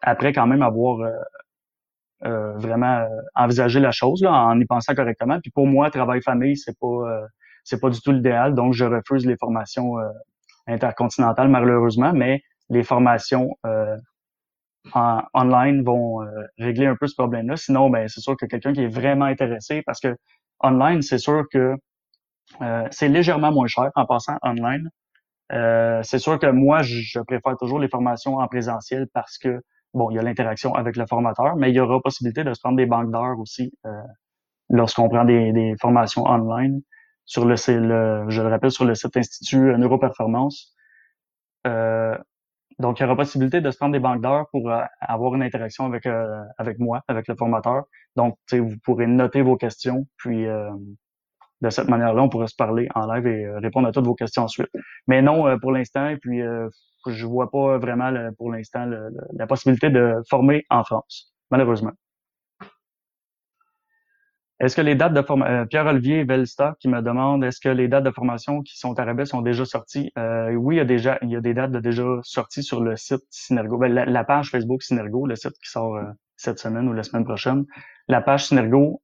après 0.01 0.33
quand 0.33 0.47
même 0.47 0.63
avoir 0.63 1.01
euh, 2.25 2.53
vraiment 2.57 3.07
envisagé 3.35 3.81
la 3.81 3.93
chose 3.93 4.23
là, 4.23 4.33
en 4.33 4.59
y 4.59 4.65
pensant 4.65 4.95
correctement. 4.95 5.39
Puis 5.41 5.51
pour 5.51 5.67
moi, 5.67 5.91
travail 5.91 6.23
famille, 6.23 6.57
c'est 6.57 6.79
pas 6.79 7.27
c'est 7.65 7.81
pas 7.81 7.91
du 7.91 8.01
tout 8.01 8.13
l'idéal. 8.13 8.55
Donc 8.55 8.73
je 8.73 8.85
refuse 8.85 9.27
les 9.27 9.37
formations 9.37 9.97
intercontinentale, 10.69 11.49
malheureusement, 11.49 12.13
mais 12.13 12.43
les 12.69 12.85
formations 12.85 13.57
euh, 13.67 13.97
en 14.93 15.23
online 15.35 15.83
vont 15.83 16.23
euh, 16.23 16.27
régler 16.59 16.87
un 16.87 16.97
peu 16.97 17.07
ce 17.07 17.15
problème-là. 17.15 17.57
Sinon, 17.57 17.91
ben, 17.91 18.07
c'est 18.09 18.21
sûr 18.21 18.37
que 18.37 18.47
quelqu'un 18.47 18.73
qui 18.73 18.83
est 18.83 18.89
vraiment 18.89 19.25
intéressé, 19.25 19.83
parce 19.85 20.01
que 20.01 20.15
online, 20.61 21.03
c'est 21.03 21.19
sûr 21.19 21.45
que 21.51 21.75
euh, 22.63 22.87
c'est 22.91 23.09
légèrement 23.09 23.53
moins 23.53 23.67
cher 23.67 23.91
en 23.95 24.07
passant 24.07 24.37
online. 24.43 24.89
c'est 26.03 26.19
sûr 26.19 26.39
que 26.39 26.47
moi, 26.47 26.83
je 26.83 27.21
préfère 27.21 27.57
toujours 27.57 27.79
les 27.79 27.89
formations 27.89 28.37
en 28.37 28.49
présentiel 28.49 29.07
parce 29.15 29.39
que, 29.39 29.63
bon, 29.95 30.11
il 30.11 30.17
y 30.17 30.19
a 30.19 30.23
l'interaction 30.23 30.75
avec 30.75 30.97
le 30.97 31.07
formateur, 31.07 31.57
mais 31.57 31.71
il 31.71 31.75
y 31.75 31.81
aura 31.81 32.01
possibilité 32.01 32.45
de 32.45 32.53
se 32.55 32.61
prendre 32.61 32.77
des 32.77 32.87
banques 32.87 33.11
d'heures 33.11 33.39
aussi 33.39 33.73
lorsqu'on 34.71 35.09
prend 35.09 35.25
des, 35.25 35.53
des, 35.53 35.75
formations 35.81 36.25
online 36.25 36.81
sur 37.25 37.45
le, 37.45 37.55
le, 37.55 38.31
je 38.31 38.43
le 38.43 38.49
rappelle, 38.49 38.71
sur 38.71 38.85
le 38.85 38.95
site 38.95 39.17
Institut 39.17 39.77
Neuroperformance. 39.77 40.75
Euh, 41.67 42.17
donc, 42.79 43.01
il 43.01 43.03
y 43.03 43.07
aura 43.07 43.17
possibilité 43.17 43.61
de 43.61 43.71
se 43.71 43.77
prendre 43.77 43.93
des 43.93 43.99
banques 43.99 44.23
d'heures 44.23 44.49
pour 44.51 44.71
euh, 44.71 44.83
avoir 45.01 45.35
une 45.35 45.43
interaction 45.43 45.85
avec 45.85 46.07
euh, 46.07 46.43
avec 46.59 46.79
moi, 46.79 47.03
avec 47.09 47.27
le 47.29 47.35
formateur. 47.35 47.85
Donc, 48.17 48.39
vous 48.53 48.79
pourrez 48.85 49.07
noter 49.07 49.43
vos 49.43 49.57
questions, 49.57 50.07
puis 50.17 50.47
euh, 50.47 50.71
de 51.61 51.71
cette 51.71 51.89
manière-là, 51.89 52.23
on 52.23 52.29
pourrait 52.29 52.47
se 52.47 52.57
parler 52.57 52.89
en 52.95 53.13
live 53.13 53.27
et 53.27 53.51
répondre 53.59 53.89
à 53.89 53.93
toutes 53.93 54.07
vos 54.07 54.15
questions 54.15 54.45
ensuite. 54.45 54.69
Mais 55.07 55.23
non, 55.23 55.59
pour 55.59 55.73
l'instant, 55.73 56.09
et 56.09 56.17
puis 56.17 56.41
je 57.07 57.27
vois 57.27 57.51
pas 57.51 57.79
vraiment 57.79 58.13
pour 58.37 58.53
l'instant 58.53 58.89
la 59.33 59.47
possibilité 59.47 59.91
de 59.91 60.23
former 60.29 60.65
en 60.71 60.85
France, 60.85 61.33
malheureusement. 61.51 61.93
Est-ce 64.61 64.75
que 64.75 64.81
les 64.81 64.97
dates 64.97 65.15
de 65.15 65.23
formation, 65.23 65.67
Pierre-Olivier 65.67 66.25
Velstock 66.25 66.79
qui 66.79 66.89
me 66.89 67.01
demande, 67.01 67.45
est-ce 67.45 67.61
que 67.61 67.69
les 67.69 67.87
dates 67.87 68.03
de 68.03 68.11
formation 68.11 68.63
qui 68.63 68.77
sont 68.77 68.99
à 68.99 69.05
rabais 69.05 69.25
sont 69.25 69.41
déjà 69.41 69.65
sorties? 69.65 70.11
Euh, 70.19 70.53
oui, 70.55 70.77
il 70.77 70.79
y 70.79 70.81
a 70.81 70.85
déjà, 70.85 71.17
il 71.23 71.31
y 71.31 71.37
a 71.37 71.41
des 71.41 71.55
dates 71.55 71.71
de 71.71 71.79
déjà 71.79 72.05
sorties 72.23 72.65
sur 72.65 72.81
le 72.81 72.97
site 72.97 73.23
Synergo. 73.31 73.79
Ben, 73.79 73.93
la, 73.93 74.25
page 74.25 74.51
Facebook 74.51 74.83
Synergo, 74.83 75.29
le 75.29 75.37
site 75.37 75.53
qui 75.63 75.71
sort 75.71 75.95
euh, 75.95 76.03
cette 76.37 76.59
semaine 76.59 76.89
ou 76.89 76.93
la 76.93 77.05
semaine 77.05 77.25
prochaine. 77.25 77.67
La 78.09 78.21
page 78.21 78.47
Synergo, 78.47 79.01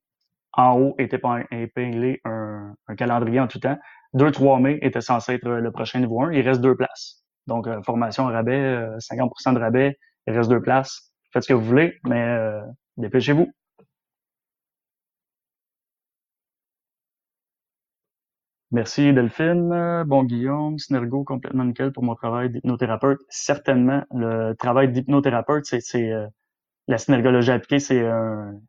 en 0.56 0.78
haut, 0.78 0.94
était 0.98 1.20
épinglé 1.50 2.20
un, 2.24 2.74
un 2.88 2.94
calendrier 2.96 3.40
en 3.40 3.48
tout 3.48 3.58
temps. 3.58 3.78
2-3 4.14 4.60
mai 4.60 4.78
était 4.82 5.00
censé 5.00 5.34
être 5.34 5.48
le 5.48 5.72
prochain 5.72 6.00
niveau 6.00 6.22
1. 6.22 6.32
Il 6.32 6.46
reste 6.48 6.60
deux 6.60 6.76
places. 6.76 7.24
Donc, 7.46 7.66
euh, 7.66 7.82
formation 7.82 8.26
rabais, 8.26 8.78
50% 8.98 9.54
de 9.54 9.58
rabais, 9.58 9.98
il 10.26 10.34
reste 10.36 10.50
deux 10.50 10.62
places. 10.62 11.12
Faites 11.32 11.42
ce 11.42 11.48
que 11.48 11.54
vous 11.54 11.64
voulez, 11.64 11.98
mais 12.06 12.38
dépêchez-vous. 12.96 13.50
Merci 18.74 19.12
Delphine. 19.12 20.02
Bon 20.04 20.24
Guillaume, 20.24 20.78
Synergo 20.78 21.22
complètement 21.22 21.64
nickel 21.64 21.92
pour 21.92 22.02
mon 22.02 22.16
travail 22.16 22.50
d'hypnothérapeute. 22.50 23.20
Certainement, 23.28 24.02
le 24.12 24.54
travail 24.54 24.90
d'hypnothérapeute, 24.90 25.64
c'est 25.64 26.10
euh, 26.12 26.26
la 26.88 26.98
synergologie 26.98 27.52
appliquée, 27.52 27.78
c'est 27.78 28.04
un. 28.04 28.60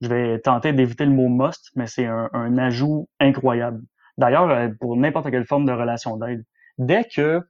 Je 0.00 0.08
vais 0.08 0.38
tenter 0.38 0.72
d'éviter 0.72 1.04
le 1.04 1.10
mot 1.10 1.28
must, 1.28 1.70
mais 1.74 1.86
c'est 1.86 2.06
un, 2.06 2.58
ajout 2.58 3.08
incroyable. 3.18 3.82
D'ailleurs, 4.16 4.48
euh, 4.50 4.68
pour 4.80 4.96
n'importe 4.96 5.30
quelle 5.30 5.44
forme 5.46 5.64
de 5.64 5.72
relation 5.72 6.16
d'aide, 6.16 6.44
dès 6.78 7.04
que 7.04 7.40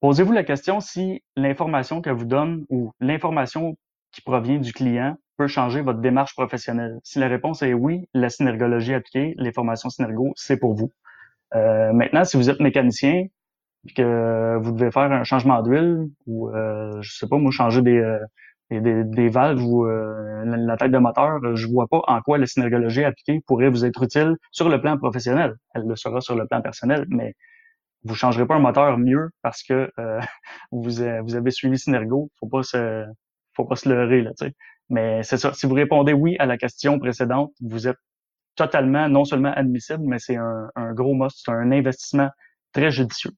posez-vous 0.00 0.32
la 0.32 0.44
question 0.44 0.80
si 0.80 1.22
l'information 1.36 2.00
que 2.00 2.10
vous 2.10 2.24
donne 2.24 2.64
ou 2.68 2.92
l'information 3.00 3.76
qui 4.12 4.22
provient 4.22 4.58
du 4.58 4.72
client 4.72 5.16
peut 5.36 5.46
changer 5.48 5.82
votre 5.82 6.00
démarche 6.00 6.34
professionnelle? 6.34 6.98
Si 7.02 7.18
la 7.18 7.28
réponse 7.28 7.62
est 7.62 7.74
oui, 7.74 8.08
la 8.14 8.28
synergologie 8.28 8.94
appliquée, 8.94 9.34
les 9.36 9.52
formations 9.52 9.90
Synergo, 9.90 10.32
c'est 10.36 10.58
pour 10.58 10.74
vous. 10.74 10.92
Euh, 11.54 11.92
maintenant, 11.92 12.24
si 12.24 12.36
vous 12.36 12.50
êtes 12.50 12.60
mécanicien 12.60 13.26
et 13.88 13.92
que 13.94 14.58
vous 14.60 14.72
devez 14.72 14.90
faire 14.90 15.10
un 15.10 15.24
changement 15.24 15.62
d'huile 15.62 16.08
ou 16.26 16.50
euh, 16.50 17.00
je 17.00 17.12
sais 17.16 17.26
pas, 17.26 17.38
moi, 17.38 17.50
changer 17.50 17.82
des, 17.82 17.98
euh, 17.98 18.18
des, 18.70 19.28
valves 19.28 19.62
ou 19.62 19.86
euh, 19.86 20.44
la 20.44 20.76
tête 20.76 20.92
de 20.92 20.98
moteur, 20.98 21.40
je 21.56 21.66
vois 21.66 21.88
pas 21.88 22.02
en 22.06 22.20
quoi 22.20 22.38
la 22.38 22.46
synergologie 22.46 23.04
appliquée 23.04 23.40
pourrait 23.46 23.68
vous 23.68 23.84
être 23.84 24.02
utile 24.02 24.36
sur 24.52 24.68
le 24.68 24.80
plan 24.80 24.96
professionnel. 24.96 25.56
Elle 25.74 25.86
le 25.88 25.96
sera 25.96 26.20
sur 26.20 26.36
le 26.36 26.46
plan 26.46 26.62
personnel, 26.62 27.04
mais 27.08 27.34
vous 28.04 28.14
changerez 28.14 28.46
pas 28.46 28.54
un 28.54 28.60
moteur 28.60 28.98
mieux 28.98 29.30
parce 29.42 29.62
que 29.62 29.90
vous, 30.70 30.82
vous 30.82 31.36
avez 31.36 31.50
suivi 31.50 31.78
Synergo. 31.78 32.30
Faut 32.38 32.48
pas 32.48 32.62
se 32.62 33.04
faut 33.54 33.64
pas 33.64 33.76
se 33.76 33.88
leurrer 33.88 34.22
là, 34.22 34.30
tu 34.38 34.46
sais. 34.46 34.54
Mais 34.88 35.22
c'est 35.22 35.36
ça. 35.36 35.52
Si 35.54 35.66
vous 35.66 35.74
répondez 35.74 36.12
oui 36.12 36.36
à 36.38 36.46
la 36.46 36.58
question 36.58 36.98
précédente, 36.98 37.52
vous 37.60 37.88
êtes 37.88 37.98
totalement, 38.56 39.08
non 39.08 39.24
seulement 39.24 39.52
admissible, 39.52 40.02
mais 40.04 40.18
c'est 40.18 40.36
un, 40.36 40.92
gros 40.92 41.14
must, 41.14 41.42
c'est 41.44 41.52
un 41.52 41.70
investissement 41.72 42.28
très 42.72 42.90
judicieux. 42.90 43.30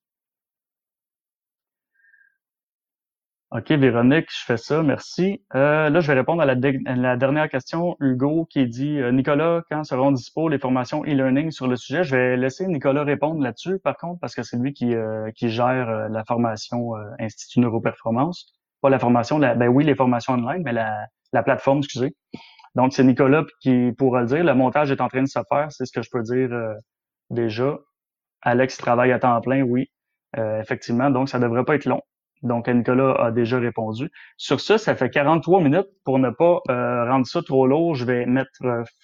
OK, 3.55 3.71
Véronique, 3.71 4.29
je 4.31 4.45
fais 4.47 4.57
ça, 4.57 4.83
merci. 4.83 5.45
Euh, 5.55 5.91
là, 5.91 6.01
je 6.01 6.07
vais 6.07 6.15
répondre 6.15 6.41
à 6.41 6.47
la, 6.47 7.17
dernière 7.17 7.49
question. 7.51 7.97
Hugo 8.01 8.47
qui 8.47 8.67
dit 8.67 8.99
euh, 8.99 9.13
Nicolas, 9.13 9.63
quand 9.71 9.85
seront 9.85 10.11
dispo 10.11 10.49
les 10.49 10.59
formations 10.59 11.05
e-learning 11.05 11.51
sur 11.51 11.67
le 11.67 11.77
sujet? 11.77 12.03
Je 12.03 12.17
vais 12.17 12.37
laisser 12.39 12.67
Nicolas 12.67 13.05
répondre 13.05 13.43
là-dessus, 13.43 13.79
par 13.79 13.99
contre, 13.99 14.21
parce 14.21 14.35
que 14.35 14.43
c'est 14.43 14.57
lui 14.57 14.73
qui, 14.73 14.95
euh, 14.95 15.31
qui 15.33 15.51
gère 15.51 16.09
la 16.09 16.25
formation 16.25 16.95
Institut 17.19 17.61
Neuroperformance. 17.61 18.55
Pas 18.81 18.89
la 18.89 18.99
formation, 18.99 19.39
la, 19.39 19.55
ben 19.55 19.69
oui, 19.69 19.85
les 19.85 19.95
formations 19.95 20.33
online, 20.33 20.63
mais 20.65 20.73
la, 20.73 21.07
la 21.33 21.43
plateforme, 21.43 21.79
excusez. 21.79 22.15
Donc, 22.75 22.93
c'est 22.93 23.05
Nicolas 23.05 23.45
qui 23.61 23.93
pourra 23.93 24.21
le 24.21 24.27
dire. 24.27 24.45
Le 24.45 24.55
montage 24.55 24.91
est 24.91 25.01
en 25.01 25.09
train 25.09 25.23
de 25.23 25.29
se 25.29 25.41
faire, 25.49 25.71
c'est 25.71 25.85
ce 25.85 25.93
que 25.93 26.03
je 26.03 26.11
peux 26.11 26.23
dire 26.23 26.53
euh, 26.53 26.75
déjà. 27.31 27.79
Alex 28.43 28.77
travaille 28.77 29.13
à 29.13 29.19
temps 29.19 29.41
plein, 29.41 29.63
oui, 29.63 29.91
euh, 30.39 30.61
effectivement. 30.61 31.11
Donc, 31.11 31.29
ça 31.29 31.39
devrait 31.39 31.65
pas 31.65 31.75
être 31.75 31.85
long. 31.85 32.01
Donc, 32.43 32.69
Nicolas 32.69 33.15
a 33.15 33.31
déjà 33.31 33.59
répondu. 33.59 34.11
Sur 34.37 34.61
ça, 34.61 34.79
ça 34.79 34.95
fait 34.95 35.11
43 35.11 35.61
minutes. 35.61 35.89
Pour 36.05 36.19
ne 36.19 36.31
pas 36.31 36.61
euh, 36.71 37.09
rendre 37.09 37.27
ça 37.27 37.43
trop 37.43 37.67
lourd, 37.67 37.95
je 37.95 38.05
vais 38.05 38.27
mettre 38.27 38.51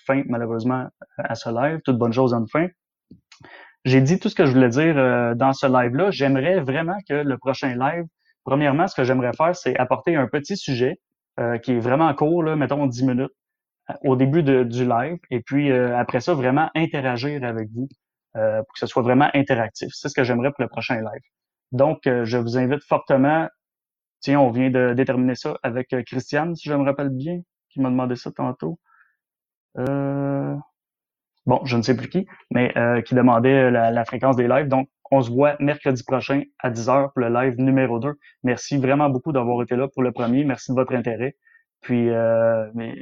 fin, 0.07 0.23
malheureusement, 0.27 0.89
à 1.19 1.35
ce 1.35 1.49
live. 1.51 1.81
Toute 1.85 1.99
bonne 1.99 2.13
chose 2.13 2.35
en 2.35 2.47
fin. 2.47 2.69
J'ai 3.85 4.01
dit 4.01 4.19
tout 4.19 4.29
ce 4.29 4.35
que 4.35 4.45
je 4.45 4.53
voulais 4.53 4.69
dire 4.69 4.97
dans 5.37 5.53
ce 5.53 5.67
live-là. 5.67 6.11
J'aimerais 6.11 6.61
vraiment 6.61 6.99
que 7.09 7.15
le 7.15 7.39
prochain 7.39 7.77
live, 7.79 8.05
premièrement, 8.45 8.89
ce 8.89 8.97
que 8.97 9.05
j'aimerais 9.05 9.33
faire, 9.33 9.55
c'est 9.55 9.77
apporter 9.79 10.17
un 10.17 10.27
petit 10.27 10.57
sujet 10.57 10.99
euh, 11.39 11.59
qui 11.59 11.73
est 11.73 11.79
vraiment 11.79 12.13
court, 12.15 12.43
là, 12.43 12.57
mettons 12.57 12.87
10 12.87 13.05
minutes 13.05 13.31
euh, 13.91 13.95
au 14.05 14.17
début 14.17 14.43
du 14.43 14.85
live, 14.85 15.19
et 15.31 15.41
puis 15.41 15.71
euh, 15.71 15.97
après 15.97 16.21
ça, 16.21 16.35
vraiment 16.35 16.69
interagir 16.75 17.45
avec 17.45 17.69
vous 17.71 17.89
pour 18.35 18.73
que 18.73 18.79
ce 18.79 18.87
soit 18.87 19.03
vraiment 19.03 19.29
interactif. 19.35 19.89
C'est 19.93 20.09
ce 20.09 20.15
que 20.15 20.23
j'aimerais 20.23 20.53
pour 20.53 20.63
le 20.63 20.69
prochain 20.69 20.95
live. 21.01 21.23
Donc, 21.73 22.01
je 22.05 22.39
vous 22.39 22.57
invite 22.59 22.83
fortement, 22.85 23.49
tiens, 24.21 24.41
on 24.41 24.51
vient 24.51 24.71
de 24.71 24.95
déterminer 24.95 25.35
ça 25.35 25.59
avec 25.63 25.95
Christiane, 26.07 26.55
si 26.55 26.69
je 26.69 26.75
me 26.75 26.85
rappelle 26.85 27.11
bien, 27.11 27.41
qui 27.71 27.81
m'a 27.81 27.91
demandé 27.91 28.17
ça 28.17 28.31
tantôt. 28.33 28.79
bon, 29.77 31.65
je 31.65 31.77
ne 31.77 31.83
sais 31.83 31.97
plus 31.97 32.09
qui, 32.09 32.27
mais 32.51 32.73
qui 33.05 33.15
demandait 33.15 33.71
la, 33.71 34.05
fréquence 34.05 34.37
des 34.37 34.49
lives. 34.49 34.69
Donc, 34.69 34.89
on 35.11 35.23
se 35.23 35.31
voit 35.31 35.57
mercredi 35.61 36.03
prochain 36.05 36.43
à 36.59 36.71
10h 36.71 37.13
pour 37.13 37.21
le 37.21 37.29
live 37.29 37.59
numéro 37.59 37.99
2. 37.99 38.15
Merci 38.43 38.77
vraiment 38.79 39.09
beaucoup 39.09 39.33
d'avoir 39.33 39.63
été 39.63 39.77
là 39.77 39.89
pour 39.89 40.03
le 40.03 40.13
premier. 40.13 40.45
Merci 40.45 40.73
de 40.73 40.77
votre 40.77 40.95
intérêt. 40.95 41.37
Puis, 41.81 42.11
euh, 42.11 42.69
mais, 42.75 42.95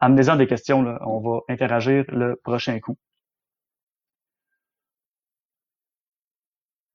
amenez-en 0.00 0.36
des 0.36 0.46
questions. 0.46 0.84
On 1.02 1.20
va 1.20 1.40
interagir 1.48 2.04
le 2.08 2.36
prochain 2.42 2.78
coup. 2.80 2.96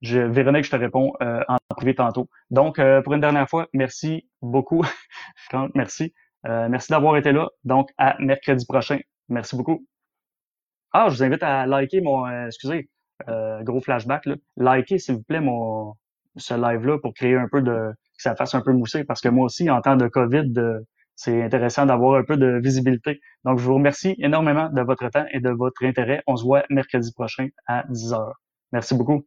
Je, 0.02 0.20
Véronique, 0.20 0.66
je 0.66 0.72
te 0.72 0.76
réponds 0.76 1.14
euh, 1.22 1.42
en 1.48 1.58
privé 1.76 1.94
tantôt. 1.96 2.28
Donc, 2.50 2.80
euh, 2.80 3.02
pour 3.02 3.14
une 3.14 3.22
dernière 3.22 3.48
fois, 3.48 3.68
merci 3.74 4.28
beaucoup. 4.42 4.84
merci. 5.76 6.14
Euh, 6.48 6.68
merci 6.70 6.92
d'avoir 6.92 7.18
été 7.18 7.32
là. 7.32 7.50
Donc, 7.64 7.90
à 7.98 8.16
mercredi 8.20 8.66
prochain. 8.66 9.00
Merci 9.30 9.56
beaucoup. 9.56 9.86
Ah, 10.92 11.08
je 11.10 11.16
vous 11.16 11.24
invite 11.24 11.44
à 11.44 11.66
liker 11.68 12.02
mon... 12.02 12.28
excusez, 12.48 12.90
gros 13.62 13.80
flashback, 13.80 14.26
là, 14.26 14.36
likez 14.58 14.98
s'il 14.98 15.16
vous 15.16 15.24
plaît 15.24 15.40
mon 15.40 15.94
ce 16.38 16.54
live-là 16.54 16.98
pour 17.00 17.14
créer 17.14 17.36
un 17.36 17.48
peu 17.50 17.62
de 17.62 17.92
que 18.18 18.24
ça 18.24 18.36
fasse 18.36 18.56
un 18.56 18.62
peu 18.62 18.72
mousser 18.72 19.04
parce 19.04 19.22
que 19.22 19.30
moi 19.30 19.46
aussi, 19.46 19.70
en 19.70 19.82
temps 19.82 19.96
de 19.98 20.08
COVID, 20.08 20.54
c'est 21.16 21.42
intéressant 21.44 21.86
d'avoir 21.86 22.16
un 22.20 22.24
peu 22.24 22.36
de 22.38 22.60
visibilité. 22.64 23.22
Donc, 23.46 23.60
je 23.60 23.64
vous 23.66 23.76
remercie 23.76 24.16
énormément 24.20 24.70
de 24.70 24.82
votre 24.82 25.08
temps 25.10 25.26
et 25.32 25.40
de 25.40 25.50
votre 25.50 25.86
intérêt. 25.86 26.24
On 26.28 26.36
se 26.36 26.44
voit 26.44 26.64
mercredi 26.70 27.12
prochain 27.14 27.48
à 27.68 27.84
10h. 27.90 28.32
Merci 28.72 28.96
beaucoup. 28.96 29.26